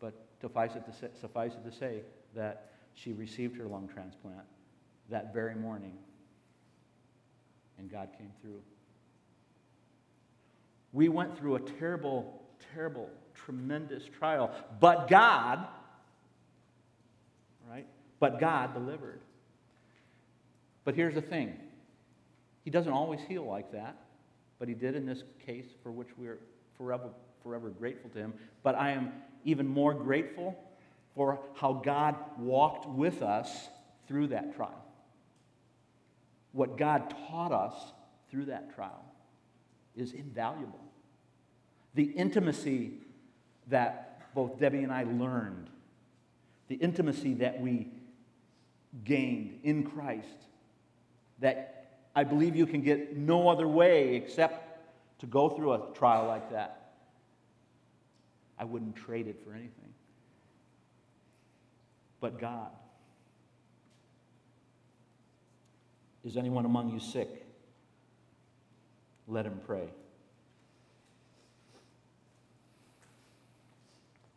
but 0.00 0.14
suffice 0.40 0.76
it 0.76 0.86
to 0.86 0.92
say, 0.92 1.08
suffice 1.20 1.50
it 1.52 1.68
to 1.68 1.76
say 1.76 2.02
that 2.36 2.70
she 2.94 3.12
received 3.12 3.56
her 3.56 3.64
lung 3.64 3.88
transplant 3.92 4.46
that 5.10 5.34
very 5.34 5.56
morning, 5.56 5.94
and 7.76 7.90
God 7.90 8.10
came 8.16 8.30
through. 8.40 8.60
We 10.92 11.08
went 11.08 11.36
through 11.36 11.56
a 11.56 11.60
terrible, 11.60 12.40
terrible, 12.72 13.10
tremendous 13.34 14.04
trial, 14.04 14.52
but 14.78 15.08
God, 15.08 15.66
right? 17.68 17.86
But 18.20 18.38
God 18.38 18.74
delivered. 18.74 19.20
But 20.84 20.94
here's 20.94 21.16
the 21.16 21.22
thing 21.22 21.56
He 22.62 22.70
doesn't 22.70 22.92
always 22.92 23.18
heal 23.26 23.44
like 23.44 23.72
that, 23.72 23.96
but 24.60 24.68
He 24.68 24.74
did 24.74 24.94
in 24.94 25.04
this 25.04 25.24
case, 25.44 25.66
for 25.82 25.90
which 25.90 26.10
we're 26.16 26.38
forever, 26.78 27.08
forever 27.42 27.68
grateful 27.68 28.08
to 28.10 28.18
Him. 28.18 28.34
But 28.62 28.76
I 28.76 28.92
am 28.92 29.12
even 29.44 29.66
more 29.66 29.92
grateful 29.92 30.58
for 31.14 31.40
how 31.56 31.74
God 31.74 32.14
walked 32.38 32.88
with 32.88 33.22
us 33.22 33.68
through 34.06 34.28
that 34.28 34.56
trial. 34.56 34.84
What 36.52 36.78
God 36.78 37.14
taught 37.28 37.52
us 37.52 37.74
through 38.30 38.46
that 38.46 38.74
trial 38.74 39.04
is 39.96 40.12
invaluable. 40.12 40.80
The 41.94 42.04
intimacy 42.04 42.92
that 43.68 44.34
both 44.34 44.58
Debbie 44.58 44.82
and 44.82 44.92
I 44.92 45.04
learned, 45.04 45.68
the 46.68 46.76
intimacy 46.76 47.34
that 47.34 47.60
we 47.60 47.88
gained 49.04 49.60
in 49.62 49.84
Christ, 49.84 50.26
that 51.40 51.90
I 52.14 52.24
believe 52.24 52.56
you 52.56 52.66
can 52.66 52.82
get 52.82 53.16
no 53.16 53.48
other 53.48 53.66
way 53.66 54.14
except 54.14 54.67
to 55.18 55.26
go 55.26 55.48
through 55.48 55.72
a 55.72 55.94
trial 55.94 56.26
like 56.26 56.50
that. 56.50 56.92
I 58.58 58.64
wouldn't 58.64 58.96
trade 58.96 59.28
it 59.28 59.40
for 59.44 59.52
anything 59.52 59.88
but 62.20 62.38
God. 62.38 62.70
Is 66.24 66.36
anyone 66.36 66.64
among 66.64 66.90
you 66.90 67.00
sick? 67.00 67.46
Let 69.26 69.46
him 69.46 69.60
pray. 69.66 69.88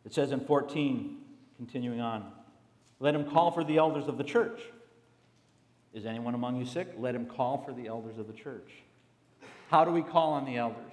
It 0.04 0.14
says 0.14 0.32
in 0.32 0.40
14, 0.40 1.18
continuing 1.56 2.00
on, 2.00 2.30
let 3.00 3.14
him 3.14 3.24
call 3.24 3.50
for 3.50 3.64
the 3.64 3.78
elders 3.78 4.06
of 4.06 4.18
the 4.18 4.24
church. 4.24 4.60
Is 5.92 6.06
anyone 6.06 6.34
among 6.34 6.56
you 6.56 6.66
sick? 6.66 6.88
Let 6.96 7.14
him 7.14 7.26
call 7.26 7.58
for 7.58 7.72
the 7.72 7.88
elders 7.88 8.18
of 8.18 8.26
the 8.26 8.32
church. 8.32 8.70
How 9.72 9.86
do 9.86 9.90
we 9.90 10.02
call 10.02 10.34
on 10.34 10.44
the 10.44 10.58
elders? 10.58 10.92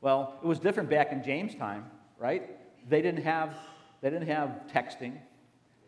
Well, 0.00 0.38
it 0.42 0.46
was 0.46 0.58
different 0.58 0.88
back 0.88 1.12
in 1.12 1.22
James' 1.22 1.54
time, 1.54 1.84
right? 2.18 2.48
They 2.88 3.02
didn't 3.02 3.22
have, 3.22 3.54
they 4.00 4.08
didn't 4.08 4.28
have 4.28 4.62
texting. 4.72 5.18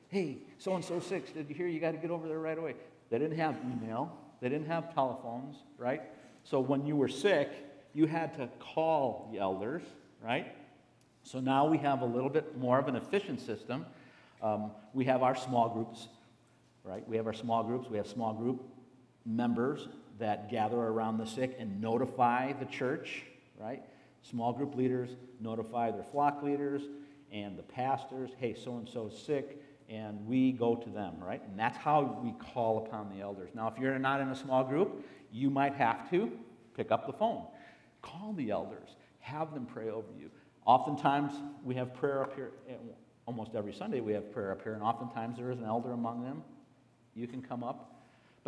Hey, 0.09 0.37
so 0.59 0.75
and 0.75 0.85
so 0.85 1.01
sick. 1.01 1.33
Did 1.33 1.49
you 1.49 1.55
hear? 1.55 1.67
You 1.67 1.81
got 1.81 1.93
to 1.93 1.97
get 1.97 2.11
over 2.11 2.29
there 2.29 2.39
right 2.39 2.59
away. 2.59 2.75
They 3.09 3.19
didn't 3.19 3.39
have 3.39 3.57
email. 3.65 4.15
They 4.43 4.51
didn't 4.51 4.67
have 4.67 4.95
telephones, 4.95 5.57
right? 5.79 6.03
So 6.45 6.61
when 6.61 6.85
you 6.85 6.97
were 6.97 7.09
sick, 7.09 7.49
you 7.95 8.05
had 8.05 8.35
to 8.37 8.51
call 8.61 9.31
the 9.33 9.39
elders, 9.39 9.81
right? 10.23 10.55
So 11.23 11.41
now 11.41 11.67
we 11.67 11.79
have 11.79 12.03
a 12.03 12.07
little 12.07 12.29
bit 12.29 12.59
more 12.59 12.79
of 12.79 12.89
an 12.89 12.97
efficient 12.97 13.41
system. 13.41 13.87
Um, 14.43 14.73
we 14.93 15.07
have 15.07 15.23
our 15.23 15.35
small 15.35 15.71
groups, 15.71 16.09
right? 16.85 17.09
We 17.09 17.17
have 17.17 17.27
our 17.27 17.33
small 17.33 17.63
groups. 17.63 17.89
We 17.89 17.97
have 17.97 18.07
small 18.07 18.35
group 18.35 18.63
members 19.25 19.89
that 20.19 20.51
gather 20.51 20.77
around 20.77 21.19
the 21.19 21.27
sick 21.27 21.57
and 21.59 21.81
notify 21.81 22.53
the 22.53 22.65
church, 22.67 23.23
right? 23.59 23.83
Small 24.23 24.53
group 24.53 24.75
leaders 24.75 25.11
notify 25.41 25.91
their 25.91 26.03
flock 26.03 26.43
leaders 26.43 26.83
and 27.33 27.59
the 27.59 27.63
pastors, 27.63 28.31
hey, 28.39 28.55
so 28.55 28.77
and 28.77 28.89
so 28.89 29.09
is 29.09 29.19
sick, 29.19 29.63
and 29.89 30.27
we 30.27 30.53
go 30.53 30.75
to 30.75 30.91
them, 30.91 31.15
right? 31.21 31.43
And 31.47 31.59
that's 31.59 31.77
how 31.77 32.21
we 32.23 32.33
call 32.53 32.87
upon 32.87 33.11
the 33.11 33.23
elders. 33.23 33.51
Now, 33.55 33.69
if 33.69 33.79
you're 33.81 33.99
not 33.99 34.21
in 34.21 34.29
a 34.29 34.37
small 34.37 34.65
group, 34.65 35.05
you 35.31 35.51
might 35.51 35.75
have 35.75 36.11
to 36.11 36.31
pick 36.75 36.91
up 36.91 37.07
the 37.07 37.13
phone, 37.13 37.45
call 38.03 38.33
the 38.35 38.51
elders, 38.51 38.97
have 39.21 39.53
them 39.55 39.67
pray 39.67 39.91
over 39.91 40.09
you. 40.19 40.31
Oftentimes, 40.65 41.33
we 41.65 41.75
have 41.75 41.95
prayer 41.95 42.23
up 42.23 42.35
here, 42.35 42.53
eh, 42.69 42.75
almost 43.27 43.55
every 43.55 43.73
Sunday, 43.73 44.01
we 44.01 44.13
have 44.13 44.33
prayer 44.33 44.53
up 44.53 44.63
here, 44.63 44.75
and 44.75 44.83
oftentimes 44.83 45.37
there 45.37 45.51
is 45.51 45.59
an 45.59 45.65
elder 45.65 45.93
among 45.93 46.23
them. 46.23 46.43
You 47.15 47.27
can 47.27 47.43
come 47.43 47.63
up. 47.65 47.98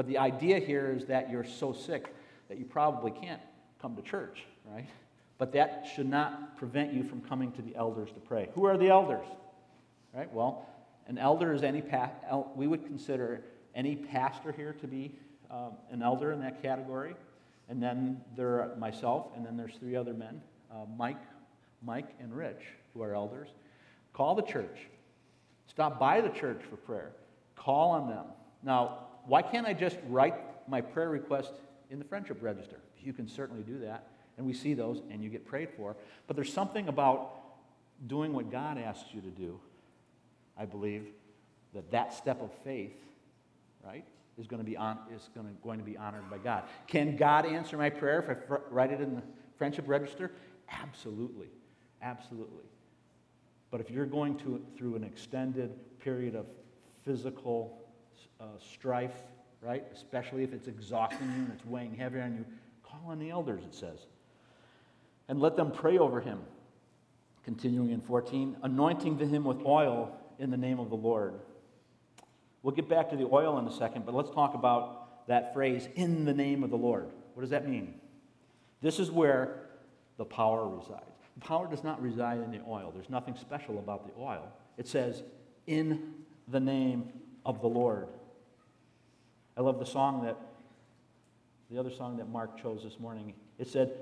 But 0.00 0.06
the 0.06 0.16
idea 0.16 0.58
here 0.58 0.96
is 0.96 1.04
that 1.08 1.30
you're 1.30 1.44
so 1.44 1.74
sick 1.74 2.14
that 2.48 2.56
you 2.56 2.64
probably 2.64 3.10
can't 3.10 3.42
come 3.82 3.96
to 3.96 4.00
church, 4.00 4.46
right? 4.64 4.86
But 5.36 5.52
that 5.52 5.88
should 5.94 6.08
not 6.08 6.56
prevent 6.56 6.94
you 6.94 7.04
from 7.04 7.20
coming 7.20 7.52
to 7.52 7.60
the 7.60 7.76
elders 7.76 8.08
to 8.12 8.20
pray. 8.20 8.48
Who 8.54 8.64
are 8.64 8.78
the 8.78 8.88
elders? 8.88 9.26
Right? 10.14 10.32
Well, 10.32 10.66
an 11.06 11.18
elder 11.18 11.52
is 11.52 11.62
any 11.62 11.82
pa- 11.82 12.12
we 12.56 12.66
would 12.66 12.86
consider 12.86 13.44
any 13.74 13.94
pastor 13.94 14.52
here 14.52 14.72
to 14.80 14.86
be 14.86 15.12
um, 15.50 15.72
an 15.90 16.02
elder 16.02 16.32
in 16.32 16.40
that 16.40 16.62
category. 16.62 17.14
And 17.68 17.82
then 17.82 18.22
there 18.38 18.62
are 18.62 18.76
myself, 18.76 19.26
and 19.36 19.44
then 19.44 19.58
there's 19.58 19.74
three 19.74 19.96
other 19.96 20.14
men, 20.14 20.40
uh, 20.72 20.86
Mike, 20.96 21.20
Mike, 21.82 22.08
and 22.20 22.34
Rich, 22.34 22.62
who 22.94 23.02
are 23.02 23.14
elders. 23.14 23.48
Call 24.14 24.34
the 24.34 24.44
church. 24.44 24.78
Stop 25.66 26.00
by 26.00 26.22
the 26.22 26.30
church 26.30 26.62
for 26.70 26.76
prayer. 26.76 27.12
Call 27.54 27.90
on 27.90 28.08
them. 28.08 28.24
Now, 28.62 29.08
why 29.26 29.42
can't 29.42 29.66
I 29.66 29.72
just 29.72 29.98
write 30.08 30.34
my 30.68 30.80
prayer 30.80 31.10
request 31.10 31.52
in 31.90 31.98
the 31.98 32.04
friendship 32.04 32.38
register? 32.42 32.80
You 33.02 33.12
can 33.12 33.28
certainly 33.28 33.62
do 33.62 33.78
that 33.80 34.06
and 34.40 34.46
we 34.46 34.54
see 34.54 34.72
those, 34.72 35.02
and 35.10 35.22
you 35.22 35.28
get 35.28 35.44
prayed 35.44 35.68
for. 35.76 35.94
But 36.26 36.34
there's 36.34 36.50
something 36.50 36.88
about 36.88 37.32
doing 38.06 38.32
what 38.32 38.50
God 38.50 38.78
asks 38.78 39.12
you 39.12 39.20
to 39.20 39.28
do, 39.28 39.60
I 40.58 40.64
believe, 40.64 41.08
that 41.74 41.90
that 41.90 42.14
step 42.14 42.40
of 42.40 42.50
faith, 42.64 42.96
right, 43.84 44.02
is 44.38 44.46
going 44.46 44.60
to 44.60 44.64
be, 44.64 44.78
on, 44.78 44.96
is 45.14 45.28
going 45.34 45.46
to, 45.46 45.52
going 45.62 45.78
to 45.78 45.84
be 45.84 45.94
honored 45.94 46.30
by 46.30 46.38
God. 46.38 46.64
Can 46.86 47.18
God 47.18 47.44
answer 47.44 47.76
my 47.76 47.90
prayer 47.90 48.22
if 48.22 48.50
I 48.50 48.56
write 48.70 48.90
it 48.90 49.02
in 49.02 49.14
the 49.14 49.22
friendship 49.58 49.84
register? 49.86 50.32
Absolutely. 50.70 51.48
Absolutely. 52.00 52.64
But 53.70 53.82
if 53.82 53.90
you're 53.90 54.06
going 54.06 54.38
to, 54.38 54.64
through 54.74 54.96
an 54.96 55.04
extended 55.04 55.70
period 55.98 56.34
of 56.34 56.46
physical 57.04 57.79
uh, 58.40 58.44
strife, 58.58 59.14
right, 59.60 59.84
especially 59.92 60.42
if 60.42 60.52
it's 60.52 60.66
exhausting 60.66 61.26
you 61.36 61.44
and 61.44 61.52
it's 61.52 61.64
weighing 61.64 61.94
heavy 61.94 62.20
on 62.20 62.34
you, 62.34 62.44
call 62.82 63.10
on 63.10 63.18
the 63.18 63.30
elders, 63.30 63.62
it 63.64 63.74
says 63.74 64.06
and 65.30 65.40
let 65.40 65.56
them 65.56 65.70
pray 65.70 65.96
over 65.96 66.20
him. 66.20 66.40
Continuing 67.44 67.90
in 67.90 68.00
14, 68.00 68.56
anointing 68.64 69.16
him 69.16 69.44
with 69.44 69.64
oil 69.64 70.10
in 70.40 70.50
the 70.50 70.56
name 70.56 70.80
of 70.80 70.90
the 70.90 70.96
Lord. 70.96 71.34
We'll 72.62 72.74
get 72.74 72.88
back 72.88 73.08
to 73.10 73.16
the 73.16 73.28
oil 73.32 73.56
in 73.58 73.66
a 73.66 73.72
second, 73.72 74.04
but 74.04 74.14
let's 74.14 74.30
talk 74.30 74.54
about 74.54 75.28
that 75.28 75.54
phrase, 75.54 75.88
in 75.94 76.24
the 76.24 76.34
name 76.34 76.64
of 76.64 76.70
the 76.70 76.76
Lord. 76.76 77.10
What 77.34 77.42
does 77.42 77.50
that 77.50 77.66
mean? 77.66 77.94
This 78.82 78.98
is 78.98 79.10
where 79.10 79.68
the 80.18 80.24
power 80.24 80.68
resides. 80.68 81.04
The 81.36 81.46
power 81.46 81.68
does 81.70 81.84
not 81.84 82.02
reside 82.02 82.38
in 82.38 82.50
the 82.50 82.60
oil, 82.68 82.90
there's 82.92 83.08
nothing 83.08 83.36
special 83.36 83.78
about 83.78 84.06
the 84.06 84.20
oil. 84.20 84.48
It 84.76 84.88
says, 84.88 85.22
in 85.68 86.14
the 86.48 86.60
name 86.60 87.08
of 87.46 87.60
the 87.60 87.68
Lord. 87.68 88.08
I 89.60 89.62
love 89.62 89.78
the 89.78 89.84
song 89.84 90.24
that, 90.24 90.38
the 91.70 91.78
other 91.78 91.90
song 91.90 92.16
that 92.16 92.30
Mark 92.30 92.62
chose 92.62 92.82
this 92.82 92.98
morning. 92.98 93.34
It 93.58 93.68
said, 93.68 93.92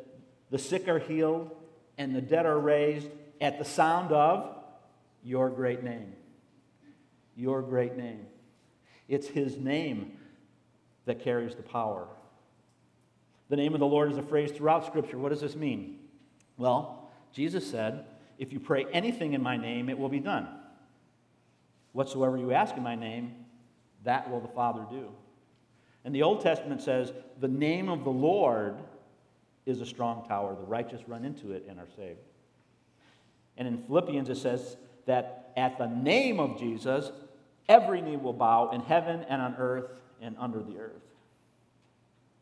the 0.52 0.58
sick 0.58 0.86
are 0.86 1.00
healed, 1.00 1.50
and 1.98 2.14
the 2.14 2.20
dead 2.20 2.46
are 2.46 2.60
raised 2.60 3.08
at 3.40 3.58
the 3.58 3.64
sound 3.64 4.12
of 4.12 4.54
your 5.24 5.50
great 5.50 5.82
name. 5.82 6.12
Your 7.34 7.60
great 7.60 7.96
name. 7.96 8.20
It's 9.08 9.26
his 9.26 9.56
name 9.56 10.12
that 11.06 11.24
carries 11.24 11.56
the 11.56 11.64
power. 11.64 12.06
The 13.48 13.56
name 13.56 13.74
of 13.74 13.80
the 13.80 13.86
Lord 13.86 14.12
is 14.12 14.16
a 14.16 14.22
phrase 14.22 14.52
throughout 14.52 14.86
Scripture. 14.86 15.18
What 15.18 15.30
does 15.30 15.40
this 15.40 15.56
mean? 15.56 15.98
Well, 16.56 17.10
Jesus 17.32 17.68
said, 17.68 18.04
If 18.38 18.52
you 18.52 18.60
pray 18.60 18.86
anything 18.92 19.32
in 19.32 19.42
my 19.42 19.56
name, 19.56 19.88
it 19.88 19.98
will 19.98 20.08
be 20.08 20.20
done. 20.20 20.46
Whatsoever 21.90 22.36
you 22.36 22.52
ask 22.52 22.76
in 22.76 22.84
my 22.84 22.94
name, 22.94 23.34
that 24.04 24.30
will 24.30 24.38
the 24.38 24.46
Father 24.46 24.86
do. 24.88 25.10
And 26.08 26.14
the 26.14 26.22
Old 26.22 26.40
Testament 26.40 26.80
says, 26.80 27.12
The 27.38 27.48
name 27.48 27.90
of 27.90 28.02
the 28.02 28.10
Lord 28.10 28.76
is 29.66 29.82
a 29.82 29.84
strong 29.84 30.26
tower. 30.26 30.56
The 30.58 30.64
righteous 30.64 31.06
run 31.06 31.22
into 31.22 31.52
it 31.52 31.66
and 31.68 31.78
are 31.78 31.88
saved. 31.96 32.20
And 33.58 33.68
in 33.68 33.76
Philippians, 33.82 34.30
it 34.30 34.38
says 34.38 34.78
that 35.04 35.52
at 35.54 35.76
the 35.76 35.84
name 35.86 36.40
of 36.40 36.58
Jesus, 36.58 37.12
every 37.68 38.00
knee 38.00 38.16
will 38.16 38.32
bow 38.32 38.70
in 38.70 38.80
heaven 38.80 39.26
and 39.28 39.42
on 39.42 39.56
earth 39.58 39.90
and 40.22 40.34
under 40.38 40.62
the 40.62 40.78
earth. 40.78 41.02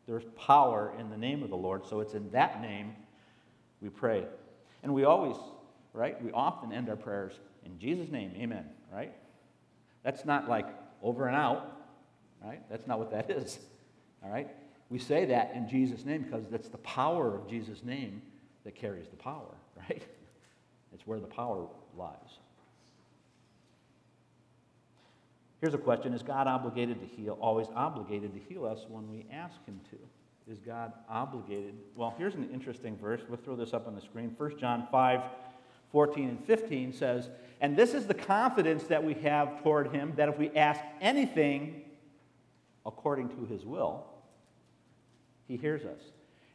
There's 0.07 0.23
power 0.37 0.93
in 0.97 1.09
the 1.09 1.17
name 1.17 1.43
of 1.43 1.49
the 1.49 1.57
Lord, 1.57 1.85
so 1.85 1.99
it's 1.99 2.13
in 2.13 2.31
that 2.31 2.61
name 2.61 2.95
we 3.81 3.89
pray. 3.89 4.23
And 4.81 4.93
we 4.93 5.03
always, 5.03 5.35
right? 5.91 6.23
We 6.23 6.31
often 6.31 6.71
end 6.71 6.87
our 6.87 6.95
prayers 6.95 7.33
in 7.65 7.77
Jesus' 7.79 8.09
name, 8.09 8.31
amen, 8.37 8.63
right? 8.93 9.11
That's 10.03 10.23
not 10.23 10.47
like 10.47 10.67
over 11.03 11.27
and 11.27 11.35
out, 11.35 11.76
right? 12.43 12.61
That's 12.69 12.87
not 12.87 12.99
what 12.99 13.11
that 13.11 13.29
is, 13.37 13.59
all 14.23 14.29
right? 14.29 14.49
We 14.89 14.99
say 14.99 15.25
that 15.25 15.53
in 15.53 15.67
Jesus' 15.67 16.05
name 16.05 16.23
because 16.23 16.45
that's 16.49 16.69
the 16.69 16.77
power 16.79 17.35
of 17.35 17.49
Jesus' 17.49 17.83
name 17.83 18.21
that 18.63 18.75
carries 18.75 19.07
the 19.07 19.17
power, 19.17 19.55
right? 19.77 20.03
It's 20.93 21.05
where 21.05 21.19
the 21.19 21.27
power 21.27 21.67
lies. 21.97 22.39
Here's 25.61 25.73
a 25.73 25.79
question 25.79 26.13
Is 26.13 26.23
God 26.23 26.47
obligated 26.47 26.99
to 27.01 27.07
heal, 27.07 27.37
always 27.41 27.67
obligated 27.75 28.33
to 28.33 28.39
heal 28.39 28.65
us 28.65 28.85
when 28.87 29.09
we 29.09 29.25
ask 29.31 29.55
Him 29.65 29.79
to? 29.91 30.51
Is 30.51 30.59
God 30.59 30.93
obligated? 31.09 31.75
Well, 31.95 32.15
here's 32.17 32.35
an 32.35 32.49
interesting 32.53 32.95
verse. 32.97 33.21
We'll 33.27 33.37
throw 33.37 33.55
this 33.55 33.73
up 33.73 33.87
on 33.87 33.95
the 33.95 34.01
screen. 34.01 34.33
1 34.37 34.57
John 34.59 34.87
5 34.91 35.21
14 35.91 36.29
and 36.29 36.45
15 36.45 36.93
says, 36.93 37.29
And 37.61 37.75
this 37.75 37.93
is 37.93 38.07
the 38.07 38.13
confidence 38.13 38.83
that 38.83 39.03
we 39.03 39.13
have 39.15 39.63
toward 39.63 39.91
Him, 39.91 40.13
that 40.17 40.29
if 40.29 40.37
we 40.37 40.49
ask 40.51 40.81
anything 41.01 41.81
according 42.87 43.29
to 43.29 43.45
His 43.45 43.65
will, 43.65 44.07
he 45.47 45.57
hears 45.57 45.85
us. 45.85 46.01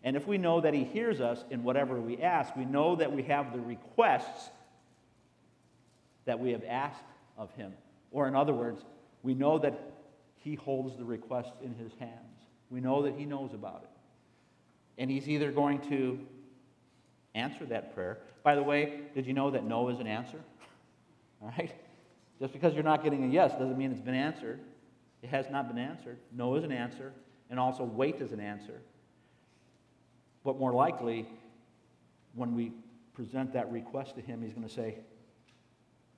And 0.05 0.16
if 0.16 0.26
we 0.26 0.39
know 0.39 0.61
that 0.61 0.74
He 0.74 0.85
hears 0.85 1.20
us 1.20 1.45
in 1.51 1.62
whatever 1.62 2.01
we 2.01 2.18
ask, 2.18 2.57
we 2.57 2.64
know 2.64 2.97
that 2.97 3.12
we 3.12 3.22
have 3.24 3.53
the 3.53 3.61
requests 3.61 4.51
that 6.24 6.41
we 6.41 6.51
have 6.51 6.64
asked 6.68 7.05
of 7.39 7.53
Him. 7.55 7.72
Or, 8.11 8.28
in 8.28 8.35
other 8.35 8.53
words, 8.53 8.83
we 9.22 9.35
know 9.35 9.59
that 9.59 9.78
He 10.37 10.55
holds 10.55 10.97
the 10.97 11.05
request 11.05 11.53
in 11.62 11.74
His 11.74 11.93
hands. 11.99 12.18
We 12.70 12.80
know 12.80 13.03
that 13.03 13.14
He 13.16 13.24
knows 13.24 13.55
about 13.55 13.85
it. 13.85 13.91
And 14.99 15.11
He's 15.11 15.28
either 15.28 15.53
going 15.53 15.80
to 15.91 16.18
answer 17.35 17.64
that 17.66 17.95
prayer. 17.95 18.18
By 18.43 18.57
the 18.57 18.62
way, 18.62 19.01
did 19.14 19.26
you 19.26 19.33
know 19.33 19.51
that 19.53 19.64
no 19.64 19.89
is 19.89 20.01
an 20.01 20.07
answer? 20.07 20.41
All 21.41 21.53
right? 21.57 21.72
Just 22.41 22.53
because 22.53 22.74
you're 22.74 22.83
not 22.83 23.05
getting 23.05 23.24
a 23.24 23.28
yes 23.28 23.53
doesn't 23.53 23.78
mean 23.78 23.93
it's 23.93 24.01
been 24.01 24.14
answered. 24.14 24.61
It 25.22 25.30
has 25.30 25.46
not 25.50 25.68
been 25.68 25.78
answered. 25.78 26.18
No 26.32 26.56
is 26.56 26.64
an 26.64 26.72
answer 26.72 27.12
and 27.52 27.60
also 27.60 27.84
wait 27.84 28.16
is 28.20 28.32
an 28.32 28.40
answer. 28.40 28.80
But 30.42 30.58
more 30.58 30.72
likely, 30.72 31.28
when 32.34 32.54
we 32.54 32.72
present 33.12 33.52
that 33.52 33.70
request 33.70 34.16
to 34.16 34.22
him, 34.22 34.42
he's 34.42 34.54
going 34.54 34.66
to 34.66 34.72
say, 34.72 34.96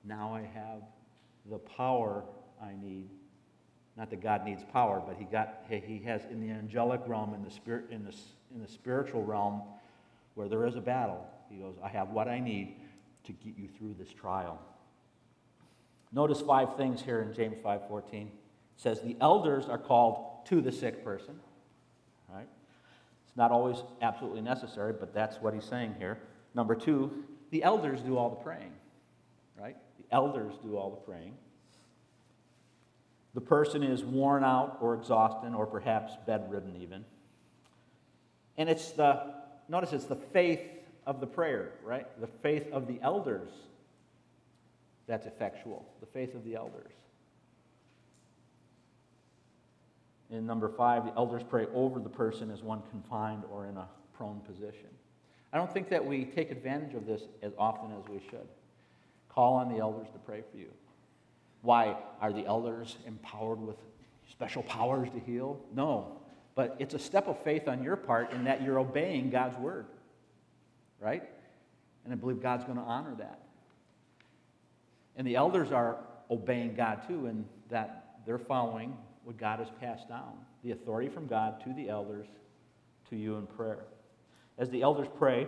Now 0.05 0.33
I 0.33 0.41
have 0.41 0.81
the 1.51 1.59
power 1.59 2.23
I 2.61 2.71
need. 2.81 3.09
Not 3.97 4.09
that 4.09 4.21
God 4.21 4.45
needs 4.45 4.63
power, 4.71 5.03
but 5.05 5.17
he, 5.17 5.25
got, 5.25 5.65
he 5.69 6.01
has 6.05 6.21
in 6.31 6.39
the 6.39 6.51
angelic 6.51 7.01
realm, 7.05 7.33
in 7.33 7.43
the, 7.43 7.51
spirit, 7.51 7.85
in, 7.91 8.03
the, 8.05 8.13
in 8.53 8.61
the 8.61 8.67
spiritual 8.67 9.23
realm, 9.23 9.61
where 10.35 10.47
there 10.47 10.65
is 10.65 10.75
a 10.75 10.81
battle, 10.81 11.25
he 11.49 11.57
goes, 11.57 11.75
I 11.83 11.89
have 11.89 12.09
what 12.09 12.29
I 12.29 12.39
need 12.39 12.77
to 13.25 13.33
get 13.33 13.57
you 13.57 13.67
through 13.77 13.95
this 13.99 14.13
trial. 14.13 14.61
Notice 16.11 16.41
five 16.41 16.77
things 16.77 17.01
here 17.01 17.21
in 17.21 17.33
James 17.33 17.57
5:14. 17.63 18.29
It 18.77 18.81
says 18.81 19.01
the 19.01 19.17
elders 19.21 19.67
are 19.67 19.77
called 19.77 20.45
to 20.45 20.61
the 20.61 20.71
sick 20.71 21.03
person. 21.03 21.39
Right? 22.33 22.47
It's 23.27 23.37
not 23.37 23.51
always 23.51 23.77
absolutely 24.01 24.41
necessary, 24.41 24.93
but 24.97 25.13
that's 25.13 25.37
what 25.37 25.53
he's 25.53 25.65
saying 25.65 25.95
here. 25.97 26.19
Number 26.53 26.75
two, 26.75 27.23
the 27.51 27.63
elders 27.63 28.01
do 28.01 28.17
all 28.17 28.29
the 28.29 28.35
praying. 28.37 28.71
right? 29.59 29.75
The 29.97 30.15
elders 30.15 30.53
do 30.63 30.77
all 30.77 30.89
the 30.89 31.11
praying. 31.11 31.33
The 33.33 33.41
person 33.41 33.83
is 33.83 34.03
worn 34.03 34.43
out 34.43 34.77
or 34.79 34.95
exhausted 34.95 35.53
or 35.53 35.65
perhaps 35.65 36.13
bedridden, 36.25 36.75
even. 36.81 37.03
And 38.57 38.69
it's 38.69 38.91
the, 38.91 39.33
notice 39.67 39.91
it's 39.91 40.05
the 40.05 40.15
faith 40.15 40.61
of 41.05 41.19
the 41.19 41.27
prayer, 41.27 41.73
right? 41.83 42.07
The 42.21 42.27
faith 42.27 42.71
of 42.71 42.87
the 42.87 42.99
elders 43.01 43.51
that's 45.07 45.27
effectual. 45.27 45.85
The 45.99 46.07
faith 46.07 46.33
of 46.33 46.43
the 46.45 46.55
elders. 46.55 46.93
In 50.31 50.45
number 50.45 50.69
five, 50.69 51.05
the 51.05 51.13
elders 51.15 51.43
pray 51.47 51.67
over 51.73 51.99
the 51.99 52.09
person 52.09 52.49
as 52.51 52.63
one 52.63 52.81
confined 52.89 53.43
or 53.51 53.67
in 53.67 53.77
a 53.77 53.87
prone 54.17 54.39
position. 54.41 54.89
I 55.53 55.57
don't 55.57 55.71
think 55.71 55.89
that 55.89 56.05
we 56.05 56.25
take 56.25 56.51
advantage 56.51 56.95
of 56.95 57.05
this 57.05 57.23
as 57.41 57.53
often 57.57 57.91
as 57.91 58.07
we 58.09 58.19
should. 58.29 58.47
Call 59.29 59.55
on 59.55 59.69
the 59.69 59.79
elders 59.79 60.07
to 60.13 60.19
pray 60.19 60.41
for 60.51 60.57
you. 60.57 60.69
Why? 61.61 61.95
Are 62.21 62.33
the 62.33 62.45
elders 62.45 62.97
empowered 63.05 63.59
with 63.59 63.77
special 64.29 64.63
powers 64.63 65.09
to 65.09 65.19
heal? 65.19 65.59
No. 65.73 66.17
But 66.55 66.75
it's 66.79 66.93
a 66.93 66.99
step 66.99 67.27
of 67.27 67.41
faith 67.43 67.67
on 67.67 67.83
your 67.83 67.95
part 67.95 68.31
in 68.31 68.45
that 68.45 68.61
you're 68.61 68.79
obeying 68.79 69.29
God's 69.29 69.57
word. 69.57 69.85
Right? 70.99 71.23
And 72.03 72.13
I 72.13 72.15
believe 72.15 72.41
God's 72.41 72.63
going 72.63 72.77
to 72.77 72.83
honor 72.83 73.15
that. 73.17 73.39
And 75.15 75.25
the 75.25 75.35
elders 75.35 75.71
are 75.71 75.97
obeying 76.29 76.75
God 76.75 77.01
too, 77.07 77.27
in 77.27 77.45
that 77.69 78.19
they're 78.25 78.37
following 78.37 78.95
what 79.25 79.37
God 79.37 79.59
has 79.59 79.67
passed 79.81 80.07
down 80.07 80.33
the 80.63 80.71
authority 80.71 81.09
from 81.09 81.27
God 81.27 81.61
to 81.63 81.73
the 81.73 81.89
elders, 81.89 82.25
to 83.09 83.15
you 83.15 83.35
in 83.35 83.45
prayer. 83.45 83.85
As 84.57 84.69
the 84.69 84.81
elders 84.81 85.07
pray, 85.17 85.47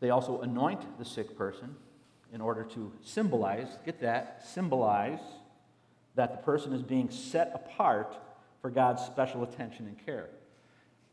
they 0.00 0.08
also 0.08 0.40
anoint 0.40 0.98
the 0.98 1.04
sick 1.04 1.36
person 1.36 1.76
in 2.32 2.40
order 2.40 2.64
to 2.64 2.92
symbolize, 3.02 3.66
get 3.84 4.00
that, 4.00 4.42
symbolize 4.46 5.18
that 6.14 6.32
the 6.32 6.38
person 6.38 6.72
is 6.72 6.82
being 6.82 7.10
set 7.10 7.52
apart 7.54 8.16
for 8.62 8.70
God's 8.70 9.02
special 9.02 9.42
attention 9.42 9.86
and 9.86 10.06
care. 10.06 10.30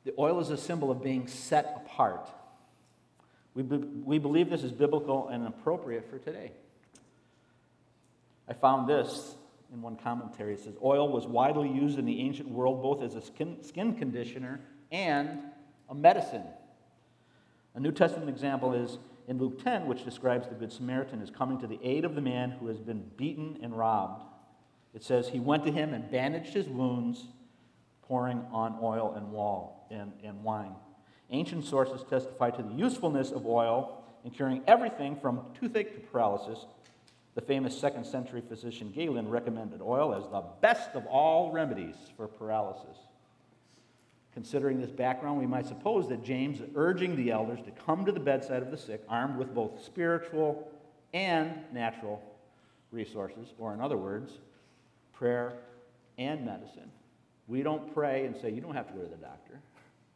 The 0.06 0.14
oil 0.18 0.40
is 0.40 0.50
a 0.50 0.58
symbol 0.58 0.92
of 0.92 1.04
being 1.04 1.28
set 1.28 1.84
apart. 1.86 2.30
We, 3.54 3.64
be, 3.64 3.78
we 3.78 4.20
believe 4.20 4.50
this 4.50 4.64
is 4.64 4.72
biblical 4.72 5.28
and 5.28 5.46
appropriate 5.46 6.10
for 6.10 6.20
today. 6.20 6.52
I 8.48 8.54
found 8.54 8.88
this 8.88 9.36
in 9.72 9.82
one 9.82 9.96
commentary. 9.96 10.54
It 10.54 10.62
says 10.62 10.76
oil 10.84 11.10
was 11.12 11.28
widely 11.28 11.70
used 11.70 12.00
in 12.00 12.06
the 12.06 12.22
ancient 12.22 12.50
world 12.50 12.82
both 12.82 13.02
as 13.02 13.16
a 13.16 13.22
skin, 13.22 13.58
skin 13.64 13.96
conditioner 13.96 14.60
and 14.92 15.40
a 15.90 15.96
medicine. 15.96 16.44
A 17.76 17.80
New 17.80 17.92
Testament 17.92 18.30
example 18.30 18.74
is 18.74 18.98
in 19.28 19.38
Luke 19.38 19.64
10, 19.64 19.88
which 19.88 20.06
describes 20.06 20.48
the 20.48 20.56
Good 20.56 20.72
Samaritan 20.72 21.22
as 21.22 21.30
coming 21.30 21.60
to 21.60 21.68
the 21.68 21.80
aid 21.84 22.06
of 22.06 22.16
the 22.16 22.22
man 22.22 22.52
who 22.52 22.68
has 22.68 22.80
been 22.80 23.04
beaten 23.18 23.60
and 23.62 23.78
robbed. 23.78 24.24
It 24.94 25.04
says, 25.04 25.30
He 25.30 25.40
went 25.40 25.66
to 25.66 25.72
him 25.72 25.94
and 25.94 26.10
bandaged 26.10 26.54
his 26.54 26.68
wounds, 26.68 27.26
pouring 28.02 28.46
on 28.52 28.80
oil 28.82 29.14
and, 29.16 29.32
wall, 29.32 29.88
and, 29.92 30.14
and 30.24 30.44
wine. 30.44 30.76
Ancient 31.30 31.66
sources 31.66 32.06
testify 32.10 32.52
to 32.52 32.64
the 32.64 32.74
usefulness 32.74 33.32
of 33.32 33.46
oil 33.46 34.04
in 34.24 34.32
curing 34.32 34.64
everything 34.66 35.18
from 35.18 35.42
toothache 35.60 35.94
to 35.94 36.00
paralysis. 36.00 36.66
The 37.38 37.44
famous 37.44 37.80
second 37.80 38.04
century 38.04 38.42
physician 38.42 38.92
Galen 38.92 39.30
recommended 39.30 39.80
oil 39.80 40.12
as 40.16 40.24
the 40.32 40.44
best 40.60 40.96
of 40.96 41.06
all 41.06 41.52
remedies 41.52 41.94
for 42.18 42.28
paralysis. 42.28 42.98
Considering 44.34 44.82
this 44.82 44.90
background, 44.90 45.38
we 45.38 45.46
might 45.46 45.68
suppose 45.68 46.10
that 46.10 46.24
James 46.24 46.60
is 46.60 46.68
urging 46.74 47.16
the 47.16 47.30
elders 47.30 47.60
to 47.66 47.72
come 47.86 48.08
to 48.08 48.12
the 48.12 48.20
bedside 48.20 48.64
of 48.64 48.72
the 48.72 48.78
sick 48.78 49.04
armed 49.08 49.38
with 49.38 49.54
both 49.54 49.84
spiritual 49.86 50.68
and 51.14 51.54
natural 51.72 52.24
resources, 52.92 53.54
or 53.60 53.72
in 53.72 53.82
other 53.82 53.98
words, 53.98 54.40
prayer 55.14 55.54
and 56.18 56.44
medicine. 56.44 56.90
We 57.48 57.62
don't 57.62 57.94
pray 57.94 58.26
and 58.26 58.36
say, 58.36 58.50
you 58.50 58.62
don't 58.62 58.74
have 58.74 58.88
to 58.88 58.94
go 58.94 59.04
to 59.04 59.10
the 59.10 59.16
doctor. 59.16 59.60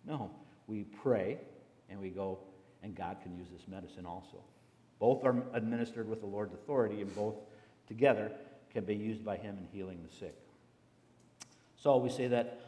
No, 0.08 0.32
we 0.66 0.86
pray 1.04 1.38
and 1.88 2.02
we 2.02 2.10
go, 2.10 2.40
and 2.82 2.96
God 2.96 3.18
can 3.22 3.38
use 3.38 3.48
this 3.56 3.68
medicine 3.68 4.08
also. 4.08 4.42
Both 5.02 5.26
are 5.26 5.36
administered 5.56 6.08
with 6.08 6.22
the 6.22 6.28
Lord's 6.28 6.54
authority, 6.54 7.02
and 7.02 7.14
both 7.16 7.34
together 7.88 8.32
can 8.72 8.86
be 8.86 8.96
used 8.96 9.26
by 9.26 9.36
Him 9.36 9.58
in 9.58 9.68
healing 9.74 10.00
the 10.08 10.16
sick. 10.16 10.36
So 11.76 11.98
we 11.98 12.10
say 12.10 12.28
that 12.28 12.62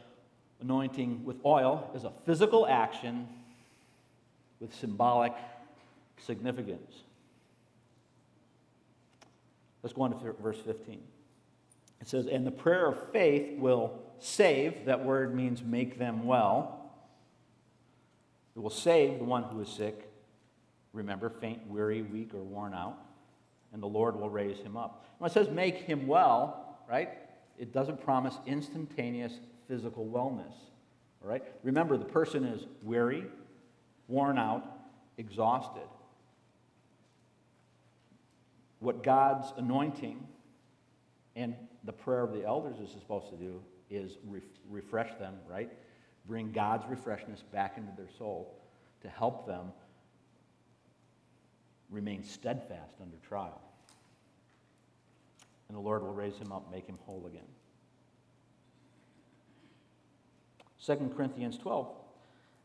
anointing 0.60 1.24
with 1.24 1.36
oil 1.46 1.88
is 1.94 2.02
a 2.02 2.12
physical 2.26 2.66
action 2.66 3.28
with 4.58 4.74
symbolic 4.74 5.32
significance. 6.18 7.04
Let's 9.84 9.94
go 9.94 10.02
on 10.02 10.18
to 10.18 10.32
verse 10.42 10.58
15. 10.58 11.00
It 12.00 12.08
says, 12.08 12.26
And 12.26 12.44
the 12.44 12.50
prayer 12.50 12.88
of 12.88 13.12
faith 13.12 13.56
will 13.60 13.92
save. 14.18 14.86
That 14.86 15.04
word 15.04 15.36
means 15.36 15.62
make 15.62 16.00
them 16.00 16.26
well. 16.26 16.90
It 18.56 18.58
will 18.58 18.70
save 18.70 19.18
the 19.18 19.24
one 19.24 19.44
who 19.44 19.60
is 19.60 19.68
sick. 19.68 20.10
Remember, 20.94 21.28
faint, 21.28 21.66
weary, 21.68 22.02
weak, 22.02 22.32
or 22.32 22.42
worn 22.42 22.72
out. 22.72 22.96
And 23.72 23.82
the 23.82 23.88
Lord 23.88 24.16
will 24.16 24.30
raise 24.30 24.58
him 24.58 24.76
up. 24.76 25.04
When 25.18 25.28
it 25.28 25.34
says 25.34 25.50
make 25.50 25.78
him 25.78 26.06
well, 26.06 26.78
right, 26.88 27.10
it 27.58 27.72
doesn't 27.72 28.02
promise 28.02 28.36
instantaneous 28.46 29.32
physical 29.68 30.06
wellness. 30.06 30.54
All 31.22 31.28
right? 31.28 31.42
Remember, 31.64 31.96
the 31.96 32.04
person 32.04 32.44
is 32.44 32.66
weary, 32.82 33.24
worn 34.06 34.38
out, 34.38 34.64
exhausted. 35.18 35.88
What 38.78 39.02
God's 39.02 39.52
anointing 39.56 40.24
and 41.34 41.56
the 41.82 41.92
prayer 41.92 42.22
of 42.22 42.32
the 42.32 42.44
elders 42.44 42.78
is 42.78 42.90
supposed 42.90 43.30
to 43.30 43.36
do 43.36 43.60
is 43.90 44.18
re- 44.28 44.40
refresh 44.70 45.12
them, 45.18 45.34
right? 45.48 45.72
Bring 46.26 46.52
God's 46.52 46.84
refreshness 46.84 47.42
back 47.52 47.76
into 47.76 47.90
their 47.96 48.10
soul 48.18 48.54
to 49.02 49.08
help 49.08 49.46
them 49.46 49.72
remain 51.94 52.24
steadfast 52.24 52.96
under 53.00 53.16
trial. 53.26 53.60
And 55.68 55.76
the 55.76 55.80
Lord 55.80 56.02
will 56.02 56.12
raise 56.12 56.36
him 56.36 56.52
up, 56.52 56.70
make 56.70 56.86
him 56.86 56.98
whole 57.06 57.26
again. 57.26 57.46
2 60.84 61.12
Corinthians 61.16 61.56
12 61.56 61.88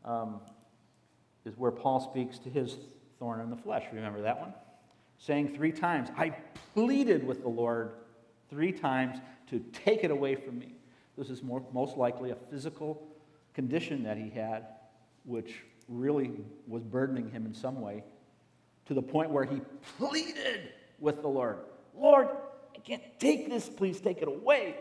um, 0.04 0.40
is 1.46 1.56
where 1.56 1.70
Paul 1.70 2.00
speaks 2.00 2.38
to 2.40 2.50
his 2.50 2.76
thorn 3.18 3.40
in 3.40 3.48
the 3.48 3.56
flesh. 3.56 3.84
Remember 3.92 4.20
that 4.22 4.38
one? 4.38 4.52
Saying 5.18 5.54
three 5.54 5.72
times, 5.72 6.08
I 6.16 6.30
pleaded 6.74 7.26
with 7.26 7.42
the 7.42 7.48
Lord 7.48 7.92
three 8.50 8.72
times 8.72 9.18
to 9.48 9.60
take 9.72 10.04
it 10.04 10.10
away 10.10 10.34
from 10.34 10.58
me. 10.58 10.74
This 11.16 11.30
is 11.30 11.42
more, 11.42 11.62
most 11.72 11.96
likely 11.96 12.30
a 12.30 12.36
physical 12.50 13.06
condition 13.54 14.02
that 14.02 14.16
he 14.16 14.28
had, 14.30 14.66
which 15.24 15.62
really 15.88 16.32
was 16.66 16.82
burdening 16.82 17.30
him 17.30 17.46
in 17.46 17.54
some 17.54 17.80
way, 17.80 18.04
to 18.90 18.94
the 18.94 19.00
point 19.00 19.30
where 19.30 19.44
he 19.44 19.60
pleaded 19.98 20.72
with 20.98 21.22
the 21.22 21.28
Lord 21.28 21.58
Lord, 21.96 22.26
I 22.74 22.78
can't 22.80 23.02
take 23.20 23.48
this. 23.48 23.68
Please 23.68 24.00
take 24.00 24.18
it 24.18 24.26
away. 24.26 24.74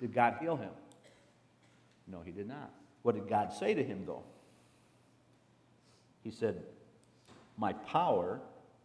Did 0.00 0.14
God 0.14 0.36
heal 0.40 0.56
him? 0.56 0.70
No, 2.06 2.20
he 2.24 2.30
did 2.30 2.48
not. 2.48 2.70
What 3.02 3.16
did 3.16 3.28
God 3.28 3.52
say 3.52 3.74
to 3.74 3.84
him, 3.84 4.04
though? 4.06 4.22
He 6.24 6.30
said, 6.30 6.62
My 7.58 7.74
power 7.74 8.40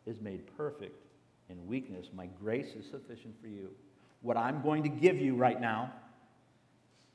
is 0.05 0.20
made 0.20 0.41
perfect 0.57 1.05
in 1.49 1.66
weakness. 1.66 2.07
My 2.14 2.28
grace 2.41 2.74
is 2.78 2.86
sufficient 2.89 3.36
for 3.41 3.47
you. 3.47 3.70
What 4.22 4.36
I'm 4.36 4.62
going 4.62 4.84
to 4.84 4.89
give 4.89 5.20
you 5.20 5.36
right 5.36 5.59
now 5.62 5.93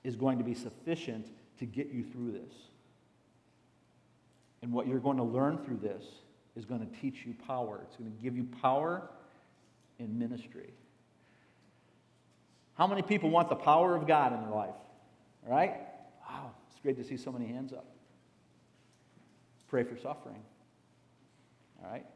is 0.02 0.16
going 0.16 0.38
to 0.38 0.44
be 0.44 0.54
sufficient 0.54 1.26
to 1.58 1.66
get 1.66 1.88
you 1.88 2.04
through 2.04 2.32
this. 2.32 2.54
And 4.62 4.72
what 4.72 4.86
you're 4.86 4.98
going 4.98 5.18
to 5.18 5.24
learn 5.24 5.58
through 5.58 5.78
this 5.82 6.04
is 6.56 6.64
going 6.64 6.80
to 6.80 7.00
teach 7.00 7.24
you 7.26 7.34
power. 7.46 7.80
It's 7.86 7.96
going 7.96 8.10
to 8.10 8.22
give 8.22 8.36
you 8.36 8.48
power 8.62 9.02
in 9.98 10.18
ministry. 10.18 10.72
How 12.74 12.86
many 12.86 13.02
people 13.02 13.30
want 13.30 13.48
the 13.48 13.56
power 13.56 13.94
of 13.94 14.06
God 14.06 14.32
in 14.32 14.40
their 14.40 14.50
life? 14.50 14.74
All 15.46 15.54
right? 15.54 15.74
Wow, 16.28 16.50
it's 16.70 16.80
great 16.80 16.96
to 16.96 17.04
see 17.04 17.16
so 17.16 17.32
many 17.32 17.46
hands 17.46 17.72
up. 17.72 17.86
Pray 19.68 19.82
for 19.82 19.96
suffering. 19.96 20.42
All 21.82 21.90
right? 21.90 22.06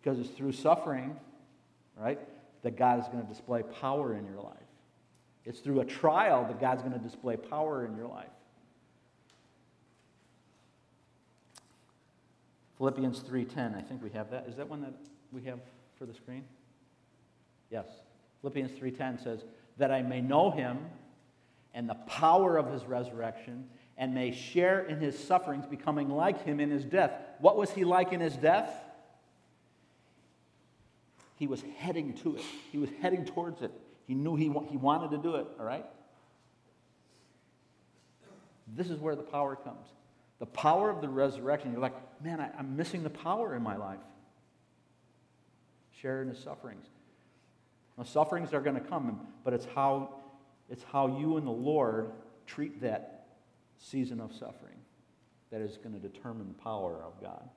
Because 0.00 0.18
it's 0.18 0.30
through 0.30 0.52
suffering, 0.52 1.16
right, 1.96 2.18
that 2.62 2.76
God 2.76 3.00
is 3.00 3.06
going 3.06 3.22
to 3.22 3.28
display 3.28 3.62
power 3.62 4.16
in 4.16 4.24
your 4.26 4.42
life. 4.42 4.54
It's 5.44 5.60
through 5.60 5.80
a 5.80 5.84
trial 5.84 6.44
that 6.44 6.60
God's 6.60 6.82
going 6.82 6.94
to 6.94 6.98
display 6.98 7.36
power 7.36 7.84
in 7.84 7.96
your 7.96 8.08
life. 8.08 8.26
Philippians 12.78 13.20
3:10, 13.20 13.74
I 13.74 13.82
think 13.82 14.02
we 14.02 14.10
have 14.10 14.30
that. 14.30 14.46
Is 14.48 14.56
that 14.56 14.68
one 14.68 14.80
that 14.82 14.94
we 15.32 15.42
have 15.42 15.60
for 15.96 16.06
the 16.06 16.14
screen? 16.14 16.44
Yes. 17.70 17.86
Philippians 18.40 18.78
3:10 18.78 19.18
says, 19.18 19.44
"That 19.76 19.90
I 19.90 20.02
may 20.02 20.20
know 20.20 20.50
him 20.50 20.78
and 21.74 21.88
the 21.88 21.94
power 21.94 22.56
of 22.56 22.70
his 22.70 22.84
resurrection, 22.86 23.68
and 23.96 24.14
may 24.14 24.30
share 24.30 24.80
in 24.80 25.00
his 25.00 25.18
sufferings, 25.18 25.66
becoming 25.66 26.08
like 26.08 26.42
him 26.42 26.60
in 26.60 26.70
his 26.70 26.84
death. 26.84 27.12
What 27.40 27.56
was 27.56 27.70
he 27.70 27.84
like 27.84 28.12
in 28.12 28.20
his 28.20 28.36
death? 28.36 28.88
he 31.38 31.46
was 31.46 31.62
heading 31.78 32.14
to 32.14 32.36
it. 32.36 32.42
He 32.72 32.78
was 32.78 32.90
heading 33.00 33.24
towards 33.24 33.62
it. 33.62 33.70
He 34.06 34.14
knew 34.14 34.34
he, 34.34 34.52
he 34.68 34.76
wanted 34.76 35.12
to 35.12 35.18
do 35.18 35.36
it, 35.36 35.46
all 35.58 35.64
right? 35.64 35.86
This 38.66 38.90
is 38.90 38.98
where 38.98 39.14
the 39.14 39.22
power 39.22 39.54
comes. 39.54 39.86
The 40.38 40.46
power 40.46 40.90
of 40.90 41.00
the 41.00 41.08
resurrection. 41.08 41.72
You're 41.72 41.80
like, 41.80 41.96
man, 42.22 42.40
I, 42.40 42.50
I'm 42.58 42.76
missing 42.76 43.02
the 43.02 43.10
power 43.10 43.54
in 43.54 43.62
my 43.62 43.76
life. 43.76 43.98
Share 46.00 46.22
in 46.22 46.28
his 46.28 46.38
sufferings. 46.38 46.86
Now, 47.96 48.04
sufferings 48.04 48.52
are 48.52 48.60
going 48.60 48.76
to 48.76 48.80
come, 48.80 49.26
but 49.44 49.52
it's 49.52 49.66
how, 49.74 50.14
it's 50.70 50.84
how 50.92 51.18
you 51.18 51.36
and 51.36 51.46
the 51.46 51.50
Lord 51.50 52.12
treat 52.46 52.80
that 52.82 53.26
season 53.78 54.20
of 54.20 54.32
suffering 54.32 54.76
that 55.50 55.60
is 55.60 55.76
going 55.78 55.94
to 55.94 56.00
determine 56.00 56.46
the 56.48 56.62
power 56.62 57.02
of 57.04 57.20
God. 57.20 57.48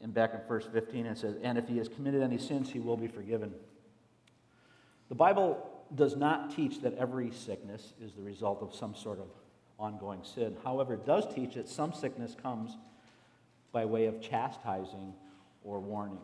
And 0.00 0.12
back 0.14 0.32
in 0.34 0.40
verse 0.46 0.66
15, 0.72 1.06
it 1.06 1.18
says, 1.18 1.36
And 1.42 1.58
if 1.58 1.68
he 1.68 1.78
has 1.78 1.88
committed 1.88 2.22
any 2.22 2.38
sins, 2.38 2.70
he 2.70 2.78
will 2.78 2.96
be 2.96 3.08
forgiven. 3.08 3.52
The 5.08 5.14
Bible 5.14 5.66
does 5.94 6.16
not 6.16 6.54
teach 6.54 6.82
that 6.82 6.96
every 6.98 7.30
sickness 7.30 7.94
is 8.00 8.12
the 8.12 8.22
result 8.22 8.62
of 8.62 8.74
some 8.74 8.94
sort 8.94 9.18
of 9.18 9.26
ongoing 9.78 10.20
sin. 10.22 10.56
However, 10.64 10.94
it 10.94 11.06
does 11.06 11.32
teach 11.32 11.54
that 11.54 11.68
some 11.68 11.92
sickness 11.92 12.34
comes 12.40 12.76
by 13.72 13.84
way 13.84 14.06
of 14.06 14.20
chastising 14.20 15.12
or 15.62 15.80
warning. 15.80 16.18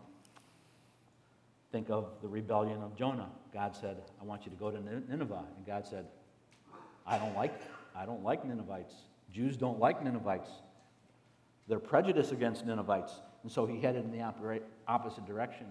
Think 1.71 1.91
of 1.91 2.09
the 2.23 2.29
rebellion 2.29 2.83
of 2.83 2.97
Jonah. 2.97 3.29
God 3.53 3.75
said, 3.75 3.97
I 4.21 4.25
want 4.25 4.45
you 4.45 4.51
to 4.51 4.57
go 4.57 4.71
to 4.71 4.81
Nineveh. 4.81 5.45
And 5.57 5.67
God 5.67 5.87
said, 5.87 6.07
I 7.07 7.19
don't 7.19 7.35
like, 7.35 7.53
I 7.97 8.07
don't 8.07 8.23
like 8.23 8.45
Ninevites. 8.45 8.95
Jews 9.33 9.57
don't 9.57 9.79
like 9.79 10.03
Ninevites. 10.03 10.51
They're 11.69 11.79
prejudiced 11.79 12.33
against 12.33 12.65
Ninevites. 12.65 13.13
And 13.43 13.51
so 13.51 13.67
he 13.67 13.81
headed 13.81 14.05
in 14.05 14.13
the 14.13 14.23
opposite 14.87 15.27
direction 15.27 15.67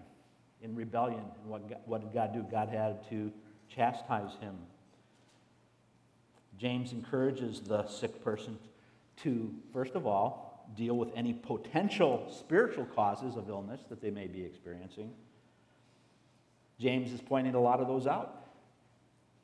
in 0.61 0.75
rebellion. 0.75 1.23
And 1.41 1.49
what, 1.49 1.87
what 1.87 2.01
did 2.01 2.13
God 2.13 2.33
do? 2.33 2.45
God 2.49 2.69
had 2.69 3.07
to 3.09 3.31
chastise 3.67 4.35
him. 4.39 4.55
James 6.57 6.93
encourages 6.93 7.61
the 7.61 7.87
sick 7.87 8.23
person 8.23 8.57
to, 9.23 9.53
first 9.71 9.95
of 9.95 10.05
all, 10.05 10.67
deal 10.75 10.95
with 10.95 11.09
any 11.15 11.33
potential 11.33 12.31
spiritual 12.37 12.85
causes 12.85 13.35
of 13.35 13.49
illness 13.49 13.81
that 13.89 14.01
they 14.01 14.09
may 14.09 14.27
be 14.27 14.43
experiencing. 14.43 15.11
James 16.79 17.11
is 17.11 17.21
pointing 17.21 17.55
a 17.55 17.59
lot 17.59 17.79
of 17.79 17.87
those 17.87 18.07
out. 18.07 18.47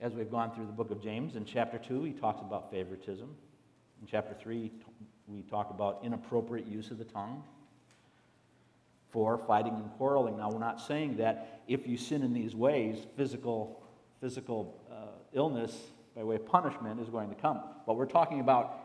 As 0.01 0.14
we've 0.14 0.32
gone 0.32 0.53
through 0.55 0.66
the 0.66 0.72
book 0.72 0.91
of 0.91 1.01
James, 1.01 1.36
in 1.36 1.45
chapter 1.45 1.78
2, 1.78 2.03
he 2.03 2.14
talks 2.14 2.41
about 2.41 2.72
favoritism. 2.72 3.30
In 4.01 4.07
chapter 4.07 4.34
3, 4.34 4.72
we 5.28 5.41
talk 5.43 5.70
about 5.70 5.99
inappropriate 6.03 6.68
use 6.68 6.89
of 6.89 6.97
the 6.97 7.03
tongue. 7.03 7.43
Four, 9.12 9.38
fighting 9.45 9.74
and 9.74 9.91
quarreling. 9.97 10.38
Now, 10.38 10.49
we're 10.49 10.60
not 10.60 10.80
saying 10.80 11.18
that 11.18 11.62
if 11.68 11.88
you 11.88 11.97
sin 11.97 12.24
in 12.24 12.34
these 12.34 12.55
ways, 12.55 13.05
physical, 13.18 13.84
physical 14.22 14.80
uh, 14.89 15.18
illness 15.34 15.76
by 16.20 16.26
way 16.26 16.36
of 16.36 16.45
punishment 16.45 16.99
is 16.99 17.07
going 17.07 17.30
to 17.30 17.36
come. 17.36 17.61
But 17.88 17.95
we're 17.95 18.05
talking 18.05 18.41
about 18.41 18.78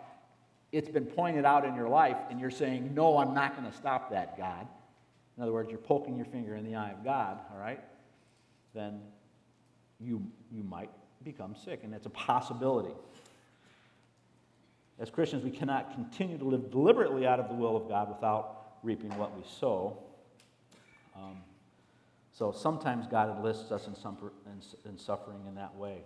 it's 0.70 0.88
been 0.88 1.04
pointed 1.04 1.44
out 1.44 1.64
in 1.64 1.74
your 1.74 1.88
life, 1.88 2.16
and 2.30 2.40
you're 2.40 2.50
saying, 2.50 2.94
No, 2.94 3.18
I'm 3.18 3.34
not 3.34 3.56
going 3.56 3.68
to 3.68 3.76
stop 3.76 4.10
that, 4.12 4.38
God. 4.38 4.68
In 5.36 5.42
other 5.42 5.52
words, 5.52 5.68
you're 5.68 5.78
poking 5.78 6.16
your 6.16 6.26
finger 6.26 6.54
in 6.54 6.64
the 6.64 6.76
eye 6.76 6.92
of 6.92 7.04
God, 7.04 7.40
all 7.52 7.58
right? 7.58 7.80
Then 8.72 9.00
you, 9.98 10.22
you 10.52 10.62
might 10.62 10.90
become 11.24 11.56
sick, 11.56 11.80
and 11.82 11.92
it's 11.92 12.06
a 12.06 12.10
possibility. 12.10 12.94
As 15.00 15.10
Christians, 15.10 15.42
we 15.42 15.50
cannot 15.50 15.92
continue 15.92 16.38
to 16.38 16.44
live 16.44 16.70
deliberately 16.70 17.26
out 17.26 17.40
of 17.40 17.48
the 17.48 17.54
will 17.54 17.76
of 17.76 17.88
God 17.88 18.08
without 18.08 18.74
reaping 18.84 19.10
what 19.18 19.36
we 19.36 19.42
sow. 19.58 19.98
Um, 21.16 21.38
so 22.30 22.52
sometimes 22.52 23.08
God 23.08 23.36
enlists 23.36 23.72
us 23.72 23.88
in, 23.88 23.96
some, 23.96 24.16
in, 24.46 24.88
in 24.88 24.96
suffering 24.96 25.40
in 25.48 25.56
that 25.56 25.74
way. 25.74 26.04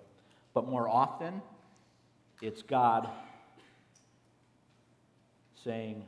But 0.54 0.68
more 0.68 0.88
often, 0.88 1.42
it's 2.40 2.62
God 2.62 3.08
saying, 5.62 6.04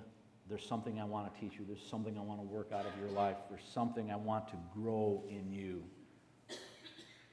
There's 0.48 0.66
something 0.66 1.00
I 1.00 1.04
want 1.04 1.32
to 1.32 1.40
teach 1.40 1.58
you. 1.58 1.64
There's 1.66 1.86
something 1.88 2.16
I 2.18 2.22
want 2.22 2.40
to 2.40 2.46
work 2.46 2.72
out 2.72 2.86
of 2.86 2.92
your 2.98 3.10
life. 3.10 3.36
There's 3.48 3.68
something 3.72 4.10
I 4.10 4.16
want 4.16 4.48
to 4.48 4.56
grow 4.74 5.22
in 5.28 5.52
you. 5.52 5.82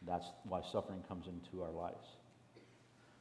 That's 0.05 0.27
why 0.43 0.61
suffering 0.61 1.03
comes 1.07 1.27
into 1.27 1.63
our 1.63 1.71
lives. 1.71 2.07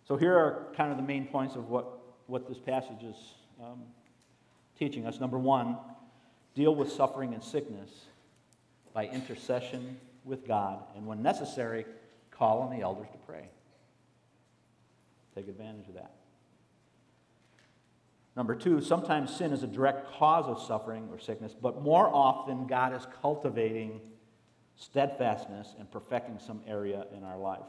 So 0.06 0.16
here 0.16 0.36
are 0.36 0.68
kind 0.76 0.92
of 0.92 0.96
the 0.96 1.02
main 1.02 1.26
points 1.26 1.56
of 1.56 1.68
what, 1.68 1.98
what 2.26 2.48
this 2.48 2.58
passage 2.58 3.02
is 3.02 3.16
um, 3.60 3.82
teaching 4.78 5.06
us. 5.06 5.18
Number 5.18 5.38
one, 5.38 5.76
deal 6.54 6.74
with 6.74 6.92
suffering 6.92 7.34
and 7.34 7.42
sickness 7.42 7.90
by 8.94 9.06
intercession 9.06 9.98
with 10.24 10.46
God, 10.46 10.82
and 10.96 11.06
when 11.06 11.22
necessary, 11.22 11.84
call 12.30 12.60
on 12.60 12.70
the 12.70 12.82
elders 12.82 13.08
to 13.12 13.18
pray. 13.26 13.48
Take 15.36 15.48
advantage 15.48 15.86
of 15.88 15.94
that. 15.94 16.12
Number 18.36 18.54
two, 18.54 18.80
sometimes 18.80 19.34
sin 19.34 19.52
is 19.52 19.62
a 19.62 19.66
direct 19.66 20.10
cause 20.12 20.46
of 20.46 20.60
suffering 20.60 21.08
or 21.10 21.18
sickness, 21.18 21.54
but 21.60 21.82
more 21.82 22.08
often 22.12 22.66
God 22.66 22.94
is 22.94 23.06
cultivating 23.20 24.00
steadfastness 24.76 25.74
and 25.78 25.90
perfecting 25.90 26.38
some 26.38 26.60
area 26.66 27.06
in 27.16 27.22
our 27.22 27.38
life. 27.38 27.60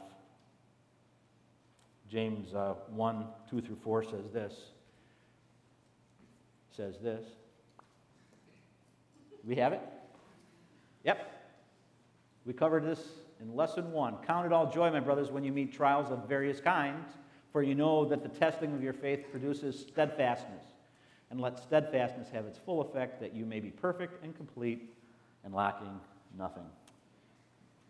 James 2.10 2.54
uh, 2.54 2.74
1 2.88 3.26
2 3.50 3.60
through 3.60 3.76
4 3.76 4.02
says 4.04 4.30
this. 4.32 4.54
Says 6.74 6.96
this. 7.02 7.24
We 9.44 9.56
have 9.56 9.72
it? 9.72 9.82
Yep. 11.04 11.32
We 12.46 12.52
covered 12.54 12.84
this 12.84 13.00
in 13.40 13.54
lesson 13.54 13.92
one. 13.92 14.16
Count 14.26 14.46
it 14.46 14.52
all 14.52 14.70
joy, 14.70 14.90
my 14.90 15.00
brothers, 15.00 15.30
when 15.30 15.44
you 15.44 15.52
meet 15.52 15.72
trials 15.72 16.10
of 16.10 16.28
various 16.28 16.60
kinds, 16.60 17.08
for 17.58 17.64
you 17.64 17.74
know 17.74 18.04
that 18.04 18.22
the 18.22 18.28
testing 18.28 18.72
of 18.72 18.84
your 18.84 18.92
faith 18.92 19.32
produces 19.32 19.80
steadfastness. 19.80 20.62
And 21.28 21.40
let 21.40 21.58
steadfastness 21.58 22.28
have 22.30 22.46
its 22.46 22.56
full 22.56 22.80
effect, 22.80 23.18
that 23.20 23.34
you 23.34 23.44
may 23.44 23.58
be 23.58 23.70
perfect 23.70 24.22
and 24.22 24.32
complete 24.36 24.94
and 25.42 25.52
lacking 25.52 25.98
nothing. 26.38 26.62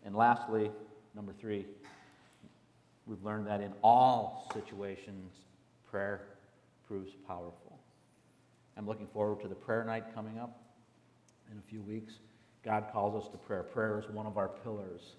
And 0.03 0.15
lastly, 0.15 0.71
number 1.13 1.33
three, 1.39 1.67
we've 3.05 3.23
learned 3.23 3.45
that 3.45 3.61
in 3.61 3.71
all 3.83 4.49
situations, 4.55 5.33
prayer 5.91 6.21
proves 6.87 7.11
powerful. 7.27 7.77
I'm 8.75 8.87
looking 8.87 9.05
forward 9.05 9.39
to 9.43 9.47
the 9.47 9.53
prayer 9.53 9.83
night 9.83 10.15
coming 10.15 10.39
up 10.39 10.63
in 11.51 11.59
a 11.59 11.69
few 11.69 11.83
weeks. 11.83 12.13
God 12.65 12.85
calls 12.91 13.23
us 13.23 13.29
to 13.29 13.37
prayer. 13.37 13.61
Prayer 13.61 13.99
is 13.99 14.09
one 14.09 14.25
of 14.25 14.35
our 14.35 14.47
pillars, 14.47 15.13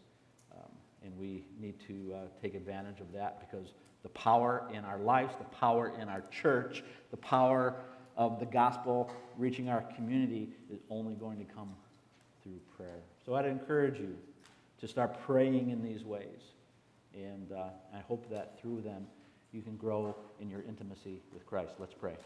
um, 0.50 0.72
and 1.04 1.16
we 1.16 1.44
need 1.60 1.76
to 1.86 2.12
uh, 2.12 2.18
take 2.42 2.56
advantage 2.56 2.98
of 2.98 3.12
that 3.12 3.48
because 3.48 3.74
the 4.02 4.08
power 4.10 4.68
in 4.72 4.84
our 4.84 4.98
lives, 4.98 5.34
the 5.38 5.56
power 5.56 5.92
in 6.00 6.08
our 6.08 6.22
church, 6.30 6.82
the 7.10 7.16
power 7.16 7.76
of 8.16 8.38
the 8.38 8.46
gospel 8.46 9.10
reaching 9.36 9.68
our 9.68 9.82
community 9.96 10.50
is 10.72 10.80
only 10.90 11.14
going 11.14 11.38
to 11.38 11.52
come 11.52 11.74
through 12.42 12.60
prayer. 12.76 13.00
So 13.24 13.34
I'd 13.34 13.46
encourage 13.46 13.98
you 13.98 14.16
to 14.80 14.88
start 14.88 15.20
praying 15.26 15.70
in 15.70 15.82
these 15.82 16.04
ways. 16.04 16.40
And 17.14 17.52
uh, 17.52 17.68
I 17.94 18.00
hope 18.00 18.30
that 18.30 18.60
through 18.60 18.82
them 18.82 19.06
you 19.52 19.62
can 19.62 19.76
grow 19.76 20.16
in 20.40 20.48
your 20.48 20.62
intimacy 20.62 21.20
with 21.32 21.44
Christ. 21.46 21.72
Let's 21.78 21.94
pray. 21.94 22.16